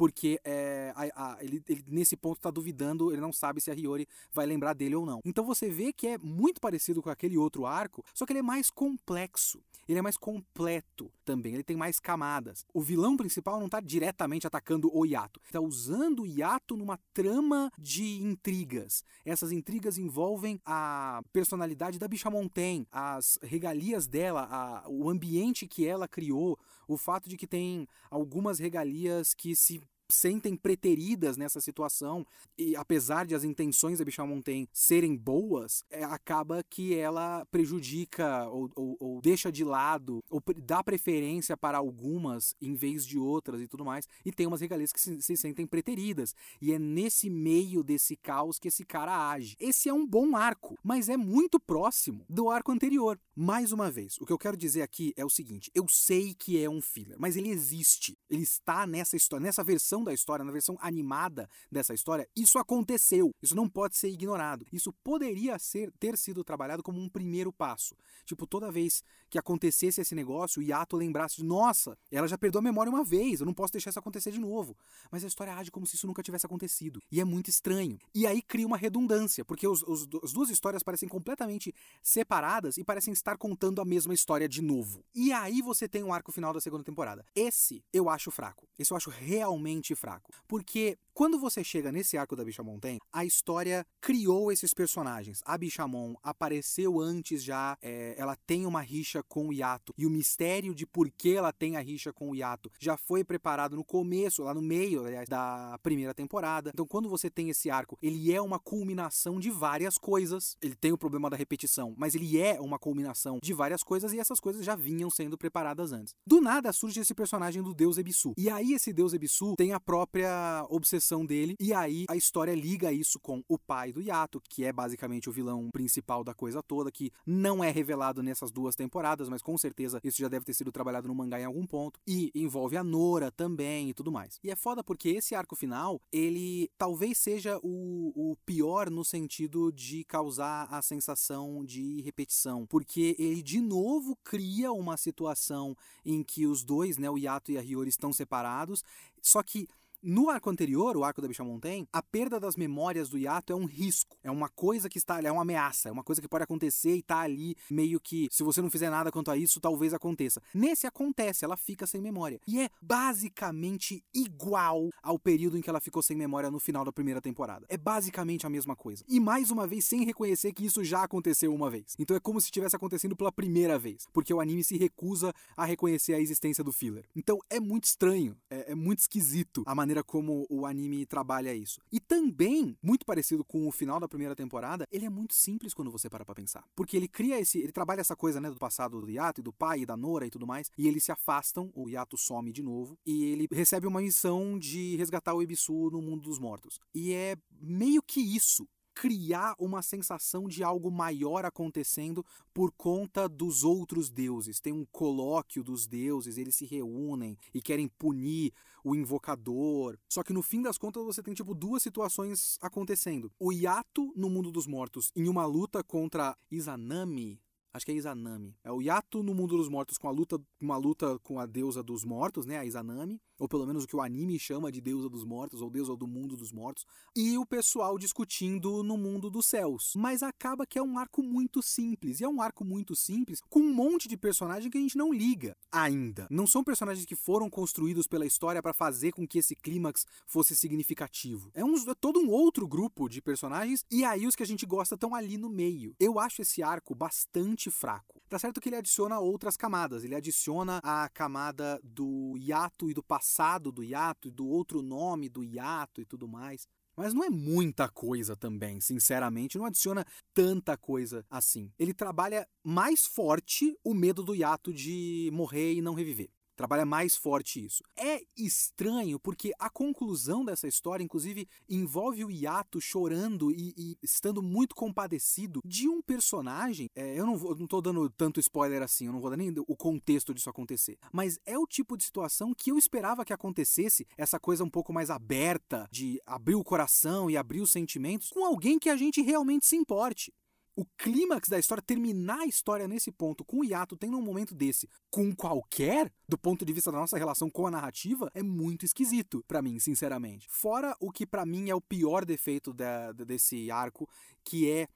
porque 0.00 0.40
é, 0.46 0.94
a, 0.96 1.34
a, 1.34 1.44
ele, 1.44 1.62
ele, 1.68 1.84
nesse 1.86 2.16
ponto 2.16 2.38
está 2.38 2.50
duvidando, 2.50 3.12
ele 3.12 3.20
não 3.20 3.34
sabe 3.34 3.60
se 3.60 3.70
a 3.70 3.74
Hiyori 3.74 4.08
vai 4.32 4.46
lembrar 4.46 4.72
dele 4.72 4.94
ou 4.94 5.04
não. 5.04 5.20
Então 5.26 5.44
você 5.44 5.68
vê 5.68 5.92
que 5.92 6.06
é 6.06 6.16
muito 6.16 6.58
parecido 6.58 7.02
com 7.02 7.10
aquele 7.10 7.36
outro 7.36 7.66
arco, 7.66 8.02
só 8.14 8.24
que 8.24 8.32
ele 8.32 8.38
é 8.38 8.42
mais 8.42 8.70
complexo, 8.70 9.62
ele 9.86 9.98
é 9.98 10.02
mais 10.02 10.16
completo 10.16 11.12
também, 11.22 11.52
ele 11.52 11.62
tem 11.62 11.76
mais 11.76 12.00
camadas. 12.00 12.64
O 12.72 12.80
vilão 12.80 13.14
principal 13.14 13.58
não 13.58 13.66
está 13.66 13.78
diretamente 13.78 14.46
atacando 14.46 14.90
o 14.90 15.04
Yato, 15.04 15.38
está 15.44 15.60
usando 15.60 16.22
o 16.22 16.26
Yato 16.26 16.78
numa 16.78 16.98
trama 17.12 17.70
de 17.78 18.22
intrigas. 18.22 19.04
Essas 19.22 19.52
intrigas 19.52 19.98
envolvem 19.98 20.58
a 20.64 21.20
personalidade 21.30 21.98
da 21.98 22.08
Bicha 22.08 22.30
Montaigne, 22.30 22.88
as 22.90 23.38
regalias 23.42 24.06
dela, 24.06 24.48
a, 24.50 24.88
o 24.88 25.10
ambiente 25.10 25.68
que 25.68 25.84
ela 25.84 26.08
criou, 26.08 26.58
o 26.88 26.96
fato 26.96 27.28
de 27.28 27.36
que 27.36 27.46
tem 27.46 27.86
algumas 28.10 28.58
regalias 28.58 29.34
que 29.34 29.54
se 29.54 29.78
sentem 30.10 30.56
preteridas 30.56 31.36
nessa 31.36 31.60
situação 31.60 32.26
e 32.58 32.76
apesar 32.76 33.26
de 33.26 33.34
as 33.34 33.44
intenções 33.44 33.98
da 33.98 34.04
Bichamonten 34.04 34.68
serem 34.72 35.16
boas, 35.16 35.84
é, 35.90 36.04
acaba 36.04 36.62
que 36.68 36.94
ela 36.94 37.44
prejudica 37.46 38.46
ou, 38.48 38.70
ou, 38.74 38.96
ou, 39.00 39.20
deixa 39.20 39.50
de 39.50 39.64
lado 39.64 40.22
ou 40.28 40.42
dá 40.58 40.82
preferência 40.82 41.56
para 41.56 41.78
algumas 41.78 42.54
em 42.60 42.74
vez 42.74 43.06
de 43.06 43.18
outras 43.18 43.60
e 43.60 43.68
tudo 43.68 43.84
mais. 43.84 44.06
E 44.24 44.32
tem 44.32 44.46
umas 44.46 44.60
regalias 44.60 44.92
que 44.92 45.00
se, 45.00 45.20
se 45.22 45.36
sentem 45.36 45.66
preteridas 45.66 46.34
e 46.60 46.72
é 46.72 46.78
nesse 46.78 47.30
meio 47.30 47.82
desse 47.82 48.16
caos 48.16 48.58
que 48.58 48.68
esse 48.68 48.84
cara 48.84 49.30
age. 49.30 49.56
Esse 49.58 49.88
é 49.88 49.94
um 49.94 50.06
bom 50.06 50.36
arco, 50.36 50.78
mas 50.82 51.08
é 51.08 51.16
muito 51.16 51.58
próximo 51.58 52.24
do 52.28 52.50
arco 52.50 52.72
anterior. 52.72 53.18
Mais 53.34 53.72
uma 53.72 53.90
vez, 53.90 54.16
o 54.20 54.26
que 54.26 54.32
eu 54.32 54.38
quero 54.38 54.56
dizer 54.56 54.82
aqui 54.82 55.14
é 55.16 55.24
o 55.24 55.30
seguinte: 55.30 55.70
eu 55.74 55.86
sei 55.88 56.34
que 56.34 56.62
é 56.62 56.68
um 56.68 56.80
filler, 56.80 57.16
mas 57.18 57.36
ele 57.36 57.48
existe. 57.48 58.18
Ele 58.28 58.42
está 58.42 58.86
nessa 58.86 59.16
história, 59.16 59.44
nessa 59.44 59.64
versão 59.64 59.99
versão 60.00 60.04
da 60.04 60.14
história, 60.14 60.44
na 60.44 60.52
versão 60.52 60.76
animada 60.80 61.48
dessa 61.70 61.94
história, 61.94 62.28
isso 62.34 62.58
aconteceu. 62.58 63.30
Isso 63.42 63.54
não 63.54 63.68
pode 63.68 63.96
ser 63.96 64.08
ignorado. 64.08 64.66
Isso 64.72 64.92
poderia 65.04 65.58
ser 65.58 65.92
ter 65.98 66.16
sido 66.16 66.42
trabalhado 66.42 66.82
como 66.82 67.00
um 67.00 67.08
primeiro 67.08 67.52
passo. 67.52 67.94
Tipo, 68.24 68.46
toda 68.46 68.70
vez 68.70 69.02
que 69.28 69.38
acontecesse 69.38 70.00
esse 70.00 70.14
negócio, 70.14 70.60
o 70.60 70.64
Yato 70.64 70.96
lembrasse 70.96 71.36
de, 71.36 71.44
nossa, 71.44 71.96
ela 72.10 72.26
já 72.26 72.36
perdeu 72.36 72.58
a 72.58 72.62
memória 72.62 72.90
uma 72.90 73.04
vez, 73.04 73.40
eu 73.40 73.46
não 73.46 73.54
posso 73.54 73.72
deixar 73.72 73.90
isso 73.90 73.98
acontecer 73.98 74.32
de 74.32 74.40
novo. 74.40 74.76
Mas 75.10 75.24
a 75.24 75.26
história 75.26 75.54
age 75.54 75.70
como 75.70 75.86
se 75.86 75.96
isso 75.96 76.06
nunca 76.06 76.22
tivesse 76.22 76.46
acontecido. 76.46 77.00
E 77.10 77.20
é 77.20 77.24
muito 77.24 77.48
estranho. 77.48 77.98
E 78.14 78.26
aí 78.26 78.42
cria 78.42 78.66
uma 78.66 78.76
redundância, 78.76 79.44
porque 79.44 79.66
os, 79.66 79.82
os, 79.82 80.08
as 80.22 80.32
duas 80.32 80.50
histórias 80.50 80.82
parecem 80.82 81.08
completamente 81.08 81.74
separadas 82.02 82.76
e 82.76 82.84
parecem 82.84 83.12
estar 83.12 83.36
contando 83.36 83.80
a 83.80 83.84
mesma 83.84 84.14
história 84.14 84.48
de 84.48 84.62
novo. 84.62 85.04
E 85.14 85.32
aí 85.32 85.62
você 85.62 85.88
tem 85.88 86.02
o 86.02 86.12
arco 86.12 86.32
final 86.32 86.52
da 86.52 86.60
segunda 86.60 86.84
temporada. 86.84 87.24
Esse 87.34 87.84
eu 87.92 88.08
acho 88.08 88.30
fraco. 88.30 88.68
Esse 88.78 88.92
eu 88.92 88.96
acho 88.96 89.10
realmente 89.10 89.89
fraco. 89.96 90.32
Porque 90.46 90.98
quando 91.20 91.38
você 91.38 91.62
chega 91.62 91.92
nesse 91.92 92.16
arco 92.16 92.34
da 92.34 92.42
Bichamon 92.42 92.78
a 93.12 93.26
história 93.26 93.86
criou 94.00 94.50
esses 94.50 94.72
personagens. 94.72 95.42
A 95.44 95.58
Bichamon 95.58 96.14
apareceu 96.22 96.98
antes 96.98 97.44
já, 97.44 97.76
é, 97.82 98.14
ela 98.16 98.34
tem 98.46 98.64
uma 98.64 98.80
rixa 98.80 99.22
com 99.24 99.48
o 99.48 99.52
Yato. 99.52 99.92
E 99.98 100.06
o 100.06 100.10
mistério 100.10 100.74
de 100.74 100.86
por 100.86 101.10
que 101.10 101.34
ela 101.34 101.52
tem 101.52 101.76
a 101.76 101.80
rixa 101.80 102.10
com 102.10 102.30
o 102.30 102.34
Yato 102.34 102.72
já 102.80 102.96
foi 102.96 103.22
preparado 103.22 103.76
no 103.76 103.84
começo, 103.84 104.44
lá 104.44 104.54
no 104.54 104.62
meio, 104.62 105.04
aliás, 105.04 105.28
da 105.28 105.78
primeira 105.82 106.14
temporada. 106.14 106.70
Então, 106.72 106.86
quando 106.86 107.06
você 107.06 107.28
tem 107.28 107.50
esse 107.50 107.68
arco, 107.68 107.98
ele 108.00 108.32
é 108.32 108.40
uma 108.40 108.58
culminação 108.58 109.38
de 109.38 109.50
várias 109.50 109.98
coisas. 109.98 110.56
Ele 110.62 110.74
tem 110.74 110.90
o 110.90 110.96
problema 110.96 111.28
da 111.28 111.36
repetição, 111.36 111.92
mas 111.98 112.14
ele 112.14 112.38
é 112.38 112.58
uma 112.58 112.78
culminação 112.78 113.38
de 113.42 113.52
várias 113.52 113.82
coisas 113.82 114.14
e 114.14 114.18
essas 114.18 114.40
coisas 114.40 114.64
já 114.64 114.74
vinham 114.74 115.10
sendo 115.10 115.36
preparadas 115.36 115.92
antes. 115.92 116.14
Do 116.26 116.40
nada 116.40 116.72
surge 116.72 117.00
esse 117.00 117.14
personagem 117.14 117.62
do 117.62 117.74
deus 117.74 117.98
Ebisu. 117.98 118.32
E 118.38 118.48
aí 118.48 118.72
esse 118.72 118.90
deus 118.90 119.12
Ebisu 119.12 119.54
tem 119.54 119.74
a 119.74 119.80
própria 119.80 120.64
obsessão 120.70 121.09
dele 121.26 121.56
e 121.58 121.74
aí 121.74 122.04
a 122.08 122.16
história 122.16 122.54
liga 122.54 122.92
isso 122.92 123.18
com 123.20 123.42
o 123.48 123.58
pai 123.58 123.92
do 123.92 124.00
Yato, 124.00 124.40
que 124.48 124.64
é 124.64 124.72
basicamente 124.72 125.28
o 125.28 125.32
vilão 125.32 125.68
principal 125.72 126.22
da 126.22 126.34
coisa 126.34 126.62
toda, 126.62 126.90
que 126.90 127.12
não 127.26 127.62
é 127.62 127.70
revelado 127.70 128.22
nessas 128.22 128.50
duas 128.50 128.74
temporadas, 128.74 129.28
mas 129.28 129.42
com 129.42 129.56
certeza 129.58 130.00
isso 130.04 130.18
já 130.18 130.28
deve 130.28 130.44
ter 130.44 130.54
sido 130.54 130.72
trabalhado 130.72 131.08
no 131.08 131.14
mangá 131.14 131.40
em 131.40 131.44
algum 131.44 131.66
ponto. 131.66 131.98
E 132.06 132.30
envolve 132.34 132.76
a 132.76 132.84
Nora 132.84 133.30
também 133.30 133.90
e 133.90 133.94
tudo 133.94 134.12
mais. 134.12 134.38
E 134.42 134.50
é 134.50 134.56
foda 134.56 134.82
porque 134.84 135.10
esse 135.10 135.34
arco 135.34 135.56
final, 135.56 136.00
ele 136.12 136.70
talvez 136.78 137.18
seja 137.18 137.58
o, 137.62 138.12
o 138.14 138.36
pior 138.46 138.90
no 138.90 139.04
sentido 139.04 139.72
de 139.72 140.04
causar 140.04 140.66
a 140.70 140.80
sensação 140.82 141.64
de 141.64 142.00
repetição, 142.02 142.66
porque 142.66 143.16
ele 143.18 143.42
de 143.42 143.60
novo 143.60 144.16
cria 144.22 144.72
uma 144.72 144.96
situação 144.96 145.76
em 146.04 146.22
que 146.22 146.46
os 146.46 146.64
dois, 146.64 146.96
né, 146.96 147.10
o 147.10 147.18
Yato 147.18 147.52
e 147.52 147.58
a 147.58 147.62
Hiyori 147.62 147.88
estão 147.88 148.12
separados, 148.12 148.82
só 149.22 149.42
que 149.42 149.68
no 150.02 150.30
arco 150.30 150.48
anterior, 150.48 150.96
o 150.96 151.04
arco 151.04 151.20
da 151.20 151.28
Bichamonten, 151.28 151.86
a 151.92 152.02
perda 152.02 152.40
das 152.40 152.56
memórias 152.56 153.08
do 153.10 153.18
Yato 153.18 153.52
é 153.52 153.56
um 153.56 153.66
risco, 153.66 154.16
é 154.22 154.30
uma 154.30 154.48
coisa 154.48 154.88
que 154.88 154.96
está 154.96 155.16
ali, 155.16 155.26
é 155.26 155.32
uma 155.32 155.42
ameaça, 155.42 155.88
é 155.88 155.92
uma 155.92 156.02
coisa 156.02 156.22
que 156.22 156.28
pode 156.28 156.44
acontecer 156.44 156.94
e 156.94 157.02
tá 157.02 157.20
ali 157.20 157.54
meio 157.70 158.00
que, 158.00 158.28
se 158.30 158.42
você 158.42 158.62
não 158.62 158.70
fizer 158.70 158.88
nada 158.88 159.12
quanto 159.12 159.30
a 159.30 159.36
isso, 159.36 159.60
talvez 159.60 159.92
aconteça. 159.92 160.40
Nesse 160.54 160.86
acontece, 160.86 161.44
ela 161.44 161.56
fica 161.56 161.86
sem 161.86 162.00
memória. 162.00 162.40
E 162.46 162.60
é 162.60 162.70
basicamente 162.80 164.02
igual 164.14 164.88
ao 165.02 165.18
período 165.18 165.58
em 165.58 165.60
que 165.60 165.68
ela 165.68 165.80
ficou 165.80 166.02
sem 166.02 166.16
memória 166.16 166.50
no 166.50 166.58
final 166.58 166.84
da 166.84 166.92
primeira 166.92 167.20
temporada. 167.20 167.66
É 167.68 167.76
basicamente 167.76 168.46
a 168.46 168.50
mesma 168.50 168.74
coisa. 168.74 169.04
E 169.06 169.20
mais 169.20 169.50
uma 169.50 169.66
vez, 169.66 169.84
sem 169.84 170.04
reconhecer 170.04 170.52
que 170.52 170.64
isso 170.64 170.82
já 170.82 171.02
aconteceu 171.02 171.54
uma 171.54 171.68
vez. 171.68 171.94
Então 171.98 172.16
é 172.16 172.20
como 172.20 172.40
se 172.40 172.46
estivesse 172.46 172.74
acontecendo 172.74 173.14
pela 173.14 173.30
primeira 173.30 173.78
vez, 173.78 174.06
porque 174.12 174.32
o 174.32 174.40
anime 174.40 174.64
se 174.64 174.78
recusa 174.78 175.32
a 175.56 175.66
reconhecer 175.66 176.14
a 176.14 176.20
existência 176.20 176.64
do 176.64 176.72
filler. 176.72 177.04
Então 177.14 177.38
é 177.50 177.60
muito 177.60 177.84
estranho, 177.84 178.34
é, 178.48 178.72
é 178.72 178.74
muito 178.74 179.00
esquisito 179.00 179.62
a 179.66 179.74
maneira 179.74 179.89
maneira 179.90 180.04
como 180.04 180.46
o 180.48 180.64
anime 180.64 181.04
trabalha 181.04 181.52
isso. 181.52 181.80
E 181.90 181.98
também, 181.98 182.76
muito 182.82 183.04
parecido 183.04 183.44
com 183.44 183.66
o 183.66 183.72
final 183.72 183.98
da 183.98 184.08
primeira 184.08 184.36
temporada, 184.36 184.86
ele 184.90 185.04
é 185.04 185.10
muito 185.10 185.34
simples 185.34 185.74
quando 185.74 185.90
você 185.90 186.08
para 186.08 186.24
pra 186.24 186.34
pensar. 186.34 186.64
Porque 186.76 186.96
ele 186.96 187.08
cria 187.08 187.40
esse. 187.40 187.58
Ele 187.58 187.72
trabalha 187.72 188.00
essa 188.00 188.14
coisa, 188.14 188.40
né, 188.40 188.48
do 188.48 188.56
passado 188.56 189.00
do 189.00 189.10
Yato 189.10 189.40
e 189.40 189.44
do 189.44 189.52
pai 189.52 189.80
e 189.80 189.86
da 189.86 189.96
Nora 189.96 190.26
e 190.26 190.30
tudo 190.30 190.46
mais. 190.46 190.70
E 190.78 190.86
eles 190.86 191.04
se 191.04 191.12
afastam, 191.12 191.70
o 191.74 191.88
Yato 191.88 192.16
some 192.16 192.52
de 192.52 192.62
novo. 192.62 192.96
E 193.04 193.24
ele 193.24 193.48
recebe 193.50 193.86
uma 193.86 194.00
missão 194.00 194.58
de 194.58 194.96
resgatar 194.96 195.34
o 195.34 195.42
Ebisu 195.42 195.90
no 195.90 196.00
mundo 196.00 196.22
dos 196.22 196.38
mortos. 196.38 196.78
E 196.94 197.12
é 197.12 197.36
meio 197.60 198.02
que 198.02 198.20
isso 198.20 198.68
criar 199.00 199.54
uma 199.58 199.80
sensação 199.80 200.46
de 200.46 200.62
algo 200.62 200.90
maior 200.90 201.46
acontecendo 201.46 202.22
por 202.52 202.70
conta 202.70 203.26
dos 203.26 203.64
outros 203.64 204.10
deuses. 204.10 204.60
Tem 204.60 204.74
um 204.74 204.84
colóquio 204.92 205.64
dos 205.64 205.86
deuses, 205.86 206.36
eles 206.36 206.54
se 206.54 206.66
reúnem 206.66 207.34
e 207.54 207.62
querem 207.62 207.88
punir 207.88 208.52
o 208.84 208.94
invocador. 208.94 209.96
Só 210.06 210.22
que 210.22 210.34
no 210.34 210.42
fim 210.42 210.60
das 210.60 210.76
contas 210.76 211.02
você 211.02 211.22
tem 211.22 211.32
tipo 211.32 211.54
duas 211.54 211.82
situações 211.82 212.58
acontecendo. 212.60 213.32
O 213.40 213.52
Yato 213.52 214.12
no 214.14 214.28
mundo 214.28 214.52
dos 214.52 214.66
mortos 214.66 215.10
em 215.16 215.30
uma 215.30 215.46
luta 215.46 215.82
contra 215.82 216.36
Izanami, 216.50 217.40
Acho 217.72 217.86
que 217.86 217.92
é 217.92 217.94
Izanami. 217.94 218.54
É 218.64 218.72
o 218.72 218.82
Yato 218.82 219.22
no 219.22 219.32
mundo 219.32 219.56
dos 219.56 219.68
mortos 219.68 219.96
com 219.96 220.08
a 220.08 220.10
luta, 220.10 220.38
uma 220.60 220.76
luta 220.76 221.18
com 221.20 221.38
a 221.38 221.46
deusa 221.46 221.84
dos 221.84 222.04
mortos, 222.04 222.44
né, 222.44 222.58
a 222.58 222.66
Izanami, 222.66 223.20
ou 223.40 223.48
pelo 223.48 223.66
menos 223.66 223.84
o 223.84 223.86
que 223.86 223.96
o 223.96 224.02
anime 224.02 224.38
chama 224.38 224.70
de 224.70 224.82
deusa 224.82 225.08
dos 225.08 225.24
mortos 225.24 225.62
ou 225.62 225.70
deusa 225.70 225.96
do 225.96 226.06
mundo 226.06 226.36
dos 226.36 226.52
mortos, 226.52 226.86
e 227.16 227.38
o 227.38 227.46
pessoal 227.46 227.98
discutindo 227.98 228.82
no 228.82 228.98
mundo 228.98 229.30
dos 229.30 229.46
céus. 229.46 229.94
Mas 229.96 230.22
acaba 230.22 230.66
que 230.66 230.78
é 230.78 230.82
um 230.82 230.98
arco 230.98 231.22
muito 231.22 231.62
simples, 231.62 232.20
e 232.20 232.24
é 232.24 232.28
um 232.28 232.42
arco 232.42 232.64
muito 232.64 232.94
simples 232.94 233.40
com 233.48 233.60
um 233.60 233.72
monte 233.72 234.06
de 234.06 234.16
personagem 234.16 234.70
que 234.70 234.76
a 234.76 234.80
gente 234.80 234.98
não 234.98 235.12
liga 235.12 235.56
ainda. 235.72 236.26
Não 236.30 236.46
são 236.46 236.62
personagens 236.62 237.06
que 237.06 237.16
foram 237.16 237.48
construídos 237.48 238.06
pela 238.06 238.26
história 238.26 238.62
para 238.62 238.74
fazer 238.74 239.12
com 239.12 239.26
que 239.26 239.38
esse 239.38 239.56
clímax 239.56 240.04
fosse 240.26 240.54
significativo. 240.54 241.50
É, 241.54 241.64
um, 241.64 241.74
é 241.74 241.94
todo 241.98 242.20
um 242.20 242.28
outro 242.28 242.68
grupo 242.68 243.08
de 243.08 243.22
personagens 243.22 243.84
e 243.90 244.04
aí 244.04 244.26
os 244.26 244.36
que 244.36 244.42
a 244.42 244.46
gente 244.46 244.66
gosta 244.66 244.96
estão 244.96 245.14
ali 245.14 245.38
no 245.38 245.48
meio. 245.48 245.94
Eu 245.98 246.18
acho 246.18 246.42
esse 246.42 246.62
arco 246.62 246.94
bastante 246.94 247.70
fraco. 247.70 248.20
Tá 248.28 248.38
certo 248.38 248.60
que 248.60 248.68
ele 248.68 248.76
adiciona 248.76 249.18
outras 249.18 249.56
camadas, 249.56 250.04
ele 250.04 250.14
adiciona 250.14 250.80
a 250.84 251.08
camada 251.08 251.80
do 251.82 252.36
hiato 252.36 252.90
e 252.90 252.94
do 252.94 253.02
passado 253.02 253.29
do 253.72 253.82
hiato 253.82 254.28
e 254.28 254.30
do 254.30 254.46
outro 254.46 254.82
nome 254.82 255.28
do 255.28 255.44
hiato 255.44 256.00
e 256.00 256.04
tudo 256.04 256.26
mais. 256.26 256.66
Mas 256.96 257.14
não 257.14 257.24
é 257.24 257.30
muita 257.30 257.88
coisa 257.88 258.36
também, 258.36 258.80
sinceramente, 258.80 259.56
não 259.56 259.64
adiciona 259.64 260.04
tanta 260.34 260.76
coisa 260.76 261.24
assim. 261.30 261.72
Ele 261.78 261.94
trabalha 261.94 262.46
mais 262.62 263.06
forte 263.06 263.74
o 263.82 263.94
medo 263.94 264.22
do 264.22 264.34
hiato 264.34 264.72
de 264.72 265.30
morrer 265.32 265.74
e 265.74 265.80
não 265.80 265.94
reviver. 265.94 266.28
Trabalha 266.60 266.84
mais 266.84 267.16
forte 267.16 267.64
isso. 267.64 267.82
É 267.96 268.20
estranho 268.36 269.18
porque 269.18 269.50
a 269.58 269.70
conclusão 269.70 270.44
dessa 270.44 270.68
história, 270.68 271.02
inclusive, 271.02 271.48
envolve 271.66 272.22
o 272.22 272.30
Yato 272.30 272.78
chorando 272.82 273.50
e, 273.50 273.72
e 273.74 273.96
estando 274.02 274.42
muito 274.42 274.74
compadecido 274.74 275.62
de 275.64 275.88
um 275.88 276.02
personagem. 276.02 276.90
É, 276.94 277.18
eu 277.18 277.24
não, 277.24 277.34
vou, 277.34 277.56
não 277.56 277.66
tô 277.66 277.80
dando 277.80 278.10
tanto 278.10 278.38
spoiler 278.40 278.82
assim, 278.82 279.06
eu 279.06 279.12
não 279.14 279.22
vou 279.22 279.30
dar 279.30 279.38
nem 279.38 279.54
o 279.56 279.74
contexto 279.74 280.34
disso 280.34 280.50
acontecer. 280.50 280.98
Mas 281.10 281.38
é 281.46 281.58
o 281.58 281.66
tipo 281.66 281.96
de 281.96 282.04
situação 282.04 282.52
que 282.52 282.70
eu 282.70 282.76
esperava 282.76 283.24
que 283.24 283.32
acontecesse, 283.32 284.06
essa 284.18 284.38
coisa 284.38 284.62
um 284.62 284.68
pouco 284.68 284.92
mais 284.92 285.08
aberta, 285.08 285.88
de 285.90 286.20
abrir 286.26 286.56
o 286.56 286.64
coração 286.64 287.30
e 287.30 287.38
abrir 287.38 287.62
os 287.62 287.72
sentimentos, 287.72 288.28
com 288.28 288.44
alguém 288.44 288.78
que 288.78 288.90
a 288.90 288.96
gente 288.98 289.22
realmente 289.22 289.66
se 289.66 289.76
importe 289.76 290.30
o 290.76 290.84
clímax 290.96 291.48
da 291.48 291.58
história, 291.58 291.82
terminar 291.82 292.40
a 292.40 292.46
história 292.46 292.88
nesse 292.88 293.10
ponto, 293.10 293.44
com 293.44 293.58
o 293.58 293.64
hiato 293.64 293.96
tendo 293.96 294.16
um 294.16 294.22
momento 294.22 294.54
desse, 294.54 294.88
com 295.10 295.34
qualquer, 295.34 296.12
do 296.28 296.38
ponto 296.38 296.64
de 296.64 296.72
vista 296.72 296.90
da 296.90 296.98
nossa 296.98 297.18
relação 297.18 297.50
com 297.50 297.66
a 297.66 297.70
narrativa, 297.70 298.30
é 298.34 298.42
muito 298.42 298.84
esquisito 298.84 299.44
para 299.46 299.62
mim, 299.62 299.78
sinceramente. 299.78 300.48
Fora 300.48 300.96
o 301.00 301.10
que 301.10 301.26
para 301.26 301.44
mim 301.44 301.70
é 301.70 301.74
o 301.74 301.80
pior 301.80 302.24
defeito 302.24 302.72
da, 302.72 303.12
desse 303.12 303.70
arco, 303.70 304.08
que 304.44 304.70
é 304.70 304.88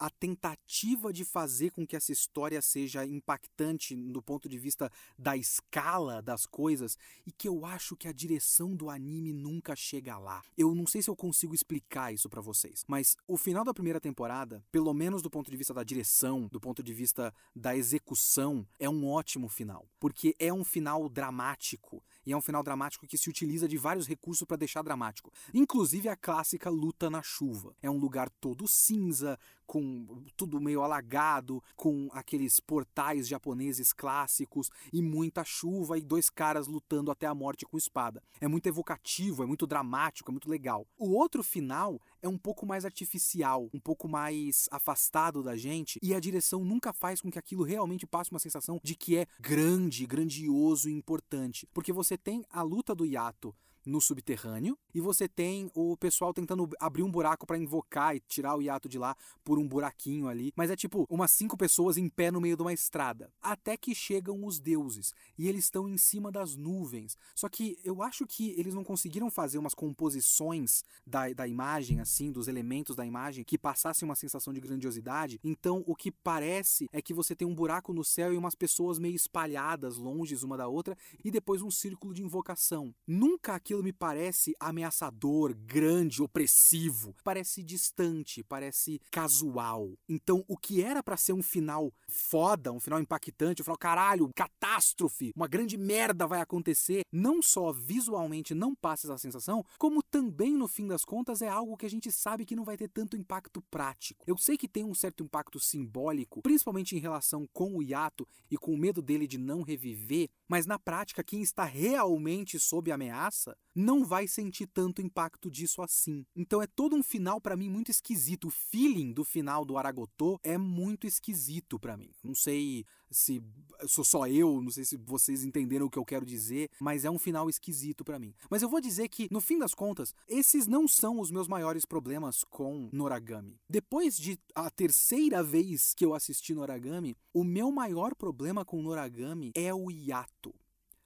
a 0.00 0.08
tentativa 0.08 1.12
de 1.12 1.26
fazer 1.26 1.70
com 1.72 1.86
que 1.86 1.94
essa 1.94 2.10
história 2.10 2.62
seja 2.62 3.04
impactante 3.04 3.94
do 3.94 4.22
ponto 4.22 4.48
de 4.48 4.58
vista 4.58 4.90
da 5.18 5.36
escala 5.36 6.22
das 6.22 6.46
coisas 6.46 6.96
e 7.26 7.30
que 7.30 7.46
eu 7.46 7.66
acho 7.66 7.94
que 7.94 8.08
a 8.08 8.12
direção 8.12 8.74
do 8.74 8.88
anime 8.88 9.34
nunca 9.34 9.76
chega 9.76 10.18
lá. 10.18 10.42
Eu 10.56 10.74
não 10.74 10.86
sei 10.86 11.02
se 11.02 11.10
eu 11.10 11.14
consigo 11.14 11.54
explicar 11.54 12.14
isso 12.14 12.30
para 12.30 12.40
vocês, 12.40 12.82
mas 12.88 13.14
o 13.28 13.36
final 13.36 13.62
da 13.62 13.74
primeira 13.74 14.00
temporada, 14.00 14.64
pelo 14.72 14.94
menos 14.94 15.20
do 15.20 15.28
ponto 15.28 15.50
de 15.50 15.56
vista 15.56 15.74
da 15.74 15.84
direção, 15.84 16.48
do 16.50 16.58
ponto 16.58 16.82
de 16.82 16.94
vista 16.94 17.34
da 17.54 17.76
execução, 17.76 18.66
é 18.78 18.88
um 18.88 19.06
ótimo 19.06 19.48
final, 19.48 19.86
porque 20.00 20.34
é 20.38 20.50
um 20.50 20.64
final 20.64 21.10
dramático 21.10 22.02
e 22.26 22.32
é 22.32 22.36
um 22.36 22.40
final 22.40 22.62
dramático 22.62 23.06
que 23.06 23.18
se 23.18 23.28
utiliza 23.28 23.68
de 23.68 23.76
vários 23.76 24.06
recursos 24.06 24.46
para 24.46 24.56
deixar 24.56 24.82
dramático, 24.82 25.32
inclusive 25.52 26.08
a 26.08 26.16
clássica 26.16 26.70
luta 26.70 27.08
na 27.10 27.22
chuva. 27.22 27.74
É 27.82 27.90
um 27.90 27.98
lugar 27.98 28.30
todo 28.40 28.68
cinza, 28.68 29.38
com 29.66 30.24
tudo 30.36 30.60
meio 30.60 30.82
alagado, 30.82 31.62
com 31.76 32.08
aqueles 32.12 32.58
portais 32.58 33.28
japoneses 33.28 33.92
clássicos 33.92 34.68
e 34.92 35.00
muita 35.00 35.44
chuva 35.44 35.96
e 35.96 36.02
dois 36.02 36.28
caras 36.28 36.66
lutando 36.66 37.10
até 37.10 37.26
a 37.26 37.34
morte 37.34 37.64
com 37.64 37.78
espada. 37.78 38.20
É 38.40 38.48
muito 38.48 38.66
evocativo, 38.66 39.44
é 39.44 39.46
muito 39.46 39.68
dramático, 39.68 40.30
é 40.30 40.32
muito 40.32 40.50
legal. 40.50 40.86
O 40.98 41.12
outro 41.12 41.44
final 41.44 42.00
é 42.22 42.28
um 42.28 42.38
pouco 42.38 42.66
mais 42.66 42.84
artificial, 42.84 43.68
um 43.72 43.80
pouco 43.80 44.08
mais 44.08 44.68
afastado 44.70 45.42
da 45.42 45.56
gente 45.56 45.98
e 46.02 46.14
a 46.14 46.20
direção 46.20 46.64
nunca 46.64 46.92
faz 46.92 47.20
com 47.20 47.30
que 47.30 47.38
aquilo 47.38 47.62
realmente 47.62 48.06
passe 48.06 48.30
uma 48.30 48.38
sensação 48.38 48.80
de 48.82 48.94
que 48.94 49.16
é 49.16 49.26
grande, 49.40 50.06
grandioso 50.06 50.88
e 50.88 50.92
importante, 50.92 51.66
porque 51.72 51.92
você 51.92 52.16
tem 52.16 52.44
a 52.50 52.62
luta 52.62 52.94
do 52.94 53.04
Yato 53.04 53.54
no 53.84 54.00
subterrâneo 54.00 54.78
e 54.94 55.00
você 55.00 55.28
tem 55.28 55.70
o 55.74 55.96
pessoal 55.96 56.34
tentando 56.34 56.68
abrir 56.78 57.02
um 57.02 57.10
buraco 57.10 57.46
para 57.46 57.58
invocar 57.58 58.16
e 58.16 58.20
tirar 58.20 58.56
o 58.56 58.62
Yato 58.62 58.88
de 58.88 58.98
lá 58.98 59.16
por 59.44 59.58
um 59.58 59.66
buraquinho 59.66 60.28
ali. 60.28 60.52
Mas 60.56 60.70
é 60.70 60.76
tipo 60.76 61.06
umas 61.08 61.30
cinco 61.30 61.56
pessoas 61.56 61.96
em 61.96 62.08
pé 62.08 62.30
no 62.30 62.40
meio 62.40 62.56
de 62.56 62.62
uma 62.62 62.72
estrada. 62.72 63.32
Até 63.40 63.76
que 63.76 63.94
chegam 63.94 64.44
os 64.44 64.58
deuses 64.58 65.12
e 65.38 65.48
eles 65.48 65.64
estão 65.64 65.88
em 65.88 65.96
cima 65.96 66.32
das 66.32 66.56
nuvens. 66.56 67.16
Só 67.34 67.48
que 67.48 67.78
eu 67.84 68.02
acho 68.02 68.26
que 68.26 68.54
eles 68.58 68.74
não 68.74 68.84
conseguiram 68.84 69.30
fazer 69.30 69.58
umas 69.58 69.74
composições 69.74 70.82
da, 71.06 71.32
da 71.32 71.46
imagem, 71.46 72.00
assim, 72.00 72.32
dos 72.32 72.48
elementos 72.48 72.96
da 72.96 73.06
imagem, 73.06 73.44
que 73.44 73.58
passassem 73.58 74.06
uma 74.06 74.16
sensação 74.16 74.52
de 74.52 74.60
grandiosidade. 74.60 75.38
Então 75.44 75.84
o 75.86 75.94
que 75.94 76.10
parece 76.10 76.88
é 76.92 77.00
que 77.00 77.14
você 77.14 77.36
tem 77.36 77.46
um 77.46 77.54
buraco 77.54 77.92
no 77.92 78.04
céu 78.04 78.32
e 78.32 78.36
umas 78.36 78.54
pessoas 78.54 78.98
meio 78.98 79.14
espalhadas, 79.14 79.96
longe 79.96 80.34
uma 80.44 80.56
da 80.56 80.68
outra, 80.68 80.96
e 81.24 81.30
depois 81.30 81.62
um 81.62 81.70
círculo 81.70 82.14
de 82.14 82.22
invocação. 82.22 82.94
Nunca 83.06 83.54
aquilo 83.70 83.84
me 83.84 83.92
parece 83.92 84.52
ameaçador, 84.58 85.54
grande, 85.54 86.20
opressivo. 86.20 87.14
Parece 87.22 87.62
distante, 87.62 88.42
parece 88.42 89.00
casual. 89.12 89.92
Então, 90.08 90.44
o 90.48 90.56
que 90.56 90.82
era 90.82 91.04
para 91.04 91.16
ser 91.16 91.32
um 91.32 91.42
final 91.42 91.92
foda, 92.08 92.72
um 92.72 92.80
final 92.80 93.00
impactante, 93.00 93.60
eu 93.60 93.64
falo, 93.64 93.78
caralho, 93.78 94.30
catástrofe, 94.34 95.32
uma 95.36 95.46
grande 95.46 95.78
merda 95.78 96.26
vai 96.26 96.40
acontecer, 96.40 97.02
não 97.12 97.40
só 97.40 97.70
visualmente 97.70 98.54
não 98.54 98.74
passa 98.74 99.06
essa 99.06 99.18
sensação, 99.18 99.64
como 99.78 100.02
também 100.02 100.52
no 100.56 100.66
fim 100.66 100.88
das 100.88 101.04
contas 101.04 101.40
é 101.40 101.48
algo 101.48 101.76
que 101.76 101.86
a 101.86 101.90
gente 101.90 102.10
sabe 102.10 102.44
que 102.44 102.56
não 102.56 102.64
vai 102.64 102.76
ter 102.76 102.88
tanto 102.88 103.16
impacto 103.16 103.62
prático. 103.70 104.24
Eu 104.26 104.36
sei 104.36 104.56
que 104.56 104.66
tem 104.66 104.84
um 104.84 104.94
certo 104.94 105.22
impacto 105.22 105.60
simbólico, 105.60 106.42
principalmente 106.42 106.96
em 106.96 106.98
relação 106.98 107.48
com 107.52 107.76
o 107.76 107.82
Yato 107.82 108.26
e 108.50 108.56
com 108.56 108.74
o 108.74 108.78
medo 108.78 109.00
dele 109.00 109.28
de 109.28 109.38
não 109.38 109.62
reviver, 109.62 110.28
mas 110.50 110.66
na 110.66 110.80
prática 110.80 111.22
quem 111.22 111.42
está 111.42 111.62
realmente 111.62 112.58
sob 112.58 112.90
ameaça 112.90 113.56
não 113.72 114.04
vai 114.04 114.26
sentir 114.26 114.66
tanto 114.66 115.00
impacto 115.00 115.48
disso 115.48 115.80
assim. 115.80 116.26
Então 116.34 116.60
é 116.60 116.66
todo 116.66 116.96
um 116.96 117.04
final 117.04 117.40
para 117.40 117.56
mim 117.56 117.70
muito 117.70 117.92
esquisito. 117.92 118.48
O 118.48 118.50
feeling 118.50 119.12
do 119.12 119.24
final 119.24 119.64
do 119.64 119.78
Aragotô 119.78 120.40
é 120.42 120.58
muito 120.58 121.06
esquisito 121.06 121.78
para 121.78 121.96
mim. 121.96 122.10
Não 122.20 122.34
sei 122.34 122.84
se 123.12 123.40
sou 123.86 124.04
só 124.04 124.26
eu, 124.26 124.60
não 124.60 124.70
sei 124.70 124.84
se 124.84 124.96
vocês 124.96 125.44
entenderam 125.44 125.86
o 125.86 125.90
que 125.90 125.98
eu 125.98 126.04
quero 126.04 126.24
dizer, 126.24 126.70
mas 126.80 127.04
é 127.04 127.10
um 127.10 127.18
final 127.18 127.48
esquisito 127.48 128.04
para 128.04 128.18
mim. 128.18 128.34
Mas 128.48 128.62
eu 128.62 128.68
vou 128.68 128.80
dizer 128.80 129.08
que, 129.08 129.28
no 129.30 129.40
fim 129.40 129.58
das 129.58 129.74
contas, 129.74 130.14
esses 130.28 130.66
não 130.66 130.86
são 130.86 131.20
os 131.20 131.30
meus 131.30 131.48
maiores 131.48 131.84
problemas 131.84 132.44
com 132.44 132.88
Noragami. 132.92 133.58
Depois 133.68 134.16
de 134.16 134.38
a 134.54 134.70
terceira 134.70 135.42
vez 135.42 135.94
que 135.94 136.04
eu 136.04 136.14
assisti 136.14 136.54
Noragami, 136.54 137.16
o 137.32 137.44
meu 137.44 137.70
maior 137.70 138.14
problema 138.14 138.64
com 138.64 138.82
Noragami 138.82 139.52
é 139.54 139.72
o 139.72 139.90
hiato 139.90 140.54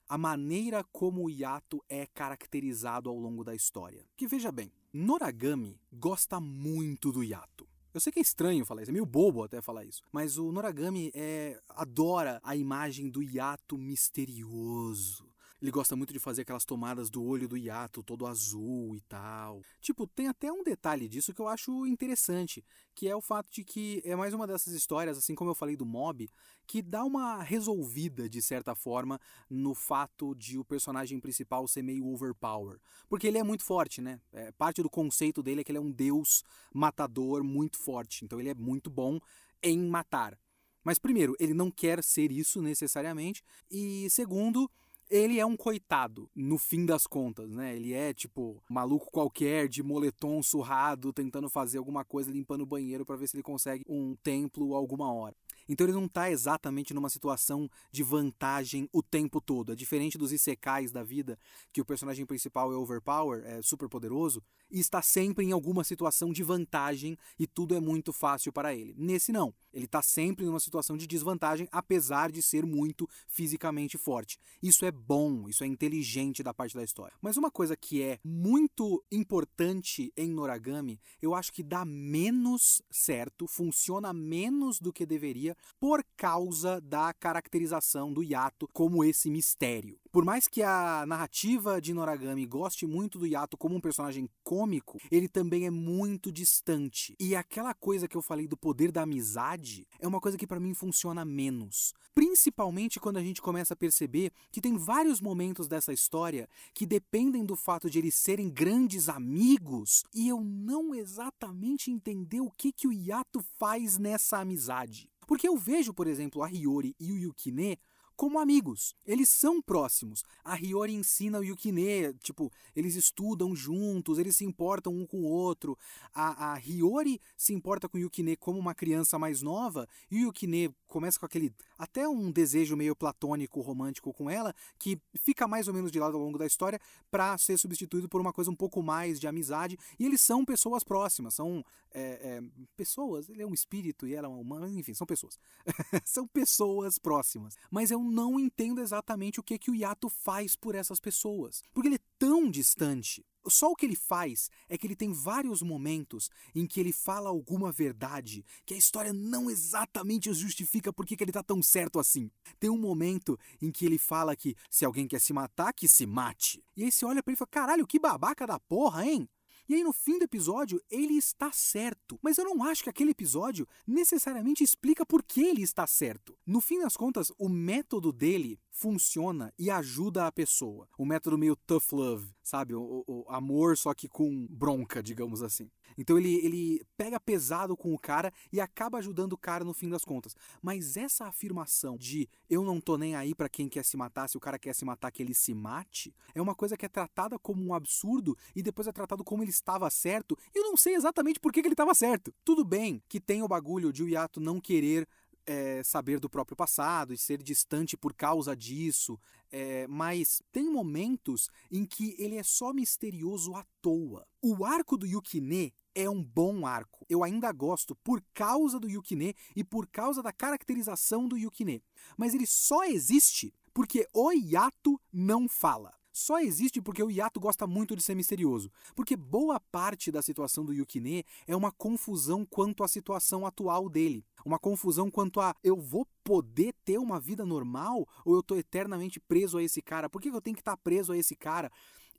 a 0.09 0.19
maneira 0.19 0.85
como 0.93 1.25
o 1.25 1.31
Yato 1.31 1.83
é 1.89 2.07
caracterizado 2.07 3.09
ao 3.09 3.19
longo 3.19 3.43
da 3.43 3.55
história. 3.55 4.05
Que 4.17 4.27
veja 4.27 4.53
bem, 4.53 4.71
Noragami 4.93 5.81
gosta 5.93 6.39
muito 6.39 7.11
do 7.11 7.23
Yato. 7.25 7.67
Eu 7.95 8.01
sei 8.01 8.13
que 8.13 8.19
é 8.19 8.23
estranho 8.23 8.67
falar 8.67 8.83
isso, 8.83 8.91
é 8.91 8.93
meio 8.93 9.07
bobo 9.07 9.45
até 9.45 9.63
falar 9.63 9.85
isso, 9.85 10.03
mas 10.13 10.37
o 10.37 10.51
Noragami 10.51 11.13
é, 11.15 11.61
adora 11.69 12.41
a 12.43 12.57
imagem 12.57 13.09
do 13.09 13.23
hiato 13.23 13.79
misterioso, 13.79 15.25
ele 15.65 15.71
gosta 15.71 15.97
muito 15.97 16.13
de 16.13 16.19
fazer 16.19 16.43
aquelas 16.43 16.67
tomadas 16.67 17.09
do 17.09 17.25
olho 17.25 17.49
do 17.49 17.57
hiato 17.57 18.03
todo 18.03 18.27
azul 18.27 18.95
e 18.95 19.01
tal. 19.01 19.63
Tipo, 19.81 20.07
tem 20.07 20.29
até 20.29 20.53
um 20.53 20.63
detalhe 20.63 21.09
disso 21.09 21.33
que 21.33 21.41
eu 21.41 21.49
acho 21.49 21.87
interessante, 21.87 22.63
que 22.95 23.09
é 23.09 23.17
o 23.17 23.21
fato 23.23 23.51
de 23.51 23.65
que 23.65 24.03
é 24.05 24.15
mais 24.15 24.35
uma 24.35 24.47
dessas 24.47 24.75
histórias, 24.75 25.17
assim 25.17 25.35
como 25.35 25.51
eu 25.51 25.55
falei 25.55 25.75
do 25.75 25.87
Mob, 25.87 26.29
que 26.67 26.83
dá 26.83 27.03
uma 27.03 27.43
resolvida 27.43 28.29
de 28.29 28.43
certa 28.43 28.75
forma 28.75 29.19
no 29.49 29.75
fato 29.75 30.35
de 30.35 30.59
o 30.59 30.65
personagem 30.67 31.19
principal 31.19 31.67
ser 31.67 31.81
meio 31.81 32.07
overpower, 32.09 32.79
porque 33.09 33.27
ele 33.27 33.39
é 33.39 33.43
muito 33.43 33.65
forte, 33.65 34.03
né? 34.03 34.21
É, 34.35 34.53
parte 34.53 34.83
do 34.83 34.91
conceito 34.91 35.43
dele 35.43 35.63
é 35.63 35.65
que 35.65 35.73
ele 35.73 35.79
é 35.79 35.81
um 35.81 35.91
deus 35.91 36.45
matador 36.75 37.43
muito 37.43 37.79
forte, 37.79 38.23
então 38.23 38.39
ele 38.39 38.51
é 38.51 38.55
muito 38.55 38.91
bom 38.91 39.19
em 39.63 39.79
matar. 39.79 40.39
Mas 40.85 40.99
primeiro, 40.99 41.35
ele 41.41 41.55
não 41.55 41.71
quer 41.71 42.05
ser 42.05 42.31
isso 42.31 42.61
necessariamente, 42.61 43.43
e 43.71 44.11
segundo, 44.11 44.71
ele 45.11 45.39
é 45.39 45.47
um 45.47 45.57
coitado, 45.57 46.29
no 46.35 46.59
fim 46.59 46.85
das 46.87 47.07
contas, 47.07 47.51
né? 47.51 47.77
Ele 47.77 47.93
é 47.93 48.13
tipo 48.13 48.63
maluco 48.69 49.11
qualquer 49.11 49.69
de 49.69 49.83
moletom 49.83 50.43
surrado, 50.43 51.13
tentando 51.13 51.49
fazer 51.49 51.79
alguma 51.79 52.05
coisa, 52.05 52.31
limpando 52.31 52.63
o 52.63 52.67
banheiro 52.67 53.05
para 53.05 53.17
ver 53.17 53.29
se 53.29 53.37
ele 53.37 53.43
consegue 53.43 53.85
um 53.89 54.17
templo 54.23 54.75
alguma 54.75 55.13
hora. 55.13 55.35
Então 55.69 55.87
ele 55.87 55.95
não 55.95 56.07
está 56.07 56.31
exatamente 56.31 56.93
numa 56.93 57.09
situação 57.09 57.69
de 57.91 58.03
vantagem 58.03 58.89
o 58.93 59.03
tempo 59.03 59.41
todo. 59.41 59.73
É 59.73 59.75
diferente 59.75 60.19
dos 60.19 60.33
isekais 60.33 60.93
da 60.93 61.03
vida, 61.03 61.39
que 61.73 61.81
o 61.81 61.85
personagem 61.85 62.27
principal 62.27 62.73
é 62.73 62.77
overpower, 62.77 63.43
é 63.45 63.63
super 63.63 63.89
poderoso, 63.89 64.43
e 64.75 64.81
está 64.81 65.01
sempre 65.01 65.45
em 65.45 65.53
alguma 65.53 65.85
situação 65.85 66.33
de 66.33 66.43
vantagem 66.43 67.17
e 67.39 67.47
tudo 67.47 67.77
é 67.77 67.81
muito 67.81 68.13
fácil 68.13 68.53
para 68.53 68.75
ele. 68.75 68.93
Nesse 68.99 69.31
não. 69.31 69.55
Ele 69.73 69.85
está 69.85 70.03
sempre 70.03 70.45
numa 70.45 70.59
situação 70.59 70.97
de 70.97 71.07
desvantagem, 71.07 71.69
apesar 71.71 72.31
de 72.31 72.43
ser 72.43 72.67
muito 72.67 73.09
fisicamente 73.29 73.97
forte. 73.97 74.39
Isso 74.61 74.85
é 74.85 74.91
bom, 74.91 75.49
isso 75.49 75.63
é 75.63 75.67
inteligente 75.67 76.43
da 76.43 76.53
parte 76.53 76.75
da 76.75 76.83
história. 76.83 77.15
Mas 77.23 77.37
uma 77.37 77.51
coisa 77.51 77.77
que 77.77 78.03
é 78.03 78.19
muito 78.25 79.05
importante 79.11 80.13
em 80.17 80.31
Noragami, 80.31 81.01
eu 81.23 81.35
acho 81.35 81.53
que 81.53 81.63
dá 81.63 81.85
menos 81.85 82.83
certo, 82.91 83.47
funciona 83.47 84.13
menos 84.13 84.81
do 84.81 84.93
que 84.93 85.07
deveria 85.07 85.57
por 85.79 86.05
causa 86.17 86.81
da 86.81 87.13
caracterização 87.13 88.13
do 88.13 88.23
Yato 88.23 88.69
como 88.73 89.05
esse 89.05 89.31
mistério. 89.31 89.99
Por 90.15 90.25
mais 90.25 90.47
que 90.47 90.63
a 90.63 91.05
narrativa 91.09 91.81
de 91.81 91.93
Noragami 91.93 92.47
goste 92.47 92.87
muito 92.87 93.19
do 93.19 93.27
Yato 93.27 93.57
como 93.57 93.75
um 93.75 93.81
personagem 93.81 94.31
cômico, 94.45 94.97
ele 95.11 95.27
também 95.27 95.67
é 95.67 95.71
muito 95.71 96.31
distante. 96.31 97.17
E 97.19 97.35
aquela 97.35 97.75
coisa 97.75 98.07
que 98.07 98.17
eu 98.17 98.23
falei 98.23 98.47
do 98.47 98.57
poder 98.57 98.93
da 98.93 99.03
amizade 99.03 99.85
é 99.99 100.07
uma 100.07 100.21
coisa 100.21 100.39
que 100.39 100.47
para 100.47 100.61
mim 100.61 100.73
funciona 100.73 101.25
menos. 101.25 101.93
Principalmente 102.15 103.01
quando 103.01 103.17
a 103.17 103.23
gente 103.25 103.43
começa 103.43 103.75
a 103.75 103.77
perceber 103.77 104.31
que 104.53 104.61
tem 104.61 104.77
vários 104.77 105.21
momentos 105.21 105.67
dessa 105.67 105.93
história 105.93 106.49
que 106.73 106.87
dependem 106.87 107.45
do 107.45 107.57
fato 107.57 107.91
de 107.91 107.99
eles 107.99 108.15
serem 108.15 108.49
grandes 108.49 109.09
amigos 109.09 110.05
e 110.15 110.29
eu 110.29 110.45
não 110.45 110.95
exatamente 110.95 111.91
entender 111.91 112.39
o 112.39 112.53
que, 112.53 112.71
que 112.71 112.87
o 112.87 112.93
Yato 112.93 113.45
faz 113.59 113.99
nessa 113.99 114.39
amizade. 114.39 115.11
Porque 115.27 115.49
eu 115.49 115.57
vejo, 115.57 115.93
por 115.93 116.07
exemplo, 116.07 116.45
a 116.45 116.49
Hiyori 116.49 116.95
e 117.01 117.11
o 117.11 117.17
Yukine 117.17 117.79
como 118.17 118.39
amigos. 118.39 118.95
Eles 119.07 119.29
são 119.29 119.61
próximos. 119.61 120.23
A 120.45 120.57
Hiyori 120.57 120.95
ensina 120.95 121.39
o 121.39 121.45
Yukine, 121.45 122.15
tipo, 122.23 122.53
eles 122.75 122.95
estudam 122.95 123.55
juntos, 123.55 124.19
eles 124.19 124.37
se 124.37 124.45
importam 124.45 124.95
um 124.95 125.07
com 125.07 125.23
o 125.23 125.31
outro. 125.31 125.79
A, 126.13 126.55
a 126.55 126.59
Hiyori 126.59 127.21
se 127.37 127.53
importa 127.53 127.89
com 127.89 127.97
o 127.97 128.01
Yukine 128.01 128.37
como 128.37 128.59
uma 128.59 128.75
criança 128.75 129.19
mais 129.19 129.43
nova, 129.43 129.89
e 130.11 130.17
o 130.17 130.27
Yukine 130.27 130.75
começa 130.87 131.19
com 131.19 131.27
aquele 131.27 131.53
até 131.77 132.09
um 132.09 132.31
desejo 132.31 132.77
meio 132.77 132.95
platônico, 132.95 133.61
romântico 133.61 134.13
com 134.13 134.31
ela, 134.31 134.55
que 134.79 134.99
fica 135.17 135.49
mais 135.49 135.67
ou 135.67 135.75
menos 135.75 135.91
de 135.91 135.99
lado 135.99 136.17
ao 136.17 136.23
longo 136.23 136.39
da 136.39 136.47
história 136.47 136.81
para 137.11 137.37
ser 137.37 137.59
substituído 137.59 138.09
por 138.09 138.21
uma 138.21 138.33
coisa 138.33 138.51
um 138.51 138.55
pouco 138.55 138.83
mais 138.83 139.19
de 139.19 139.27
amizade. 139.27 139.77
E 139.99 140.07
eles 140.07 140.21
são 140.21 140.45
pessoas 140.45 140.85
próximas, 140.85 141.35
são 141.35 141.65
é, 141.93 142.01
é, 142.01 142.43
pessoas. 142.77 143.29
Ele 143.29 143.43
é 143.43 143.47
um 143.47 143.55
espírito 143.55 144.07
e 144.07 144.15
ela 144.15 144.27
é 144.27 144.31
uma 144.31 144.39
humana, 144.39 144.69
enfim, 144.71 144.95
são 144.95 145.07
pessoas. 145.07 145.39
são 146.05 146.27
pessoas 146.27 146.99
próximas. 146.99 147.57
Mas 147.71 147.91
eu 147.91 148.04
não 148.05 148.39
entendo 148.39 148.81
exatamente 148.81 149.41
o 149.41 149.43
que, 149.43 149.59
que 149.59 149.71
o 149.71 149.75
Yato 149.75 150.09
faz 150.09 150.55
por 150.55 150.75
essas 150.75 151.01
pessoas. 151.01 151.63
Porque 151.73 151.89
ele 151.89 151.97
é 151.97 152.07
tão 152.19 152.51
distante. 152.51 153.25
Só 153.47 153.71
o 153.71 153.77
que 153.77 153.85
ele 153.85 153.97
faz 153.97 154.51
é 154.69 154.79
que 154.79 154.87
ele 154.87 154.97
tem 154.97 155.13
vários 155.13 155.61
momentos 155.61 156.31
em 156.55 156.67
que 156.67 156.81
ele 156.81 156.93
fala 156.93 157.29
alguma 157.29 157.71
verdade 157.71 158.45
que 158.65 158.73
a 158.73 158.77
história 158.77 159.13
não 159.13 159.51
exatamente 159.51 160.33
justifica 160.33 160.93
porque 160.93 161.17
que 161.17 161.23
ele 161.23 161.33
tá 161.33 161.43
tão 161.43 161.63
certo 161.63 161.99
assim. 161.99 162.31
Tem 162.59 162.71
um 162.71 162.79
momento 162.79 163.39
em 163.61 163.71
que 163.71 163.85
ele 163.85 163.99
fala 163.99 164.35
que 164.35 164.57
se 164.71 164.85
alguém 164.85 165.07
quer 165.07 165.21
se 165.21 165.33
matar, 165.33 165.75
que 165.75 165.87
se 165.87 166.07
mate. 166.07 166.65
E 166.77 166.85
aí 166.85 166.91
você 166.91 167.05
olha 167.05 167.23
para 167.23 167.33
ele 167.33 167.37
e 167.37 167.39
fala: 167.39 167.49
caralho, 167.51 167.87
que 167.87 167.99
babaca 167.99 168.47
da 168.47 168.59
porra, 168.59 169.07
hein? 169.07 169.29
E 169.69 169.75
aí, 169.75 169.83
no 169.83 169.93
fim 169.93 170.19
do 170.19 170.25
episódio, 170.25 170.81
ele 170.91 171.15
está 171.15 171.51
certo. 171.51 172.19
Mas 172.23 172.37
eu 172.37 172.45
não 172.45 172.63
acho 172.65 172.83
que 172.83 172.91
aquele 172.91 173.13
episódio 173.13 173.67
necessariamente 173.87 174.63
explica 174.63 175.07
por 175.07 175.23
que 175.23 175.43
ele 175.43 175.63
está 175.63 175.87
certo. 175.87 176.37
No 176.47 176.61
fim 176.61 176.81
das 176.81 176.97
contas, 176.97 177.33
o 177.39 177.49
método 177.49 178.13
dele 178.13 178.61
funciona 178.71 179.53
e 179.59 179.71
ajuda 179.71 180.27
a 180.27 180.33
pessoa. 180.33 180.89
O 180.99 181.07
método 181.07 181.39
meio 181.39 181.57
tough 181.57 181.93
love, 181.93 182.29
sabe? 182.43 182.75
O, 182.75 183.05
o, 183.07 183.23
o 183.23 183.25
amor, 183.31 183.79
só 183.79 183.95
que 183.95 184.09
com 184.09 184.47
bronca, 184.51 185.03
digamos 185.03 185.43
assim. 185.43 185.71
Então 185.97 186.19
ele, 186.19 186.35
ele 186.45 186.83
pega 186.97 187.19
pesado 187.21 187.77
com 187.77 187.95
o 187.95 187.99
cara 187.99 188.33
e 188.53 188.61
acaba 188.61 188.99
ajudando 188.99 189.35
o 189.35 189.39
cara 189.39 189.65
no 189.65 189.75
fim 189.75 189.89
das 189.89 190.05
contas. 190.05 190.35
Mas 190.63 190.97
essa 190.97 191.27
afirmação 191.27 191.97
de 191.97 192.29
eu 192.49 192.65
não 192.65 192.81
tô 192.81 192.97
nem 192.97 193.15
aí 193.15 193.35
para 193.35 193.49
quem 193.49 193.69
quer 193.69 193.85
se 193.85 193.97
matar, 193.97 194.29
se 194.29 194.37
o 194.37 194.41
cara 194.41 194.59
quer 194.59 194.75
se 194.75 194.85
matar, 194.85 195.11
que 195.11 195.23
ele 195.23 195.35
se 195.35 195.55
mate, 195.55 196.15
é 196.35 196.43
uma 196.43 196.55
coisa 196.55 196.77
que 196.77 196.87
é 196.87 196.89
tratada 196.89 197.39
como 197.39 197.65
um 197.65 197.75
absurdo 197.75 198.37
e 198.55 198.63
depois 198.63 198.87
é 198.87 198.93
tratado 198.93 199.25
como 199.25 199.43
ele 199.43 199.51
estava 199.51 199.89
certo. 199.91 200.37
E 200.55 200.59
eu 200.59 200.65
não 200.65 200.77
sei 200.77 200.95
exatamente 200.95 201.41
por 201.41 201.53
que, 201.53 201.61
que 201.61 201.69
ele 201.69 201.75
estava 201.75 201.95
certo. 201.95 202.35
Tudo 202.45 202.65
bem 202.65 203.03
que 203.09 203.21
tem 203.21 203.43
o 203.43 203.49
bagulho 203.49 203.93
de 203.93 204.03
o 204.03 204.09
Yato 204.09 204.41
não 204.41 204.61
querer 204.61 205.07
é, 205.47 205.83
saber 205.83 206.19
do 206.19 206.29
próprio 206.29 206.57
passado 206.57 207.13
e 207.13 207.19
ser 207.19 207.43
distante 207.43 207.97
por 207.97 208.15
causa 208.15 208.57
disso, 208.57 209.19
é, 209.51 209.87
mas 209.87 210.43
tem 210.51 210.71
momentos 210.71 211.49
em 211.71 211.85
que 211.85 212.15
ele 212.19 212.37
é 212.37 212.43
só 212.43 212.73
misterioso 212.73 213.55
à 213.55 213.65
toa. 213.81 214.27
O 214.43 214.65
arco 214.65 214.97
do 214.97 215.07
Yukine 215.07 215.73
é 215.95 216.09
um 216.09 216.23
bom 216.23 216.67
arco. 216.67 217.05
Eu 217.09 217.23
ainda 217.23 217.53
gosto 217.53 217.95
por 217.97 218.23
causa 218.33 218.79
do 218.79 218.89
Yukine 218.89 219.35
e 219.55 219.63
por 219.63 219.87
causa 219.87 220.23
da 220.23 220.33
caracterização 220.33 221.29
do 221.29 221.37
Yukine. 221.37 221.83
Mas 222.17 222.35
ele 222.35 222.47
só 222.47 222.85
existe 222.85 223.53
porque 223.73 224.09
o 224.13 224.31
Yato 224.33 225.01
não 225.13 225.49
fala 225.49 225.93
só 226.15 226.39
existe 226.39 226.81
porque 226.81 227.03
o 227.03 227.11
Yato 227.11 227.41
gosta 227.41 227.67
muito 227.67 227.97
de 227.97 228.03
ser 228.03 228.15
misterioso. 228.15 228.71
Porque 228.95 229.17
boa 229.17 229.59
parte 229.59 230.13
da 230.13 230.23
situação 230.23 230.65
do 230.65 230.73
Yukine 230.73 231.25
é 231.45 231.57
uma 231.57 231.73
confusão 231.73 232.47
quanto 232.47 232.85
à 232.85 232.89
situação 232.89 233.45
atual 233.45 233.89
dele. 233.89 234.25
Uma 234.45 234.57
confusão 234.57 235.11
quanto 235.11 235.41
a 235.41 235.57
eu 235.63 235.77
vou 235.77 236.07
poder 236.23 236.73
ter 236.85 236.99
uma 236.99 237.19
vida 237.19 237.45
normal 237.45 238.07
ou 238.25 238.37
eu 238.37 238.45
tô 238.45 238.55
eternamente 238.55 239.19
preso 239.19 239.59
a 239.59 239.63
esse 239.63 239.83
cara? 239.83 240.09
Por 240.09 240.23
que 240.23 240.29
eu 240.29 240.41
tenho 240.41 240.55
que 240.55 240.61
estar 240.61 240.77
preso 240.77 241.13
a 241.13 241.19
esse 241.19 241.35
cara? 241.35 241.71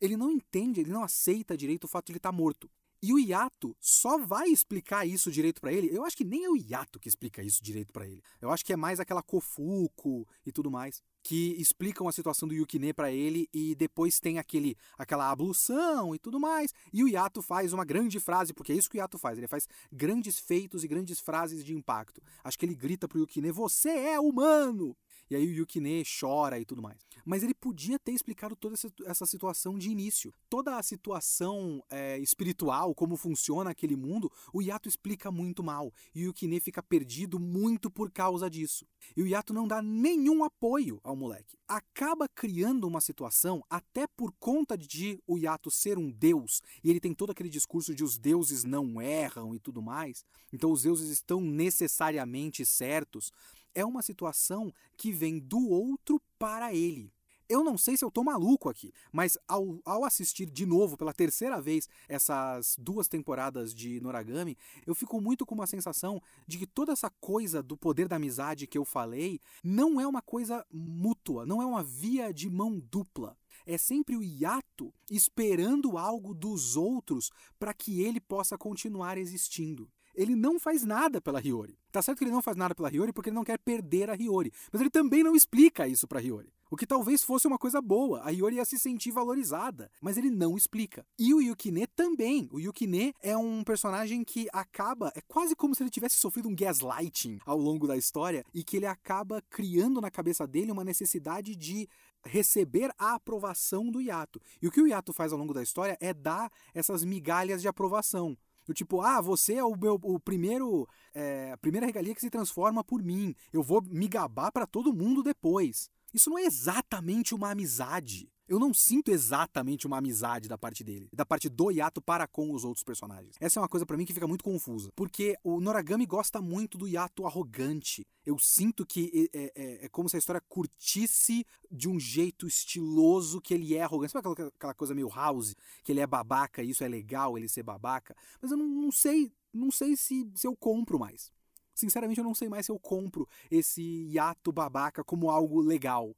Ele 0.02 0.18
não 0.18 0.30
entende, 0.30 0.82
ele 0.82 0.92
não 0.92 1.02
aceita 1.02 1.56
direito 1.56 1.86
o 1.86 1.88
fato 1.88 2.08
de 2.08 2.12
ele 2.12 2.18
estar 2.18 2.34
morto. 2.34 2.70
E 3.06 3.14
o 3.14 3.20
Yato 3.20 3.78
só 3.80 4.18
vai 4.18 4.50
explicar 4.50 5.06
isso 5.06 5.30
direito 5.30 5.62
para 5.62 5.72
ele. 5.72 5.96
Eu 5.96 6.04
acho 6.04 6.18
que 6.18 6.24
nem 6.24 6.44
é 6.44 6.50
o 6.50 6.56
Yato 6.56 7.00
que 7.00 7.08
explica 7.08 7.44
isso 7.44 7.64
direito 7.64 7.94
para 7.94 8.08
ele. 8.08 8.24
Eu 8.42 8.50
acho 8.50 8.66
que 8.66 8.74
é 8.74 8.76
mais 8.76 9.00
aquela 9.00 9.22
Kofuko 9.22 10.28
e 10.44 10.52
tudo 10.52 10.72
mais 10.72 11.04
que 11.22 11.56
explicam 11.60 12.08
a 12.08 12.12
situação 12.12 12.48
do 12.48 12.54
Yukine 12.54 12.94
para 12.94 13.12
ele 13.12 13.50
e 13.52 13.74
depois 13.74 14.20
tem 14.20 14.38
aquele 14.38 14.78
aquela 14.96 15.32
ablução 15.32 16.14
e 16.14 16.20
tudo 16.20 16.40
mais. 16.40 16.72
E 16.94 17.04
o 17.04 17.08
Yato 17.08 17.42
faz 17.42 17.74
uma 17.74 17.84
grande 17.84 18.20
frase, 18.20 18.54
porque 18.54 18.72
é 18.72 18.76
isso 18.76 18.90
que 18.90 18.98
o 18.98 19.02
Yato 19.02 19.18
faz, 19.18 19.38
ele 19.38 19.48
faz 19.48 19.68
grandes 19.92 20.40
feitos 20.40 20.84
e 20.84 20.88
grandes 20.88 21.20
frases 21.20 21.64
de 21.64 21.74
impacto. 21.74 22.22
Acho 22.44 22.60
que 22.60 22.66
ele 22.66 22.76
grita 22.76 23.08
pro 23.08 23.20
Yukine: 23.20 23.52
"Você 23.52 23.90
é 23.90 24.20
humano!" 24.20 24.96
E 25.30 25.36
aí 25.36 25.48
o 25.48 25.52
Yukine 25.52 26.04
chora 26.20 26.60
e 26.60 26.66
tudo 26.66 26.82
mais. 26.82 27.06
Mas 27.26 27.44
ele 27.44 27.54
podia 27.54 27.98
ter 27.98 28.12
explicado 28.12 28.56
toda 28.56 28.76
essa 29.06 29.26
situação 29.26 29.78
de 29.78 29.90
início. 29.90 30.34
Toda 30.50 30.78
a 30.78 30.84
situação 30.84 31.84
é, 31.90 32.20
espiritual, 32.20 32.94
como 32.94 33.18
funciona 33.18 33.72
aquele 33.72 33.96
mundo, 33.96 34.32
o 34.54 34.62
Yato 34.62 34.88
explica 34.88 35.32
muito 35.32 35.64
mal. 35.64 35.92
E 36.14 36.24
o 36.24 36.28
Yukine 36.28 36.60
fica 36.60 36.84
perdido 36.84 37.40
muito 37.40 37.90
por 37.90 38.12
causa 38.12 38.50
disso. 38.50 38.86
E 39.16 39.24
o 39.24 39.28
Yato 39.28 39.54
não 39.54 39.68
dá 39.68 39.82
nenhum 39.82 40.44
apoio 40.44 41.00
ao 41.04 41.16
moleque. 41.16 41.58
Acaba 41.68 42.28
criando 42.28 42.88
uma 42.88 43.02
situação, 43.02 43.64
até 43.70 44.06
por 44.06 44.32
conta 44.40 44.78
de 44.78 45.20
o 45.26 45.38
Yato 45.38 45.72
ser 45.72 45.98
um 45.98 46.12
deus, 46.12 46.62
e 46.84 46.90
ele 46.90 47.00
tem 47.00 47.14
todo 47.14 47.32
aquele 47.32 47.50
discurso 47.50 47.96
de 47.96 48.04
os 48.04 48.18
deuses 48.18 48.64
não 48.64 49.02
erram 49.02 49.56
e 49.56 49.60
tudo 49.60 49.82
mais, 49.82 50.24
então 50.54 50.72
os 50.72 50.84
deuses 50.84 51.10
estão 51.10 51.42
necessariamente 51.42 52.66
certos 52.66 53.32
é 53.76 53.86
uma 53.86 54.02
situação 54.02 54.74
que 54.98 55.12
vem 55.12 55.38
do 55.38 55.70
outro 55.70 56.20
para 56.40 56.74
ele. 56.74 57.14
Eu 57.48 57.64
não 57.64 57.78
sei 57.78 57.96
se 57.96 58.04
eu 58.04 58.10
tô 58.10 58.24
maluco 58.24 58.70
aqui, 58.70 58.92
mas 59.12 59.38
ao, 59.48 59.80
ao 59.86 60.04
assistir 60.04 60.48
de 60.48 60.66
novo 60.66 60.98
pela 60.98 61.14
terceira 61.14 61.62
vez 61.62 61.88
essas 62.10 62.76
duas 62.80 63.08
temporadas 63.08 63.72
de 63.74 64.02
Noragami, 64.02 64.58
eu 64.84 64.96
fico 64.96 65.22
muito 65.22 65.46
com 65.46 65.54
uma 65.54 65.68
sensação 65.68 66.20
de 66.48 66.58
que 66.58 66.66
toda 66.66 66.92
essa 66.92 67.12
coisa 67.22 67.62
do 67.62 67.78
poder 67.78 68.08
da 68.08 68.16
amizade 68.16 68.66
que 68.66 68.78
eu 68.78 68.84
falei 68.84 69.40
não 69.64 70.02
é 70.02 70.08
uma 70.08 70.24
coisa 70.24 70.66
mútua, 70.72 71.46
não 71.46 71.62
é 71.62 71.66
uma 71.68 71.84
via 71.84 72.34
de 72.34 72.50
mão 72.50 72.80
dupla. 72.80 73.38
É 73.64 73.78
sempre 73.78 74.16
o 74.16 74.24
hiato 74.24 74.92
esperando 75.10 76.00
algo 76.00 76.34
dos 76.34 76.76
outros 76.76 77.30
para 77.60 77.76
que 77.76 78.02
ele 78.02 78.20
possa 78.20 78.58
continuar 78.58 79.20
existindo 79.20 79.88
ele 80.16 80.36
não 80.36 80.60
faz 80.60 80.84
nada 80.84 81.22
pela 81.22 81.40
Hiyori. 81.40 81.78
Tá 81.92 82.02
certo 82.02 82.20
que 82.20 82.24
ele 82.24 82.32
não 82.32 82.42
faz 82.42 82.58
nada 82.58 82.74
pela 82.74 82.92
Hiyori 82.92 83.14
porque 83.14 83.30
ele 83.30 83.36
não 83.36 83.44
quer 83.44 83.58
perder 83.58 84.10
a 84.10 84.16
Hiyori, 84.16 84.52
mas 84.72 84.82
ele 84.82 84.90
também 84.90 85.24
não 85.24 85.36
explica 85.36 85.88
isso 85.88 86.08
pra 86.08 86.22
Hiyori. 86.22 86.52
O 86.70 86.76
que 86.76 86.88
talvez 86.88 87.24
fosse 87.24 87.48
uma 87.48 87.60
coisa 87.60 87.80
boa, 87.80 88.22
a 88.24 88.32
Hiyori 88.32 88.56
ia 88.56 88.66
se 88.66 88.80
sentir 88.80 89.12
valorizada, 89.12 89.90
mas 90.02 90.18
ele 90.18 90.32
não 90.32 90.58
explica. 90.58 91.06
E 91.18 91.34
o 91.34 91.40
Yukine 91.40 91.86
também. 91.88 92.50
O 92.52 92.60
Yukine 92.60 93.14
é 93.22 93.38
um 93.38 93.64
personagem 93.64 94.24
que 94.24 94.48
acaba, 94.52 95.12
é 95.16 95.22
quase 95.22 95.56
como 95.56 95.76
se 95.76 95.84
ele 95.84 95.92
tivesse 95.92 96.18
sofrido 96.18 96.50
um 96.50 96.56
gaslighting 96.56 97.40
ao 97.46 97.58
longo 97.58 97.88
da 97.88 97.96
história 97.96 98.44
e 98.54 98.64
que 98.64 98.78
ele 98.78 98.88
acaba 98.88 99.44
criando 99.50 100.02
na 100.02 100.10
cabeça 100.10 100.48
dele 100.48 100.72
uma 100.72 100.84
necessidade 100.84 101.56
de 101.56 101.88
receber 102.26 102.92
a 102.98 103.14
aprovação 103.14 103.92
do 103.92 104.02
Yato. 104.02 104.42
E 104.62 104.68
o 104.68 104.72
que 104.72 104.82
o 104.82 104.88
Yato 104.88 105.14
faz 105.14 105.32
ao 105.32 105.38
longo 105.38 105.54
da 105.54 105.62
história 105.62 105.96
é 106.02 106.14
dar 106.14 106.52
essas 106.74 107.04
migalhas 107.06 107.62
de 107.62 107.68
aprovação. 107.68 108.36
Do 108.66 108.74
tipo, 108.74 109.02
ah, 109.02 109.22
você 109.22 109.56
é 109.56 109.64
o 109.64 109.76
meu 109.76 110.00
o 110.02 110.20
primeiro, 110.20 110.88
é, 111.14 111.52
a 111.52 111.58
primeira 111.58 111.86
regalia 111.86 112.16
que 112.16 112.22
se 112.22 112.30
transforma 112.30 112.84
por 112.84 113.04
mim. 113.04 113.36
Eu 113.54 113.62
vou 113.62 113.82
me 113.82 114.08
gabar 114.08 114.52
para 114.52 114.66
todo 114.66 114.94
mundo 114.94 115.22
depois. 115.22 115.90
Isso 116.14 116.30
não 116.30 116.38
é 116.40 116.44
exatamente 116.44 117.36
uma 117.36 117.52
amizade. 117.52 118.30
Eu 118.48 118.60
não 118.60 118.72
sinto 118.76 119.10
exatamente 119.10 119.88
uma 119.88 119.98
amizade 119.98 120.48
da 120.48 120.56
parte 120.56 120.84
dele, 120.84 121.10
da 121.12 121.26
parte 121.26 121.50
do 121.50 121.72
Yato 121.72 122.00
para 122.00 122.28
com 122.28 122.52
os 122.52 122.64
outros 122.64 122.84
personagens. 122.84 123.36
Essa 123.40 123.60
é 123.60 123.62
uma 123.62 123.68
coisa 123.68 123.88
para 123.88 123.98
mim 123.98 124.06
que 124.06 124.14
fica 124.14 124.28
muito 124.28 124.44
confusa, 124.44 124.92
porque 124.96 125.36
o 125.44 125.60
Noragami 125.60 126.06
gosta 126.06 126.40
muito 126.40 126.78
do 126.78 126.88
Yato 126.88 127.26
arrogante. 127.26 128.06
Eu 128.24 128.38
sinto 128.38 128.86
que 128.86 129.32
é, 129.34 129.52
é, 129.56 129.86
é 129.86 129.90
como 129.90 130.08
se 130.08 130.16
a 130.16 130.20
história 130.20 130.42
curtisse 130.48 131.44
de 131.72 131.90
um 131.90 132.00
jeito 132.00 132.46
estiloso 132.46 133.42
que 133.42 133.52
ele 133.52 133.76
é 133.76 133.82
arrogante. 133.82 134.12
Sabe 134.12 134.30
aquela, 134.30 134.50
aquela 134.50 134.74
coisa 134.76 134.94
meio 134.94 135.10
house, 135.10 135.56
que 135.84 135.92
ele 135.92 136.02
é 136.02 136.08
babaca 136.08 136.62
e 136.62 136.70
isso 136.70 136.84
é 136.84 136.88
legal 136.88 137.40
ele 137.40 137.50
ser 137.50 137.64
babaca? 137.64 138.16
Mas 138.40 138.52
eu 138.52 138.58
não, 138.58 138.68
não 138.68 138.92
sei, 138.92 139.34
não 139.52 139.72
sei 139.72 139.96
se, 139.96 140.30
se 140.36 140.46
eu 140.46 140.56
compro 140.56 141.00
mais. 141.00 141.32
Sinceramente, 141.74 142.20
eu 142.20 142.24
não 142.24 142.36
sei 142.36 142.48
mais 142.48 142.68
se 142.68 142.72
eu 142.72 142.80
compro 142.80 143.28
esse 143.50 143.82
hiato 143.82 144.52
babaca 144.52 145.04
como 145.04 145.32
algo 145.32 145.60
legal 145.60 146.16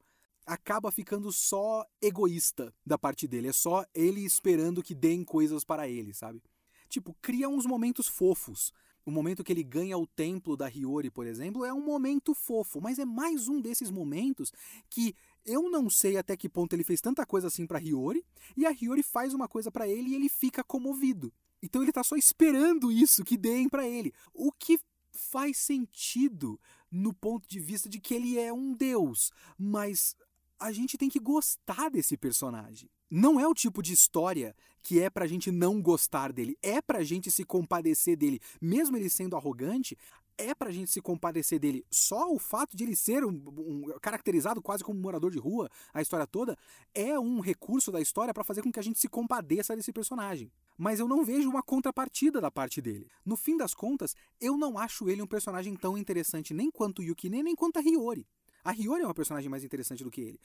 acaba 0.48 0.92
ficando 0.92 1.32
só 1.32 1.86
egoísta 2.02 2.74
da 2.86 2.98
parte 2.98 3.28
dele. 3.28 3.50
É 3.50 3.54
só 3.54 3.86
ele 3.94 4.22
esperando 4.22 4.82
que 4.82 4.96
deem 4.96 5.24
coisas 5.24 5.66
para 5.66 5.88
ele, 5.88 6.14
sabe? 6.14 6.42
Tipo, 6.90 7.14
cria 7.22 7.50
uns 7.50 7.66
momentos 7.66 8.08
fofos. 8.08 8.74
O 9.06 9.12
momento 9.12 9.44
que 9.44 9.52
ele 9.52 9.64
ganha 9.64 9.98
o 9.98 10.08
templo 10.08 10.58
da 10.58 10.68
Hiyori, 10.68 11.10
por 11.10 11.26
exemplo, 11.26 11.64
é 11.64 11.74
um 11.74 11.86
momento 11.86 12.34
fofo, 12.34 12.82
mas 12.82 12.98
é 12.98 13.06
mais 13.06 13.48
um 13.48 13.62
desses 13.62 13.92
momentos 13.92 14.52
que 14.90 15.14
eu 15.46 15.70
não 15.70 15.90
sei 15.90 16.18
até 16.18 16.36
que 16.36 16.50
ponto 16.50 16.74
ele 16.74 16.84
fez 16.84 17.00
tanta 17.00 17.26
coisa 17.26 17.48
assim 17.48 17.66
para 17.66 17.80
Hiyori, 17.80 18.26
e 18.56 18.66
a 18.66 18.72
Hiyori 18.72 19.04
faz 19.04 19.34
uma 19.34 19.48
coisa 19.48 19.72
para 19.72 19.88
ele 19.88 20.10
e 20.10 20.16
ele 20.16 20.28
fica 20.28 20.64
comovido. 20.64 21.32
Então 21.62 21.82
ele 21.82 21.92
tá 21.92 22.04
só 22.04 22.16
esperando 22.16 22.92
isso 22.92 23.24
que 23.24 23.38
deem 23.38 23.70
para 23.70 23.88
ele. 23.88 24.14
O 24.34 24.52
que 24.52 24.80
faz 25.12 25.58
sentido 25.58 26.60
no 26.92 27.14
ponto 27.14 27.48
de 27.48 27.60
vista 27.60 27.90
de 27.90 28.00
que 28.00 28.14
ele 28.14 28.38
é 28.38 28.54
um 28.54 28.74
deus, 28.74 29.32
mas 29.58 30.16
a 30.60 30.72
gente 30.72 30.98
tem 30.98 31.10
que 31.10 31.20
gostar 31.20 31.90
desse 31.90 32.18
personagem. 32.18 32.90
Não 33.10 33.40
é 33.40 33.48
o 33.48 33.54
tipo 33.54 33.82
de 33.82 33.94
história 33.94 34.56
que 34.84 35.00
é 35.00 35.10
pra 35.10 35.28
gente 35.28 35.52
não 35.52 35.82
gostar 35.82 36.32
dele, 36.32 36.58
é 36.62 36.82
pra 36.82 37.04
gente 37.04 37.30
se 37.32 37.44
compadecer 37.44 38.18
dele. 38.18 38.40
Mesmo 38.62 38.98
ele 38.98 39.10
sendo 39.10 39.36
arrogante, 39.36 39.98
é 40.38 40.54
pra 40.54 40.72
gente 40.72 40.92
se 40.92 41.02
compadecer 41.02 41.60
dele. 41.60 41.86
Só 41.90 42.32
o 42.32 42.38
fato 42.38 42.78
de 42.78 42.84
ele 42.84 42.96
ser 42.96 43.26
um, 43.26 43.32
um, 43.32 43.84
caracterizado 44.02 44.62
quase 44.62 44.84
como 44.84 45.00
morador 45.00 45.32
de 45.32 45.40
rua, 45.40 45.70
a 45.94 46.02
história 46.02 46.28
toda, 46.28 46.58
é 46.94 47.20
um 47.20 47.40
recurso 47.40 47.92
da 47.92 48.00
história 48.00 48.34
para 48.34 48.44
fazer 48.44 48.62
com 48.62 48.72
que 48.72 48.80
a 48.80 48.84
gente 48.84 49.00
se 49.00 49.08
compadeça 49.08 49.76
desse 49.76 49.92
personagem. 49.92 50.52
Mas 50.78 51.00
eu 51.00 51.08
não 51.08 51.26
vejo 51.26 51.50
uma 51.50 51.64
contrapartida 51.64 52.40
da 52.40 52.52
parte 52.52 52.82
dele. 52.82 53.08
No 53.26 53.36
fim 53.36 53.58
das 53.58 53.74
contas, 53.74 54.16
eu 54.40 54.58
não 54.58 54.78
acho 54.78 55.10
ele 55.10 55.22
um 55.22 55.28
personagem 55.28 55.76
tão 55.76 55.98
interessante 55.98 56.54
nem 56.54 56.70
quanto 56.70 57.02
Yukine, 57.02 57.42
nem 57.42 57.56
quanto 57.56 57.78
a 57.78 57.82
Hiyori. 57.82 58.28
A 58.68 58.74
Hiyori 58.74 59.02
é 59.02 59.06
uma 59.06 59.14
personagem 59.14 59.50
mais 59.50 59.64
interessante 59.64 60.04
do 60.04 60.12
que 60.12 60.20
ele. 60.20 60.42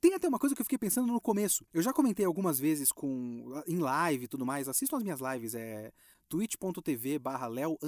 Tem 0.00 0.12
até 0.12 0.26
uma 0.26 0.40
coisa 0.40 0.56
que 0.56 0.60
eu 0.60 0.64
fiquei 0.64 0.76
pensando 0.76 1.06
no 1.06 1.20
começo. 1.20 1.64
Eu 1.72 1.80
já 1.80 1.92
comentei 1.92 2.26
algumas 2.26 2.58
vezes 2.58 2.90
com 2.90 3.62
em 3.64 3.78
live 3.78 4.24
e 4.24 4.26
tudo 4.26 4.44
mais. 4.44 4.68
Assistam 4.68 4.96
as 4.96 5.04
minhas 5.04 5.20
lives, 5.20 5.54
é 5.54 5.92
twitch.tv 6.28 7.20
barra 7.20 7.46
Leo 7.46 7.78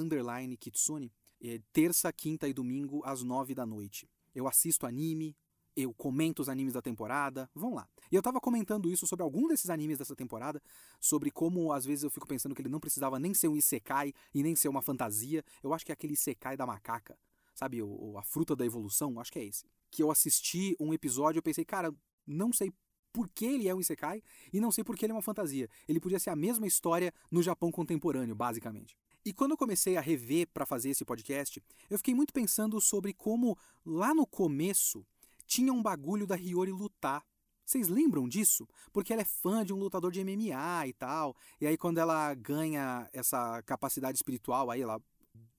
Kitsune. 0.57 1.11
É 1.43 1.59
terça, 1.73 2.13
quinta 2.13 2.47
e 2.47 2.53
domingo 2.53 3.01
às 3.03 3.23
nove 3.23 3.53
da 3.53 3.65
noite. 3.65 4.09
Eu 4.33 4.47
assisto 4.47 4.85
anime, 4.85 5.35
eu 5.75 5.93
comento 5.93 6.41
os 6.41 6.47
animes 6.47 6.75
da 6.75 6.81
temporada. 6.81 7.49
Vão 7.53 7.73
lá. 7.73 7.85
E 8.09 8.15
eu 8.15 8.21
tava 8.21 8.39
comentando 8.39 8.89
isso 8.89 9.05
sobre 9.05 9.23
algum 9.23 9.49
desses 9.49 9.69
animes 9.69 9.97
dessa 9.97 10.15
temporada, 10.15 10.63
sobre 10.97 11.29
como 11.29 11.73
às 11.73 11.85
vezes 11.85 12.05
eu 12.05 12.09
fico 12.09 12.25
pensando 12.25 12.55
que 12.55 12.61
ele 12.61 12.69
não 12.69 12.79
precisava 12.79 13.19
nem 13.19 13.33
ser 13.33 13.49
um 13.49 13.57
isekai 13.57 14.13
e 14.33 14.43
nem 14.43 14.55
ser 14.55 14.69
uma 14.69 14.81
fantasia. 14.81 15.43
Eu 15.61 15.73
acho 15.73 15.85
que 15.85 15.91
é 15.91 15.93
aquele 15.93 16.13
isekai 16.13 16.55
da 16.55 16.65
macaca 16.65 17.17
sabe, 17.53 17.81
o, 17.81 18.17
a 18.17 18.23
fruta 18.23 18.55
da 18.55 18.65
evolução, 18.65 19.19
acho 19.19 19.31
que 19.31 19.39
é 19.39 19.45
esse. 19.45 19.65
Que 19.91 20.03
eu 20.03 20.11
assisti 20.11 20.75
um 20.79 20.93
episódio 20.93 21.39
e 21.39 21.41
pensei, 21.41 21.65
cara, 21.65 21.93
não 22.25 22.51
sei 22.51 22.71
por 23.11 23.29
que 23.29 23.45
ele 23.45 23.69
é 23.69 23.75
um 23.75 23.79
Isekai 23.79 24.23
e 24.51 24.59
não 24.59 24.71
sei 24.71 24.83
por 24.83 24.97
que 24.97 25.05
ele 25.05 25.11
é 25.11 25.15
uma 25.15 25.21
fantasia. 25.21 25.69
Ele 25.87 25.99
podia 25.99 26.19
ser 26.19 26.31
a 26.31 26.35
mesma 26.35 26.65
história 26.65 27.13
no 27.29 27.43
Japão 27.43 27.71
contemporâneo, 27.71 28.35
basicamente. 28.35 28.97
E 29.23 29.31
quando 29.31 29.51
eu 29.51 29.57
comecei 29.57 29.95
a 29.95 30.01
rever 30.01 30.47
para 30.53 30.65
fazer 30.65 30.89
esse 30.89 31.05
podcast, 31.05 31.63
eu 31.89 31.97
fiquei 31.97 32.13
muito 32.13 32.33
pensando 32.33 32.81
sobre 32.81 33.13
como 33.13 33.57
lá 33.85 34.13
no 34.13 34.25
começo 34.25 35.05
tinha 35.45 35.71
um 35.71 35.81
bagulho 35.81 36.27
da 36.27 36.35
Hiyori 36.35 36.71
lutar. 36.71 37.23
Vocês 37.63 37.87
lembram 37.87 38.27
disso? 38.27 38.67
Porque 38.91 39.13
ela 39.13 39.21
é 39.21 39.25
fã 39.25 39.63
de 39.63 39.71
um 39.73 39.77
lutador 39.77 40.11
de 40.11 40.21
MMA 40.21 40.87
e 40.87 40.93
tal. 40.93 41.37
E 41.61 41.67
aí 41.67 41.77
quando 41.77 41.99
ela 41.99 42.33
ganha 42.33 43.07
essa 43.13 43.61
capacidade 43.63 44.17
espiritual 44.17 44.69
aí, 44.69 44.81
ela 44.81 45.01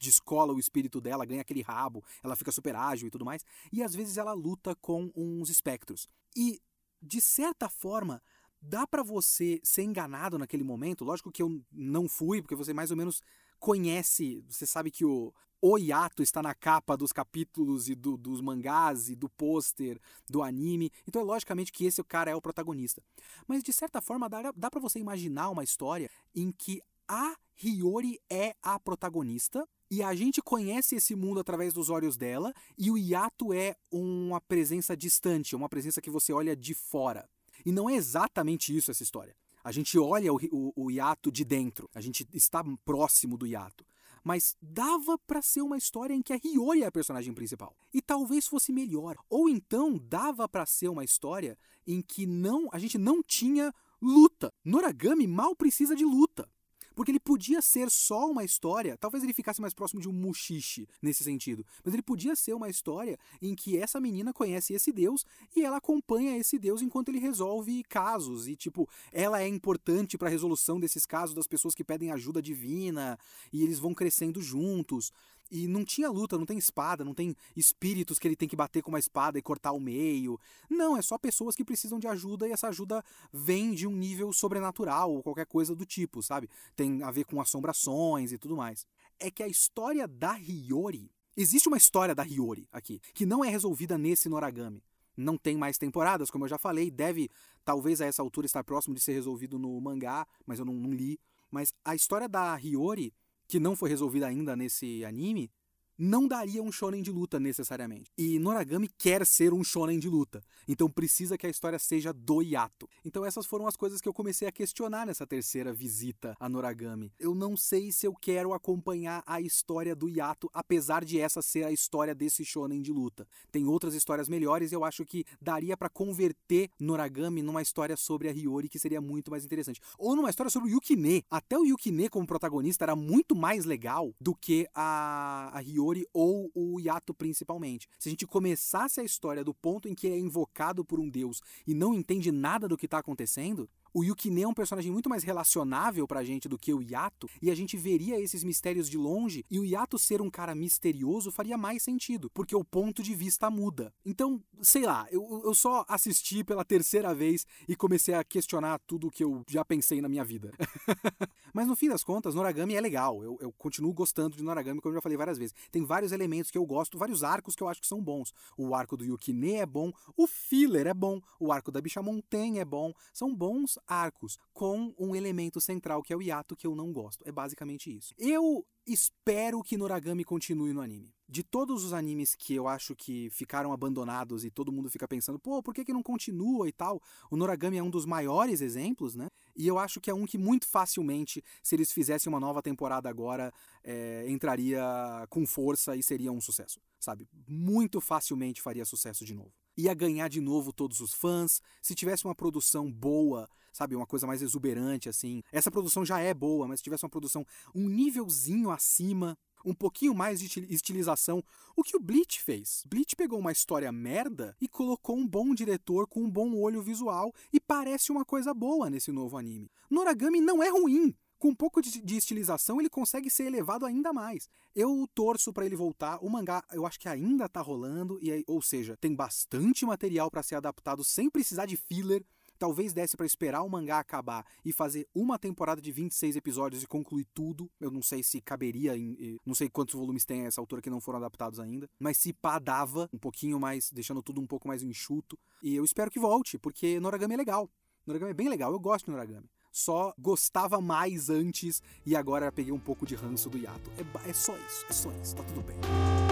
descola 0.04 0.52
o 0.52 0.58
espírito 0.58 1.00
dela, 1.00 1.24
ganha 1.24 1.40
aquele 1.40 1.62
rabo, 1.62 2.04
ela 2.22 2.36
fica 2.36 2.52
super 2.52 2.76
ágil 2.76 3.08
e 3.08 3.10
tudo 3.10 3.24
mais. 3.24 3.44
E 3.72 3.82
às 3.82 3.94
vezes 3.94 4.16
ela 4.16 4.32
luta 4.32 4.74
com 4.76 5.10
uns 5.16 5.48
espectros. 5.48 6.08
E, 6.36 6.60
de 7.00 7.20
certa 7.20 7.68
forma, 7.68 8.22
dá 8.60 8.86
para 8.86 9.02
você 9.02 9.60
ser 9.62 9.82
enganado 9.82 10.38
naquele 10.38 10.64
momento. 10.64 11.04
Lógico 11.04 11.32
que 11.32 11.42
eu 11.42 11.62
não 11.72 12.08
fui, 12.08 12.40
porque 12.40 12.54
você 12.54 12.72
mais 12.72 12.90
ou 12.90 12.96
menos 12.96 13.22
conhece, 13.58 14.44
você 14.48 14.66
sabe 14.66 14.90
que 14.90 15.04
o, 15.04 15.32
o 15.60 15.78
está 16.18 16.42
na 16.42 16.54
capa 16.54 16.96
dos 16.96 17.12
capítulos 17.12 17.88
e 17.88 17.94
do, 17.94 18.16
dos 18.18 18.42
mangás 18.42 19.08
e 19.08 19.16
do 19.16 19.28
pôster 19.28 19.98
do 20.28 20.42
anime. 20.42 20.90
Então 21.08 21.22
é 21.22 21.24
logicamente 21.24 21.72
que 21.72 21.86
esse 21.86 22.02
cara 22.04 22.30
é 22.30 22.34
o 22.34 22.42
protagonista. 22.42 23.02
Mas 23.46 23.62
de 23.62 23.72
certa 23.72 24.00
forma 24.02 24.28
dá, 24.28 24.52
dá 24.54 24.70
para 24.70 24.80
você 24.80 24.98
imaginar 24.98 25.48
uma 25.48 25.64
história 25.64 26.10
em 26.34 26.52
que 26.52 26.82
a 27.08 27.36
Hiyori 27.62 28.20
é 28.30 28.54
a 28.62 28.78
protagonista 28.78 29.66
e 29.94 30.02
a 30.02 30.12
gente 30.12 30.42
conhece 30.42 30.96
esse 30.96 31.14
mundo 31.14 31.38
através 31.38 31.72
dos 31.72 31.88
olhos 31.88 32.16
dela 32.16 32.52
e 32.76 32.90
o 32.90 32.98
Yato 32.98 33.52
é 33.52 33.76
uma 33.92 34.40
presença 34.40 34.96
distante, 34.96 35.54
uma 35.54 35.68
presença 35.68 36.00
que 36.00 36.10
você 36.10 36.32
olha 36.32 36.56
de 36.56 36.74
fora. 36.74 37.30
E 37.64 37.70
não 37.70 37.88
é 37.88 37.94
exatamente 37.94 38.76
isso 38.76 38.90
essa 38.90 39.04
história. 39.04 39.36
A 39.62 39.70
gente 39.70 39.96
olha 39.96 40.32
o, 40.32 40.40
o, 40.50 40.72
o 40.74 40.90
hiato 40.90 41.30
de 41.30 41.44
dentro, 41.44 41.88
a 41.94 42.00
gente 42.00 42.26
está 42.34 42.64
próximo 42.84 43.38
do 43.38 43.46
hiato. 43.46 43.86
Mas 44.24 44.56
dava 44.60 45.16
para 45.16 45.40
ser 45.40 45.62
uma 45.62 45.76
história 45.76 46.12
em 46.12 46.22
que 46.22 46.32
a 46.32 46.40
Hiyori 46.42 46.82
é 46.82 46.86
a 46.86 46.92
personagem 46.92 47.32
principal. 47.32 47.76
E 47.92 48.02
talvez 48.02 48.48
fosse 48.48 48.72
melhor. 48.72 49.16
Ou 49.30 49.48
então 49.48 49.96
dava 49.96 50.48
para 50.48 50.66
ser 50.66 50.88
uma 50.88 51.04
história 51.04 51.56
em 51.86 52.02
que 52.02 52.26
não 52.26 52.68
a 52.72 52.80
gente 52.80 52.98
não 52.98 53.22
tinha 53.22 53.72
luta. 54.02 54.52
Noragami 54.64 55.28
mal 55.28 55.54
precisa 55.54 55.94
de 55.94 56.04
luta. 56.04 56.48
Porque 56.94 57.10
ele 57.10 57.20
podia 57.20 57.60
ser 57.60 57.90
só 57.90 58.30
uma 58.30 58.44
história, 58.44 58.96
talvez 58.96 59.24
ele 59.24 59.32
ficasse 59.32 59.60
mais 59.60 59.74
próximo 59.74 60.00
de 60.00 60.08
um 60.08 60.12
Mushishi 60.12 60.88
nesse 61.02 61.24
sentido, 61.24 61.64
mas 61.84 61.92
ele 61.92 62.02
podia 62.02 62.36
ser 62.36 62.54
uma 62.54 62.68
história 62.68 63.18
em 63.42 63.54
que 63.54 63.76
essa 63.76 64.00
menina 64.00 64.32
conhece 64.32 64.72
esse 64.72 64.92
deus 64.92 65.24
e 65.56 65.64
ela 65.64 65.76
acompanha 65.76 66.36
esse 66.36 66.58
deus 66.58 66.82
enquanto 66.82 67.08
ele 67.08 67.18
resolve 67.18 67.82
casos 67.84 68.46
e 68.48 68.56
tipo, 68.56 68.88
ela 69.12 69.42
é 69.42 69.48
importante 69.48 70.16
para 70.16 70.28
a 70.28 70.30
resolução 70.30 70.78
desses 70.78 71.04
casos 71.06 71.34
das 71.34 71.46
pessoas 71.46 71.74
que 71.74 71.84
pedem 71.84 72.10
ajuda 72.10 72.40
divina 72.40 73.18
e 73.52 73.62
eles 73.62 73.78
vão 73.78 73.94
crescendo 73.94 74.40
juntos. 74.40 75.12
E 75.50 75.68
não 75.68 75.84
tinha 75.84 76.10
luta, 76.10 76.38
não 76.38 76.46
tem 76.46 76.58
espada, 76.58 77.04
não 77.04 77.14
tem 77.14 77.36
espíritos 77.54 78.18
que 78.18 78.26
ele 78.26 78.36
tem 78.36 78.48
que 78.48 78.56
bater 78.56 78.82
com 78.82 78.90
uma 78.90 78.98
espada 78.98 79.38
e 79.38 79.42
cortar 79.42 79.72
o 79.72 79.80
meio. 79.80 80.38
Não, 80.68 80.96
é 80.96 81.02
só 81.02 81.18
pessoas 81.18 81.54
que 81.54 81.64
precisam 81.64 81.98
de 81.98 82.06
ajuda 82.06 82.48
e 82.48 82.52
essa 82.52 82.68
ajuda 82.68 83.04
vem 83.32 83.72
de 83.72 83.86
um 83.86 83.92
nível 83.92 84.32
sobrenatural 84.32 85.12
ou 85.12 85.22
qualquer 85.22 85.46
coisa 85.46 85.74
do 85.74 85.84
tipo, 85.84 86.22
sabe? 86.22 86.48
Tem 86.74 87.02
a 87.02 87.10
ver 87.10 87.24
com 87.24 87.40
assombrações 87.40 88.32
e 88.32 88.38
tudo 88.38 88.56
mais. 88.56 88.86
É 89.20 89.30
que 89.30 89.42
a 89.42 89.48
história 89.48 90.08
da 90.08 90.36
Hiyori. 90.36 91.10
Existe 91.36 91.68
uma 91.68 91.76
história 91.76 92.14
da 92.14 92.22
Hiyori 92.22 92.68
aqui, 92.72 93.00
que 93.12 93.26
não 93.26 93.44
é 93.44 93.48
resolvida 93.48 93.98
nesse 93.98 94.28
Noragami. 94.28 94.82
Não 95.16 95.36
tem 95.36 95.56
mais 95.56 95.78
temporadas, 95.78 96.30
como 96.30 96.44
eu 96.44 96.48
já 96.48 96.58
falei, 96.58 96.90
deve, 96.90 97.28
talvez 97.64 98.00
a 98.00 98.06
essa 98.06 98.22
altura, 98.22 98.46
estar 98.46 98.64
próximo 98.64 98.94
de 98.94 99.00
ser 99.00 99.12
resolvido 99.12 99.58
no 99.58 99.80
mangá, 99.80 100.26
mas 100.46 100.58
eu 100.58 100.64
não, 100.64 100.74
não 100.74 100.92
li. 100.92 101.18
Mas 101.50 101.72
a 101.84 101.94
história 101.94 102.28
da 102.28 102.56
Hiyori 102.56 103.12
que 103.46 103.60
não 103.60 103.76
foi 103.76 103.90
resolvida 103.90 104.26
ainda 104.26 104.56
nesse 104.56 105.04
anime, 105.04 105.50
não 105.98 106.26
daria 106.26 106.62
um 106.62 106.72
shonen 106.72 107.02
de 107.02 107.10
luta 107.10 107.38
necessariamente. 107.38 108.10
E 108.16 108.38
Noragami 108.38 108.88
quer 108.98 109.26
ser 109.26 109.52
um 109.52 109.62
shonen 109.62 109.98
de 109.98 110.08
luta, 110.08 110.42
então 110.66 110.90
precisa 110.90 111.38
que 111.38 111.46
a 111.46 111.50
história 111.50 111.78
seja 111.78 112.12
do 112.12 112.42
Yato. 112.42 112.88
Então 113.04 113.24
essas 113.24 113.46
foram 113.46 113.66
as 113.66 113.76
coisas 113.76 114.00
que 114.00 114.08
eu 114.08 114.14
comecei 114.14 114.46
a 114.48 114.52
questionar 114.52 115.06
nessa 115.06 115.26
terceira 115.26 115.72
visita 115.72 116.36
a 116.38 116.48
Noragami. 116.48 117.12
Eu 117.18 117.34
não 117.34 117.56
sei 117.56 117.92
se 117.92 118.06
eu 118.06 118.14
quero 118.14 118.52
acompanhar 118.52 119.22
a 119.26 119.40
história 119.40 119.94
do 119.94 120.08
Yato, 120.08 120.50
apesar 120.52 121.04
de 121.04 121.18
essa 121.18 121.40
ser 121.40 121.64
a 121.64 121.72
história 121.72 122.14
desse 122.14 122.44
shonen 122.44 122.82
de 122.82 122.92
luta. 122.92 123.26
Tem 123.50 123.66
outras 123.66 123.94
histórias 123.94 124.28
melhores 124.28 124.72
e 124.72 124.74
eu 124.74 124.84
acho 124.84 125.04
que 125.04 125.24
daria 125.40 125.76
para 125.76 125.88
converter 125.88 126.70
Noragami 126.78 127.42
numa 127.42 127.62
história 127.62 127.96
sobre 127.96 128.28
a 128.28 128.32
Hiyori 128.32 128.68
que 128.68 128.78
seria 128.78 129.00
muito 129.00 129.30
mais 129.30 129.44
interessante. 129.44 129.80
Ou 129.98 130.16
numa 130.16 130.30
história 130.30 130.50
sobre 130.50 130.70
o 130.70 130.72
Yukine. 130.72 131.24
Até 131.30 131.58
o 131.58 131.64
Yukine 131.64 132.08
como 132.08 132.26
protagonista 132.26 132.84
era 132.84 132.96
muito 132.96 133.34
mais 133.34 133.64
legal 133.64 134.14
do 134.20 134.34
que 134.34 134.66
a, 134.74 135.50
a 135.52 135.60
Hiyori 135.60 135.83
ou 136.12 136.50
o 136.54 136.80
Yato 136.80 137.12
principalmente. 137.12 137.88
Se 137.98 138.08
a 138.08 138.10
gente 138.10 138.26
começasse 138.26 139.00
a 139.00 139.04
história 139.04 139.44
do 139.44 139.52
ponto 139.52 139.88
em 139.88 139.94
que 139.94 140.06
ele 140.06 140.16
é 140.16 140.18
invocado 140.18 140.84
por 140.84 140.98
um 140.98 141.08
deus 141.08 141.40
e 141.66 141.74
não 141.74 141.94
entende 141.94 142.32
nada 142.32 142.68
do 142.68 142.76
que 142.76 142.86
está 142.86 142.98
acontecendo, 142.98 143.68
o 143.96 144.02
Yukine 144.02 144.42
é 144.42 144.48
um 144.48 144.52
personagem 144.52 144.90
muito 144.90 145.08
mais 145.08 145.22
relacionável 145.22 146.04
pra 146.04 146.24
gente 146.24 146.48
do 146.48 146.58
que 146.58 146.74
o 146.74 146.82
Yato, 146.82 147.28
e 147.40 147.48
a 147.48 147.54
gente 147.54 147.76
veria 147.76 148.20
esses 148.20 148.42
mistérios 148.42 148.90
de 148.90 148.98
longe, 148.98 149.44
e 149.48 149.60
o 149.60 149.64
Yato 149.64 150.00
ser 150.00 150.20
um 150.20 150.28
cara 150.28 150.52
misterioso 150.52 151.30
faria 151.30 151.56
mais 151.56 151.84
sentido, 151.84 152.28
porque 152.34 152.56
o 152.56 152.64
ponto 152.64 153.04
de 153.04 153.14
vista 153.14 153.48
muda. 153.48 153.94
Então, 154.04 154.42
sei 154.60 154.84
lá, 154.84 155.06
eu, 155.12 155.42
eu 155.44 155.54
só 155.54 155.84
assisti 155.88 156.42
pela 156.42 156.64
terceira 156.64 157.14
vez 157.14 157.46
e 157.68 157.76
comecei 157.76 158.14
a 158.14 158.24
questionar 158.24 158.80
tudo 158.84 159.12
que 159.12 159.22
eu 159.22 159.44
já 159.48 159.64
pensei 159.64 160.00
na 160.00 160.08
minha 160.08 160.24
vida. 160.24 160.50
Mas 161.54 161.68
no 161.68 161.76
fim 161.76 161.88
das 161.88 162.02
contas, 162.02 162.34
Noragami 162.34 162.74
é 162.74 162.80
legal. 162.80 163.22
Eu, 163.22 163.38
eu 163.40 163.52
continuo 163.52 163.94
gostando 163.94 164.36
de 164.36 164.42
Noragami, 164.42 164.80
como 164.80 164.92
eu 164.92 164.98
já 164.98 165.00
falei 165.00 165.16
várias 165.16 165.38
vezes. 165.38 165.54
Tem 165.70 165.84
vários 165.84 166.10
elementos 166.10 166.50
que 166.50 166.58
eu 166.58 166.66
gosto, 166.66 166.98
vários 166.98 167.22
arcos 167.22 167.54
que 167.54 167.62
eu 167.62 167.68
acho 167.68 167.80
que 167.80 167.86
são 167.86 168.02
bons. 168.02 168.34
O 168.58 168.74
arco 168.74 168.96
do 168.96 169.04
Yukine 169.04 169.54
é 169.54 169.66
bom, 169.66 169.92
o 170.16 170.26
filler 170.26 170.88
é 170.88 170.94
bom, 170.94 171.20
o 171.38 171.52
arco 171.52 171.70
da 171.70 171.80
Bicha 171.80 172.02
Montaigne 172.02 172.58
é 172.58 172.64
bom. 172.64 172.92
São 173.12 173.32
bons 173.32 173.78
arcos 173.86 174.36
com 174.52 174.92
um 174.98 175.14
elemento 175.14 175.60
central 175.60 176.02
que 176.02 176.12
é 176.12 176.16
o 176.16 176.22
hiato 176.22 176.56
que 176.56 176.66
eu 176.66 176.74
não 176.74 176.92
gosto. 176.92 177.22
É 177.24 177.30
basicamente 177.30 177.96
isso. 177.96 178.12
Eu 178.18 178.66
espero 178.86 179.62
que 179.62 179.76
Noragami 179.76 180.24
continue 180.24 180.72
no 180.72 180.80
anime. 180.80 181.14
De 181.26 181.42
todos 181.42 181.84
os 181.84 181.92
animes 181.92 182.34
que 182.34 182.54
eu 182.54 182.68
acho 182.68 182.94
que 182.94 183.30
ficaram 183.30 183.72
abandonados 183.72 184.44
e 184.44 184.50
todo 184.50 184.70
mundo 184.70 184.90
fica 184.90 185.08
pensando, 185.08 185.38
pô, 185.38 185.62
por 185.62 185.74
que, 185.74 185.84
que 185.84 185.92
não 185.92 186.02
continua 186.02 186.68
e 186.68 186.72
tal? 186.72 187.00
O 187.30 187.36
Noragami 187.36 187.78
é 187.78 187.82
um 187.82 187.88
dos 187.88 188.04
maiores 188.04 188.60
exemplos, 188.60 189.14
né? 189.14 189.28
E 189.56 189.66
eu 189.66 189.78
acho 189.78 190.00
que 190.00 190.10
é 190.10 190.14
um 190.14 190.26
que 190.26 190.36
muito 190.36 190.68
facilmente, 190.68 191.42
se 191.62 191.74
eles 191.74 191.92
fizessem 191.92 192.30
uma 192.30 192.38
nova 192.38 192.60
temporada 192.60 193.08
agora, 193.08 193.52
é, 193.82 194.26
entraria 194.28 194.82
com 195.30 195.46
força 195.46 195.96
e 195.96 196.02
seria 196.02 196.30
um 196.30 196.40
sucesso, 196.40 196.78
sabe? 197.00 197.26
Muito 197.48 198.00
facilmente 198.00 198.60
faria 198.60 198.84
sucesso 198.84 199.24
de 199.24 199.34
novo. 199.34 199.52
Ia 199.76 199.94
ganhar 199.94 200.28
de 200.28 200.40
novo 200.40 200.72
todos 200.72 201.00
os 201.00 201.14
fãs. 201.14 201.60
Se 201.82 201.94
tivesse 201.94 202.24
uma 202.24 202.34
produção 202.34 202.92
boa, 202.92 203.48
sabe, 203.74 203.94
uma 203.96 204.06
coisa 204.06 204.26
mais 204.26 204.40
exuberante 204.40 205.08
assim. 205.08 205.42
Essa 205.52 205.70
produção 205.70 206.04
já 206.04 206.20
é 206.20 206.32
boa, 206.32 206.66
mas 206.66 206.80
se 206.80 206.84
tivesse 206.84 207.04
uma 207.04 207.10
produção 207.10 207.44
um 207.74 207.88
nívelzinho 207.88 208.70
acima, 208.70 209.36
um 209.64 209.74
pouquinho 209.74 210.14
mais 210.14 210.40
de 210.40 210.46
estilização, 210.72 211.42
o 211.76 211.82
que 211.82 211.96
o 211.96 212.00
Bleach 212.00 212.42
fez. 212.42 212.84
Bleach 212.86 213.16
pegou 213.16 213.38
uma 213.38 213.52
história 213.52 213.90
merda 213.90 214.56
e 214.60 214.68
colocou 214.68 215.16
um 215.16 215.26
bom 215.26 215.54
diretor 215.54 216.06
com 216.06 216.22
um 216.22 216.30
bom 216.30 216.54
olho 216.56 216.82
visual 216.82 217.32
e 217.52 217.58
parece 217.60 218.12
uma 218.12 218.24
coisa 218.24 218.54
boa 218.54 218.88
nesse 218.88 219.10
novo 219.10 219.36
anime. 219.36 219.70
Noragami 219.90 220.40
não 220.40 220.62
é 220.62 220.68
ruim, 220.68 221.14
com 221.44 221.48
um 221.48 221.54
pouco 221.54 221.82
de, 221.82 222.00
de, 222.00 222.16
estilização, 222.16 222.80
ele 222.80 222.88
consegue 222.88 223.28
ser 223.28 223.44
elevado 223.44 223.84
ainda 223.84 224.14
mais. 224.14 224.48
Eu 224.74 225.06
torço 225.14 225.52
para 225.52 225.66
ele 225.66 225.76
voltar. 225.76 226.18
O 226.24 226.30
mangá, 226.30 226.64
eu 226.72 226.86
acho 226.86 226.98
que 226.98 227.06
ainda 227.06 227.46
tá 227.48 227.60
rolando, 227.60 228.18
e 228.22 228.42
ou 228.46 228.62
seja, 228.62 228.96
tem 228.96 229.14
bastante 229.14 229.84
material 229.84 230.30
para 230.30 230.42
ser 230.42 230.54
adaptado 230.54 231.04
sem 231.04 231.28
precisar 231.28 231.66
de 231.66 231.76
filler. 231.76 232.24
Talvez 232.58 232.92
desse 232.92 233.16
para 233.16 233.26
esperar 233.26 233.62
o 233.62 233.68
mangá 233.68 233.98
acabar 233.98 234.44
e 234.64 234.72
fazer 234.72 235.08
uma 235.14 235.38
temporada 235.38 235.80
de 235.80 235.90
26 235.92 236.36
episódios 236.36 236.82
e 236.82 236.86
concluir 236.86 237.26
tudo. 237.34 237.70
Eu 237.80 237.90
não 237.90 238.02
sei 238.02 238.22
se 238.22 238.40
caberia, 238.40 238.96
em, 238.96 239.38
não 239.44 239.54
sei 239.54 239.68
quantos 239.68 239.94
volumes 239.94 240.24
tem 240.24 240.42
a 240.42 240.46
essa 240.46 240.60
altura 240.60 240.82
que 240.82 240.90
não 240.90 241.00
foram 241.00 241.18
adaptados 241.18 241.60
ainda. 241.60 241.88
Mas 241.98 242.18
se 242.18 242.32
pá, 242.32 242.58
dava 242.58 243.08
um 243.12 243.18
pouquinho 243.18 243.58
mais, 243.58 243.90
deixando 243.90 244.22
tudo 244.22 244.40
um 244.40 244.46
pouco 244.46 244.68
mais 244.68 244.82
enxuto. 244.82 245.38
E 245.62 245.74
eu 245.74 245.84
espero 245.84 246.10
que 246.10 246.20
volte, 246.20 246.58
porque 246.58 247.00
Noragami 247.00 247.34
é 247.34 247.36
legal. 247.38 247.70
Noragami 248.06 248.30
é 248.30 248.34
bem 248.34 248.48
legal, 248.48 248.72
eu 248.72 248.80
gosto 248.80 249.06
de 249.06 249.12
Noragami. 249.12 249.48
Só 249.72 250.14
gostava 250.16 250.80
mais 250.80 251.28
antes 251.28 251.82
e 252.06 252.14
agora 252.14 252.52
peguei 252.52 252.72
um 252.72 252.78
pouco 252.78 253.04
de 253.04 253.16
ranço 253.16 253.50
do 253.50 253.58
Yato. 253.58 253.90
É, 253.98 254.30
é 254.30 254.32
só 254.32 254.56
isso, 254.56 254.86
é 254.88 254.92
só 254.92 255.10
isso, 255.20 255.34
tá 255.34 255.42
tudo 255.42 255.62
bem. 255.62 256.23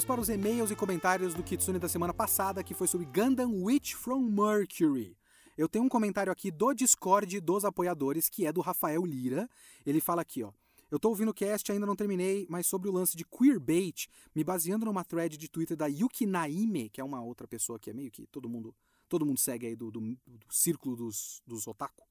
Vamos 0.00 0.06
para 0.06 0.20
os 0.22 0.30
e-mails 0.30 0.70
e 0.70 0.74
comentários 0.74 1.34
do 1.34 1.42
Kitsune 1.42 1.78
da 1.78 1.86
semana 1.86 2.14
passada, 2.14 2.64
que 2.64 2.72
foi 2.72 2.86
sobre 2.86 3.04
Gundam 3.04 3.52
Witch 3.64 3.92
from 3.92 4.20
Mercury. 4.20 5.14
Eu 5.58 5.68
tenho 5.68 5.84
um 5.84 5.90
comentário 5.90 6.32
aqui 6.32 6.50
do 6.50 6.72
Discord 6.72 7.38
dos 7.38 7.66
apoiadores, 7.66 8.26
que 8.26 8.46
é 8.46 8.52
do 8.52 8.62
Rafael 8.62 9.04
Lira. 9.04 9.46
Ele 9.84 10.00
fala 10.00 10.22
aqui, 10.22 10.42
ó. 10.42 10.52
Eu 10.90 10.98
tô 10.98 11.10
ouvindo 11.10 11.32
o 11.32 11.34
cast, 11.34 11.70
ainda 11.70 11.84
não 11.84 11.94
terminei, 11.94 12.46
mas 12.48 12.66
sobre 12.66 12.88
o 12.88 12.92
lance 12.92 13.14
de 13.14 13.26
queerbait, 13.26 14.08
me 14.34 14.42
baseando 14.42 14.86
numa 14.86 15.04
thread 15.04 15.36
de 15.36 15.50
Twitter 15.50 15.76
da 15.76 15.86
Yuki 15.86 16.24
Naime, 16.24 16.88
que 16.88 17.02
é 17.02 17.04
uma 17.04 17.20
outra 17.20 17.46
pessoa 17.46 17.78
que 17.78 17.90
é 17.90 17.92
meio 17.92 18.10
que 18.10 18.26
todo 18.28 18.48
mundo, 18.48 18.74
todo 19.06 19.26
mundo 19.26 19.38
segue 19.38 19.66
aí 19.66 19.76
do, 19.76 19.90
do, 19.90 20.00
do 20.00 20.16
círculo 20.48 20.96
dos, 20.96 21.42
dos 21.46 21.66
otaku. 21.66 22.08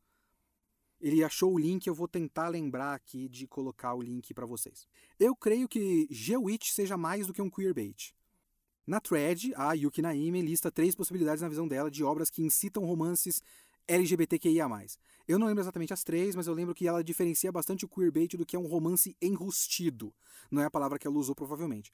Ele 0.99 1.23
achou 1.23 1.53
o 1.53 1.59
link, 1.59 1.87
eu 1.87 1.93
vou 1.93 2.07
tentar 2.07 2.49
lembrar 2.49 2.93
aqui 2.93 3.29
de 3.29 3.47
colocar 3.47 3.93
o 3.93 4.01
link 4.01 4.33
para 4.33 4.45
vocês. 4.45 4.87
Eu 5.19 5.35
creio 5.35 5.67
que 5.67 6.07
G-Witch 6.11 6.71
seja 6.71 6.97
mais 6.97 7.27
do 7.27 7.33
que 7.33 7.41
um 7.41 7.49
queerbait. 7.49 8.13
Na 8.85 8.99
thread, 8.99 9.53
a 9.55 9.73
Yuki 9.73 10.01
Naime 10.01 10.41
lista 10.41 10.71
três 10.71 10.95
possibilidades 10.95 11.41
na 11.41 11.47
visão 11.47 11.67
dela 11.67 11.89
de 11.91 12.03
obras 12.03 12.29
que 12.29 12.41
incitam 12.41 12.83
romances 12.83 13.41
LGBTQIA+. 13.87 14.67
Eu 15.27 15.39
não 15.39 15.47
lembro 15.47 15.61
exatamente 15.61 15.93
as 15.93 16.03
três, 16.03 16.35
mas 16.35 16.47
eu 16.47 16.53
lembro 16.53 16.75
que 16.75 16.87
ela 16.87 17.03
diferencia 17.03 17.51
bastante 17.51 17.85
o 17.85 17.87
queerbait 17.87 18.35
do 18.35 18.45
que 18.45 18.55
é 18.55 18.59
um 18.59 18.67
romance 18.67 19.15
enrustido. 19.21 20.13
Não 20.49 20.61
é 20.61 20.65
a 20.65 20.71
palavra 20.71 20.99
que 20.99 21.07
ela 21.07 21.17
usou, 21.17 21.35
provavelmente. 21.35 21.93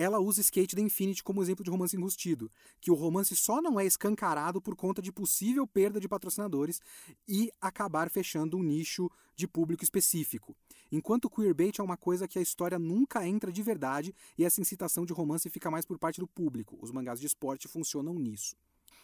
Ela 0.00 0.18
usa 0.18 0.40
Skate 0.40 0.74
the 0.74 0.80
Infinity 0.80 1.22
como 1.22 1.42
exemplo 1.42 1.62
de 1.62 1.70
romance 1.70 1.94
enrustido, 1.94 2.50
que 2.80 2.90
o 2.90 2.94
romance 2.94 3.36
só 3.36 3.60
não 3.60 3.78
é 3.78 3.84
escancarado 3.84 4.58
por 4.58 4.74
conta 4.74 5.02
de 5.02 5.12
possível 5.12 5.66
perda 5.66 6.00
de 6.00 6.08
patrocinadores 6.08 6.80
e 7.28 7.52
acabar 7.60 8.08
fechando 8.08 8.56
um 8.56 8.62
nicho 8.62 9.10
de 9.36 9.46
público 9.46 9.84
específico. 9.84 10.56
Enquanto 10.90 11.28
queerbait 11.28 11.78
é 11.78 11.82
uma 11.82 11.98
coisa 11.98 12.26
que 12.26 12.38
a 12.38 12.42
história 12.42 12.78
nunca 12.78 13.28
entra 13.28 13.52
de 13.52 13.62
verdade 13.62 14.14
e 14.38 14.44
essa 14.46 14.62
incitação 14.62 15.04
de 15.04 15.12
romance 15.12 15.50
fica 15.50 15.70
mais 15.70 15.84
por 15.84 15.98
parte 15.98 16.18
do 16.18 16.26
público. 16.26 16.78
Os 16.80 16.90
mangás 16.90 17.20
de 17.20 17.26
esporte 17.26 17.68
funcionam 17.68 18.14
nisso. 18.14 18.56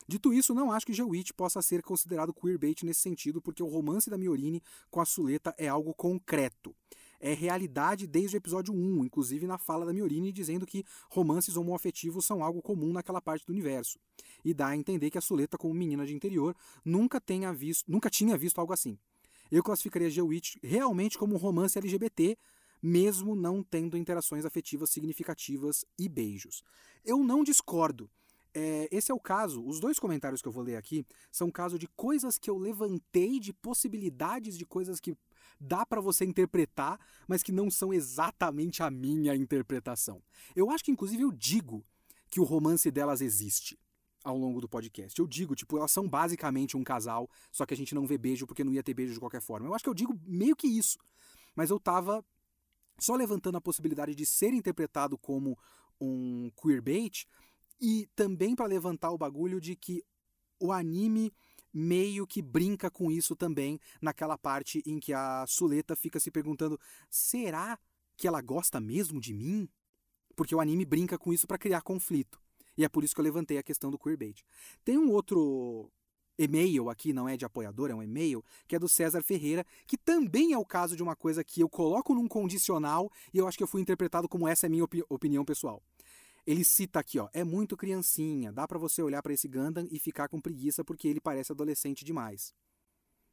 Dito 0.08 0.32
isso, 0.32 0.54
não 0.54 0.72
acho 0.72 0.86
que 0.86 0.94
Geowitch 0.94 1.32
possa 1.32 1.60
ser 1.60 1.82
considerado 1.82 2.32
queerbait 2.32 2.84
nesse 2.84 3.00
sentido, 3.00 3.42
porque 3.42 3.62
o 3.62 3.66
romance 3.66 4.08
da 4.08 4.16
Miorini 4.16 4.62
com 4.90 5.02
a 5.02 5.04
Suleta 5.04 5.54
é 5.58 5.68
algo 5.68 5.92
concreto. 5.92 6.74
É 7.20 7.32
realidade 7.32 8.06
desde 8.06 8.36
o 8.36 8.38
episódio 8.38 8.74
1, 8.74 9.04
inclusive 9.04 9.46
na 9.46 9.58
fala 9.58 9.86
da 9.86 9.92
Miorini 9.92 10.32
dizendo 10.32 10.66
que 10.66 10.84
romances 11.10 11.56
homoafetivos 11.56 12.24
são 12.24 12.42
algo 12.42 12.62
comum 12.62 12.92
naquela 12.92 13.20
parte 13.20 13.46
do 13.46 13.52
universo. 13.52 13.98
E 14.44 14.52
dá 14.52 14.68
a 14.68 14.76
entender 14.76 15.10
que 15.10 15.18
a 15.18 15.20
Suleta, 15.20 15.56
como 15.56 15.74
menina 15.74 16.06
de 16.06 16.14
interior, 16.14 16.54
nunca, 16.84 17.20
tenha 17.20 17.52
visto, 17.52 17.90
nunca 17.90 18.10
tinha 18.10 18.36
visto 18.36 18.58
algo 18.58 18.72
assim. 18.72 18.98
Eu 19.50 19.62
classificaria 19.62 20.10
Geowitch 20.10 20.56
realmente 20.62 21.16
como 21.18 21.34
um 21.34 21.38
romance 21.38 21.78
LGBT, 21.78 22.36
mesmo 22.82 23.34
não 23.34 23.62
tendo 23.62 23.96
interações 23.96 24.44
afetivas 24.44 24.90
significativas 24.90 25.84
e 25.98 26.08
beijos. 26.08 26.62
Eu 27.04 27.18
não 27.18 27.42
discordo 27.42 28.10
é, 28.56 28.88
esse 28.90 29.12
é 29.12 29.14
o 29.14 29.20
caso. 29.20 29.62
Os 29.62 29.78
dois 29.78 29.98
comentários 29.98 30.40
que 30.40 30.48
eu 30.48 30.52
vou 30.52 30.62
ler 30.62 30.76
aqui 30.76 31.04
são 31.30 31.50
caso 31.50 31.78
de 31.78 31.86
coisas 31.88 32.38
que 32.38 32.48
eu 32.48 32.56
levantei, 32.56 33.38
de 33.38 33.52
possibilidades 33.52 34.56
de 34.56 34.64
coisas 34.64 34.98
que 34.98 35.14
dá 35.60 35.84
para 35.84 36.00
você 36.00 36.24
interpretar, 36.24 36.98
mas 37.26 37.42
que 37.42 37.52
não 37.52 37.70
são 37.70 37.92
exatamente 37.92 38.82
a 38.82 38.90
minha 38.90 39.34
interpretação. 39.34 40.22
Eu 40.54 40.70
acho 40.70 40.84
que, 40.84 40.90
inclusive, 40.90 41.22
eu 41.22 41.32
digo 41.32 41.84
que 42.28 42.40
o 42.40 42.44
romance 42.44 42.90
delas 42.90 43.20
existe 43.20 43.78
ao 44.24 44.36
longo 44.36 44.60
do 44.60 44.68
podcast. 44.68 45.18
Eu 45.18 45.26
digo, 45.26 45.54
tipo, 45.54 45.78
elas 45.78 45.92
são 45.92 46.08
basicamente 46.08 46.76
um 46.76 46.82
casal, 46.82 47.30
só 47.52 47.64
que 47.64 47.72
a 47.72 47.76
gente 47.76 47.94
não 47.94 48.06
vê 48.06 48.18
beijo 48.18 48.46
porque 48.46 48.64
não 48.64 48.72
ia 48.72 48.82
ter 48.82 48.92
beijo 48.92 49.14
de 49.14 49.20
qualquer 49.20 49.40
forma. 49.40 49.68
Eu 49.68 49.74
acho 49.74 49.84
que 49.84 49.90
eu 49.90 49.94
digo 49.94 50.18
meio 50.26 50.56
que 50.56 50.66
isso. 50.66 50.98
Mas 51.54 51.70
eu 51.70 51.78
tava 51.78 52.24
só 52.98 53.14
levantando 53.14 53.56
a 53.56 53.60
possibilidade 53.60 54.14
de 54.14 54.26
ser 54.26 54.52
interpretado 54.52 55.16
como 55.16 55.56
um 56.00 56.50
queerbait 56.60 57.26
e 57.80 58.08
também 58.14 58.54
para 58.54 58.66
levantar 58.66 59.10
o 59.10 59.18
bagulho 59.18 59.60
de 59.60 59.76
que 59.76 60.02
o 60.58 60.72
anime 60.72 61.32
meio 61.76 62.26
que 62.26 62.40
brinca 62.40 62.90
com 62.90 63.10
isso 63.10 63.36
também, 63.36 63.78
naquela 64.00 64.38
parte 64.38 64.82
em 64.86 64.98
que 64.98 65.12
a 65.12 65.44
Suleta 65.46 65.94
fica 65.94 66.18
se 66.18 66.30
perguntando: 66.30 66.80
será 67.10 67.78
que 68.16 68.26
ela 68.26 68.40
gosta 68.40 68.80
mesmo 68.80 69.20
de 69.20 69.34
mim? 69.34 69.68
Porque 70.34 70.54
o 70.54 70.60
anime 70.60 70.86
brinca 70.86 71.18
com 71.18 71.32
isso 71.32 71.46
para 71.46 71.58
criar 71.58 71.82
conflito. 71.82 72.40
E 72.78 72.84
é 72.84 72.88
por 72.88 73.04
isso 73.04 73.14
que 73.14 73.20
eu 73.20 73.24
levantei 73.24 73.58
a 73.58 73.62
questão 73.62 73.90
do 73.90 73.98
queerbait. 73.98 74.42
Tem 74.84 74.98
um 74.98 75.10
outro 75.10 75.90
e-mail 76.38 76.90
aqui, 76.90 77.12
não 77.12 77.28
é 77.28 77.36
de 77.36 77.44
apoiador, 77.44 77.90
é 77.90 77.94
um 77.94 78.02
e-mail, 78.02 78.44
que 78.66 78.76
é 78.76 78.78
do 78.78 78.88
César 78.88 79.22
Ferreira, 79.22 79.64
que 79.86 79.96
também 79.96 80.52
é 80.52 80.58
o 80.58 80.64
caso 80.64 80.96
de 80.96 81.02
uma 81.02 81.16
coisa 81.16 81.42
que 81.42 81.62
eu 81.62 81.68
coloco 81.68 82.14
num 82.14 82.28
condicional 82.28 83.10
e 83.32 83.38
eu 83.38 83.48
acho 83.48 83.56
que 83.56 83.64
eu 83.64 83.68
fui 83.68 83.80
interpretado 83.80 84.28
como 84.28 84.46
essa 84.46 84.66
é 84.66 84.68
a 84.68 84.70
minha 84.70 84.84
opi 84.84 85.02
opinião 85.08 85.44
pessoal. 85.44 85.82
Ele 86.46 86.64
cita 86.64 87.00
aqui, 87.00 87.18
ó, 87.18 87.28
é 87.32 87.42
muito 87.42 87.76
criancinha, 87.76 88.52
dá 88.52 88.68
para 88.68 88.78
você 88.78 89.02
olhar 89.02 89.20
para 89.20 89.32
esse 89.32 89.48
Gundam 89.48 89.88
e 89.90 89.98
ficar 89.98 90.28
com 90.28 90.40
preguiça 90.40 90.84
porque 90.84 91.08
ele 91.08 91.20
parece 91.20 91.50
adolescente 91.50 92.04
demais. 92.04 92.54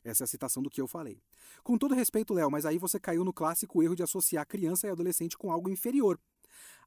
Essa 0.03 0.23
é 0.23 0.25
a 0.25 0.27
citação 0.27 0.63
do 0.63 0.69
que 0.69 0.81
eu 0.81 0.87
falei. 0.87 1.21
Com 1.63 1.77
todo 1.77 1.93
respeito, 1.93 2.33
Léo, 2.33 2.49
mas 2.49 2.65
aí 2.65 2.79
você 2.79 2.99
caiu 2.99 3.23
no 3.23 3.31
clássico 3.31 3.83
erro 3.83 3.95
de 3.95 4.01
associar 4.01 4.47
criança 4.47 4.87
e 4.87 4.89
adolescente 4.89 5.37
com 5.37 5.51
algo 5.51 5.69
inferior. 5.69 6.19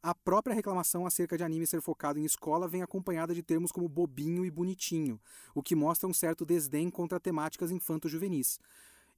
A 0.02 0.14
própria 0.14 0.54
reclamação 0.54 1.06
acerca 1.06 1.36
de 1.36 1.44
anime 1.44 1.66
ser 1.66 1.80
focado 1.80 2.18
em 2.18 2.24
escola 2.24 2.68
vem 2.68 2.82
acompanhada 2.82 3.34
de 3.34 3.42
termos 3.42 3.72
como 3.72 3.88
bobinho 3.88 4.44
e 4.44 4.50
bonitinho, 4.50 5.20
o 5.54 5.62
que 5.62 5.74
mostra 5.74 6.08
um 6.08 6.12
certo 6.12 6.44
desdém 6.44 6.90
contra 6.90 7.20
temáticas 7.20 7.70
infanto-juvenis. 7.70 8.58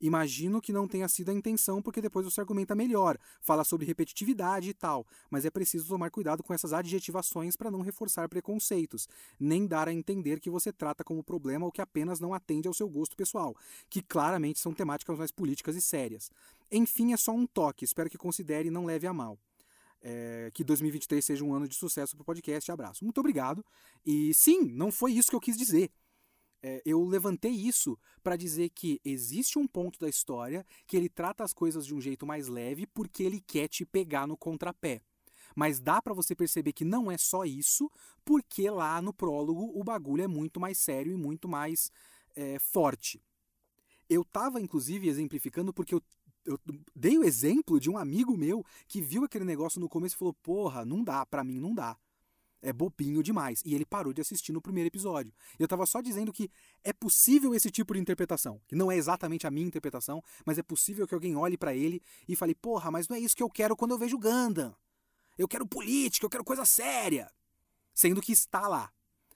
Imagino 0.01 0.61
que 0.61 0.73
não 0.73 0.87
tenha 0.87 1.09
sido 1.09 1.31
a 1.31 1.35
intenção, 1.35 1.83
porque 1.83 2.01
depois 2.01 2.25
você 2.25 2.41
argumenta 2.41 2.75
melhor, 2.75 3.19
fala 3.41 3.65
sobre 3.65 3.85
repetitividade 3.85 4.71
e 4.71 4.75
tal, 4.75 5.07
mas 5.29 5.45
é 5.45 5.51
preciso 5.51 5.89
tomar 5.89 6.11
cuidado 6.11 6.43
com 6.43 6.55
essas 6.55 6.73
adjetivações 6.73 7.57
para 7.57 7.71
não 7.71 7.81
reforçar 7.81 8.29
preconceitos, 8.29 9.09
nem 9.41 9.67
dar 9.67 9.89
a 9.89 9.93
entender 9.93 10.39
que 10.39 10.51
você 10.51 10.73
trata 10.73 11.03
como 11.03 11.23
problema 11.23 11.67
o 11.67 11.73
que 11.73 11.81
apenas 11.81 12.21
não 12.21 12.33
atende 12.33 12.69
ao 12.69 12.75
seu 12.75 12.89
gosto 12.89 13.17
pessoal, 13.17 13.57
que 13.91 14.01
claramente 14.01 14.61
são 14.61 14.73
temáticas 14.73 15.19
mais 15.19 15.33
políticas 15.33 15.75
e 15.75 15.81
sérias. 15.81 16.31
Enfim, 16.71 17.13
é 17.13 17.17
só 17.17 17.33
um 17.33 17.47
toque, 17.47 17.85
espero 17.85 18.09
que 18.09 18.19
considere 18.19 18.69
e 18.69 18.71
não 18.71 18.85
leve 18.85 19.07
a 19.07 19.13
mal. 19.13 19.39
É, 20.01 20.53
que 20.55 20.63
2023 20.63 21.25
seja 21.25 21.45
um 21.45 21.53
ano 21.53 21.67
de 21.67 21.75
sucesso 21.75 22.15
para 22.15 22.23
o 22.23 22.25
podcast. 22.25 22.71
Abraço. 22.71 23.05
Muito 23.05 23.19
obrigado. 23.19 23.65
E 24.07 24.33
sim, 24.33 24.71
não 24.71 24.93
foi 24.93 25.11
isso 25.13 25.29
que 25.29 25.35
eu 25.35 25.41
quis 25.41 25.57
dizer 25.57 25.91
é, 26.63 26.83
eu 26.85 27.05
levantei 27.05 27.53
isso 27.53 27.99
para 28.23 28.37
dizer 28.37 28.71
que 28.71 29.01
existe 29.05 29.59
um 29.59 29.67
ponto 29.67 29.99
da 29.99 30.09
história 30.09 30.67
que 30.87 30.97
ele 30.97 31.09
trata 31.09 31.45
as 31.45 31.53
coisas 31.53 31.87
de 31.87 31.95
um 31.95 32.01
jeito 32.01 32.27
mais 32.27 32.49
leve 32.49 32.87
porque 32.87 33.23
ele 33.23 33.41
quer 33.41 33.69
te 33.69 33.85
pegar 33.85 34.27
no 34.27 34.37
contrapé. 34.37 35.01
Mas 35.55 35.81
dá 35.81 36.03
para 36.03 36.15
você 36.15 36.35
perceber 36.35 36.73
que 36.73 36.85
não 36.85 37.11
é 37.11 37.17
só 37.17 37.45
isso, 37.45 37.91
porque 38.25 38.69
lá 38.71 39.01
no 39.01 39.13
prólogo 39.13 39.73
o 39.75 39.83
bagulho 39.85 40.23
é 40.23 40.29
muito 40.29 40.61
mais 40.61 40.79
sério 40.79 41.13
e 41.13 41.17
muito 41.17 41.49
mais 41.49 41.91
é, 42.35 42.59
forte. 42.59 43.23
Eu 44.09 44.23
estava 44.23 44.61
inclusive 44.61 45.09
exemplificando 45.09 45.73
porque 45.73 45.95
eu, 45.95 46.03
eu 46.45 46.59
dei 46.95 47.19
o 47.19 47.25
exemplo 47.25 47.79
de 47.79 47.91
um 47.91 47.97
amigo 47.97 48.37
meu 48.37 48.65
que 48.87 49.01
viu 49.01 49.25
aquele 49.25 49.45
negócio 49.45 49.81
no 49.81 49.89
começo 49.89 50.17
e 50.17 50.19
falou: 50.19 50.35
Porra, 50.35 50.85
não 50.85 51.05
dá, 51.05 51.25
para 51.25 51.45
mim 51.45 51.61
não 51.61 51.75
dá 51.75 51.97
é 52.63 52.73
bobinho 52.73 53.23
demais. 53.23 53.63
E 53.65 53.75
ele 53.75 53.85
parou 53.85 54.13
de 54.13 54.21
assistir 54.21 54.53
no 54.53 54.61
primeiro 54.61 54.89
episódio. 54.89 55.33
Eu 55.59 55.65
estava 55.65 55.87
só 55.87 56.01
dizendo 56.01 56.33
que 56.33 56.51
é 56.83 56.93
possível 56.93 57.55
esse 57.55 57.71
tipo 57.71 57.95
de 57.95 58.01
interpretação. 58.01 58.61
Que 58.67 58.75
não 58.75 58.91
é 58.91 58.97
exatamente 58.97 59.47
a 59.47 59.51
minha 59.51 59.67
interpretação, 59.67 60.23
mas 60.45 60.59
é 60.59 60.63
possível 60.63 61.07
que 61.07 61.15
alguém 61.15 61.37
olhe 61.37 61.57
para 61.57 61.75
ele 61.75 62.03
e 62.29 62.37
fale: 62.37 62.55
porra, 62.55 62.91
mas 62.91 63.09
não 63.09 63.17
é 63.17 63.21
isso 63.21 63.37
que 63.37 63.43
eu 63.43 63.51
quero 63.51 63.77
quando 63.77 63.93
eu 63.93 63.99
vejo 63.99 64.19
Gundam. 64.19 64.75
Eu 65.37 65.47
quero 65.47 65.67
política, 65.67 66.27
eu 66.27 66.31
quero 66.31 66.45
coisa 66.45 66.65
séria. 66.65 67.31
Sendo 67.95 68.21
que 68.21 68.33
está 68.33 68.67
lá. 68.67 68.93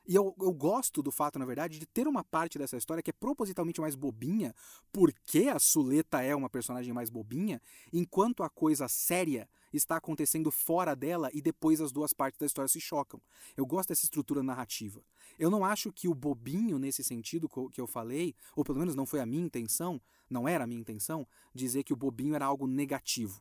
E 0.06 0.14
eu, 0.14 0.34
eu 0.40 0.52
gosto 0.52 1.02
do 1.02 1.12
fato, 1.12 1.38
na 1.38 1.44
verdade, 1.44 1.78
de 1.78 1.86
ter 1.86 2.08
uma 2.08 2.24
parte 2.24 2.58
dessa 2.58 2.76
história 2.76 3.02
que 3.02 3.10
é 3.10 3.12
propositalmente 3.12 3.80
mais 3.80 3.94
bobinha, 3.94 4.54
porque 4.92 5.48
a 5.48 5.58
Suleta 5.58 6.22
é 6.22 6.34
uma 6.34 6.50
personagem 6.50 6.92
mais 6.92 7.08
bobinha, 7.08 7.60
enquanto 7.92 8.42
a 8.42 8.50
coisa 8.50 8.88
séria 8.88 9.48
está 9.72 9.96
acontecendo 9.96 10.50
fora 10.50 10.94
dela 10.94 11.30
e 11.32 11.40
depois 11.40 11.80
as 11.80 11.92
duas 11.92 12.12
partes 12.12 12.38
da 12.38 12.46
história 12.46 12.68
se 12.68 12.80
chocam. 12.80 13.20
Eu 13.56 13.64
gosto 13.64 13.90
dessa 13.90 14.04
estrutura 14.04 14.42
narrativa. 14.42 15.02
Eu 15.38 15.50
não 15.50 15.64
acho 15.64 15.92
que 15.92 16.08
o 16.08 16.14
bobinho, 16.14 16.78
nesse 16.78 17.02
sentido 17.02 17.48
que 17.70 17.80
eu 17.80 17.86
falei, 17.86 18.34
ou 18.56 18.64
pelo 18.64 18.78
menos 18.78 18.94
não 18.94 19.06
foi 19.06 19.20
a 19.20 19.26
minha 19.26 19.44
intenção, 19.44 20.00
não 20.28 20.48
era 20.48 20.64
a 20.64 20.66
minha 20.66 20.80
intenção, 20.80 21.26
dizer 21.54 21.84
que 21.84 21.92
o 21.92 21.96
bobinho 21.96 22.34
era 22.34 22.44
algo 22.44 22.66
negativo. 22.66 23.40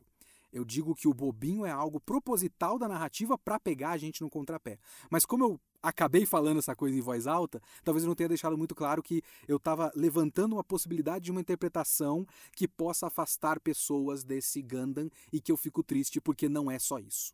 Eu 0.52 0.64
digo 0.64 0.94
que 0.94 1.08
o 1.08 1.14
bobinho 1.14 1.64
é 1.64 1.70
algo 1.70 1.98
proposital 1.98 2.78
da 2.78 2.86
narrativa 2.86 3.38
para 3.38 3.58
pegar 3.58 3.90
a 3.90 3.98
gente 3.98 4.20
no 4.20 4.28
contrapé. 4.28 4.78
Mas 5.10 5.24
como 5.24 5.44
eu 5.44 5.60
acabei 5.82 6.24
falando 6.24 6.58
essa 6.58 6.76
coisa 6.76 6.96
em 6.96 7.00
voz 7.00 7.26
alta, 7.26 7.60
talvez 7.82 8.04
eu 8.04 8.08
não 8.08 8.14
tenha 8.14 8.28
deixado 8.28 8.56
muito 8.56 8.74
claro 8.74 9.02
que 9.02 9.22
eu 9.48 9.56
estava 9.56 9.90
levantando 9.96 10.54
uma 10.54 10.64
possibilidade 10.64 11.24
de 11.24 11.30
uma 11.30 11.40
interpretação 11.40 12.26
que 12.54 12.68
possa 12.68 13.08
afastar 13.08 13.58
pessoas 13.60 14.22
desse 14.22 14.62
Gundam 14.62 15.10
e 15.32 15.40
que 15.40 15.50
eu 15.50 15.56
fico 15.56 15.82
triste 15.82 16.20
porque 16.20 16.48
não 16.48 16.70
é 16.70 16.78
só 16.78 16.98
isso. 16.98 17.32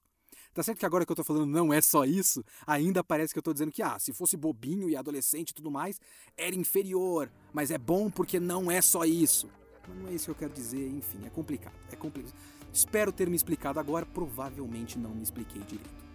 Tá 0.54 0.62
certo 0.62 0.78
que 0.78 0.86
agora 0.86 1.04
que 1.04 1.12
eu 1.12 1.16
tô 1.16 1.24
falando 1.24 1.46
não 1.46 1.72
é 1.72 1.80
só 1.80 2.04
isso, 2.04 2.44
ainda 2.66 3.04
parece 3.04 3.32
que 3.32 3.38
eu 3.38 3.42
tô 3.42 3.52
dizendo 3.52 3.70
que, 3.70 3.82
ah, 3.82 3.98
se 3.98 4.12
fosse 4.12 4.36
bobinho 4.36 4.88
e 4.88 4.96
adolescente 4.96 5.50
e 5.50 5.54
tudo 5.54 5.70
mais, 5.70 6.00
era 6.36 6.54
inferior, 6.54 7.30
mas 7.52 7.70
é 7.70 7.78
bom 7.78 8.10
porque 8.10 8.40
não 8.40 8.70
é 8.70 8.80
só 8.80 9.04
isso. 9.04 9.48
Não 10.00 10.08
é 10.08 10.14
isso 10.14 10.26
que 10.26 10.30
eu 10.30 10.34
quero 10.34 10.52
dizer, 10.52 10.86
enfim, 10.88 11.24
é 11.24 11.30
complicado, 11.30 11.74
é 11.90 11.96
complicado. 11.96 12.34
Espero 12.72 13.12
ter 13.12 13.28
me 13.28 13.36
explicado 13.36 13.80
agora, 13.80 14.04
provavelmente 14.04 14.98
não 14.98 15.14
me 15.14 15.22
expliquei 15.22 15.62
direito. 15.62 16.07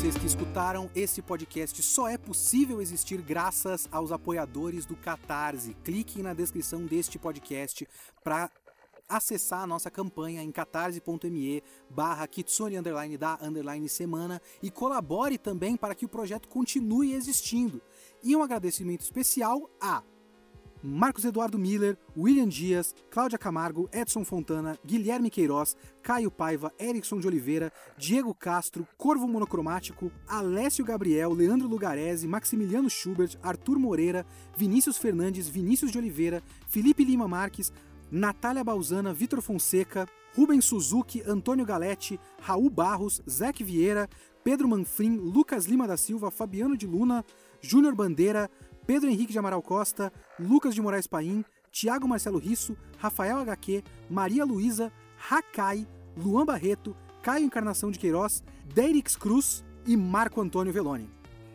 Vocês 0.00 0.16
que 0.16 0.26
escutaram. 0.26 0.90
Esse 0.94 1.20
podcast 1.20 1.82
só 1.82 2.08
é 2.08 2.16
possível 2.16 2.80
existir 2.80 3.20
graças 3.20 3.86
aos 3.92 4.10
apoiadores 4.10 4.86
do 4.86 4.96
Catarse. 4.96 5.76
Clique 5.84 6.22
na 6.22 6.32
descrição 6.32 6.86
deste 6.86 7.18
podcast 7.18 7.86
para 8.24 8.50
acessar 9.06 9.60
a 9.60 9.66
nossa 9.66 9.90
campanha 9.90 10.42
em 10.42 10.50
catarse.me 10.50 11.62
barra 11.90 12.26
kitsune 12.26 12.78
underline 12.78 13.18
da 13.18 13.38
underline 13.42 13.86
semana 13.90 14.40
e 14.62 14.70
colabore 14.70 15.36
também 15.36 15.76
para 15.76 15.94
que 15.94 16.06
o 16.06 16.08
projeto 16.08 16.48
continue 16.48 17.12
existindo. 17.12 17.82
E 18.22 18.34
um 18.34 18.42
agradecimento 18.42 19.02
especial 19.02 19.68
a 19.78 20.02
Marcos 20.82 21.24
Eduardo 21.24 21.58
Miller, 21.58 21.98
William 22.16 22.48
Dias, 22.48 22.94
Cláudia 23.10 23.36
Camargo, 23.36 23.88
Edson 23.92 24.24
Fontana, 24.24 24.78
Guilherme 24.84 25.28
Queiroz, 25.28 25.76
Caio 26.02 26.30
Paiva, 26.30 26.72
Erickson 26.78 27.18
de 27.18 27.26
Oliveira, 27.26 27.70
Diego 27.98 28.34
Castro, 28.34 28.88
Corvo 28.96 29.28
Monocromático, 29.28 30.10
Alessio 30.26 30.84
Gabriel, 30.84 31.34
Leandro 31.34 31.68
Lugarese, 31.68 32.26
Maximiliano 32.26 32.88
Schubert, 32.88 33.36
Arthur 33.42 33.78
Moreira, 33.78 34.24
Vinícius 34.56 34.96
Fernandes, 34.96 35.48
Vinícius 35.48 35.92
de 35.92 35.98
Oliveira, 35.98 36.42
Felipe 36.66 37.04
Lima 37.04 37.28
Marques, 37.28 37.70
Natália 38.10 38.64
Balzana, 38.64 39.12
Vitor 39.12 39.42
Fonseca, 39.42 40.06
Rubens 40.34 40.64
Suzuki, 40.64 41.22
Antônio 41.28 41.66
Galete, 41.66 42.18
Raul 42.40 42.70
Barros, 42.70 43.20
Zeke 43.28 43.62
Vieira, 43.62 44.08
Pedro 44.42 44.66
Manfrim, 44.68 45.16
Lucas 45.16 45.66
Lima 45.66 45.86
da 45.86 45.96
Silva, 45.96 46.30
Fabiano 46.30 46.76
de 46.76 46.86
Luna, 46.86 47.24
Júnior 47.60 47.94
Bandeira, 47.94 48.50
Pedro 48.90 49.08
Henrique 49.08 49.30
de 49.30 49.38
Amaral 49.38 49.62
Costa, 49.62 50.12
Lucas 50.36 50.74
de 50.74 50.82
Moraes 50.82 51.06
Paim, 51.06 51.44
Tiago 51.70 52.08
Marcelo 52.08 52.40
Risso, 52.40 52.76
Rafael 52.98 53.38
HQ, 53.38 53.84
Maria 54.10 54.44
Luísa, 54.44 54.92
Hakai, 55.30 55.86
Luan 56.16 56.44
Barreto, 56.44 56.96
Caio 57.22 57.44
Encarnação 57.44 57.92
de 57.92 58.00
Queiroz, 58.00 58.42
Derix 58.74 59.14
Cruz 59.14 59.64
e 59.86 59.96
Marco 59.96 60.40
Antônio 60.40 60.72
Veloni. 60.72 61.08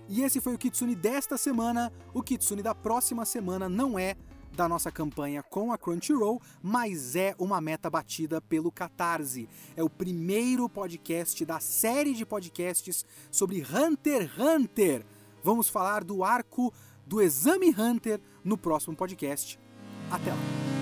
E 0.08 0.22
esse 0.22 0.40
foi 0.40 0.54
o 0.54 0.58
Kitsune 0.58 0.96
desta 0.96 1.38
semana. 1.38 1.92
O 2.14 2.24
Kitsune 2.24 2.64
da 2.64 2.74
próxima 2.74 3.26
semana 3.26 3.68
não 3.68 4.00
é 4.00 4.16
da 4.56 4.70
nossa 4.70 4.90
campanha 4.90 5.44
com 5.44 5.74
a 5.74 5.78
Crunchyroll, 5.78 6.42
mas 6.64 7.18
é 7.18 7.36
uma 7.38 7.60
meta 7.60 7.90
batida 7.90 8.40
pelo 8.40 8.72
Catarse. 8.72 9.50
É 9.76 9.84
o 9.84 9.90
primeiro 9.90 10.70
podcast 10.70 11.44
da 11.44 11.60
série 11.60 12.14
de 12.14 12.26
podcasts 12.26 13.06
sobre 13.30 13.62
Hunter 13.62 14.22
x 14.22 14.40
Hunter. 14.40 15.06
Vamos 15.44 15.68
falar 15.68 16.04
do 16.04 16.24
arco 16.24 16.74
do 17.06 17.22
Exame 17.22 17.74
Hunter 17.78 18.20
no 18.44 18.58
próximo 18.58 18.96
podcast. 18.96 19.60
Até 20.12 20.32
lá! 20.32 20.75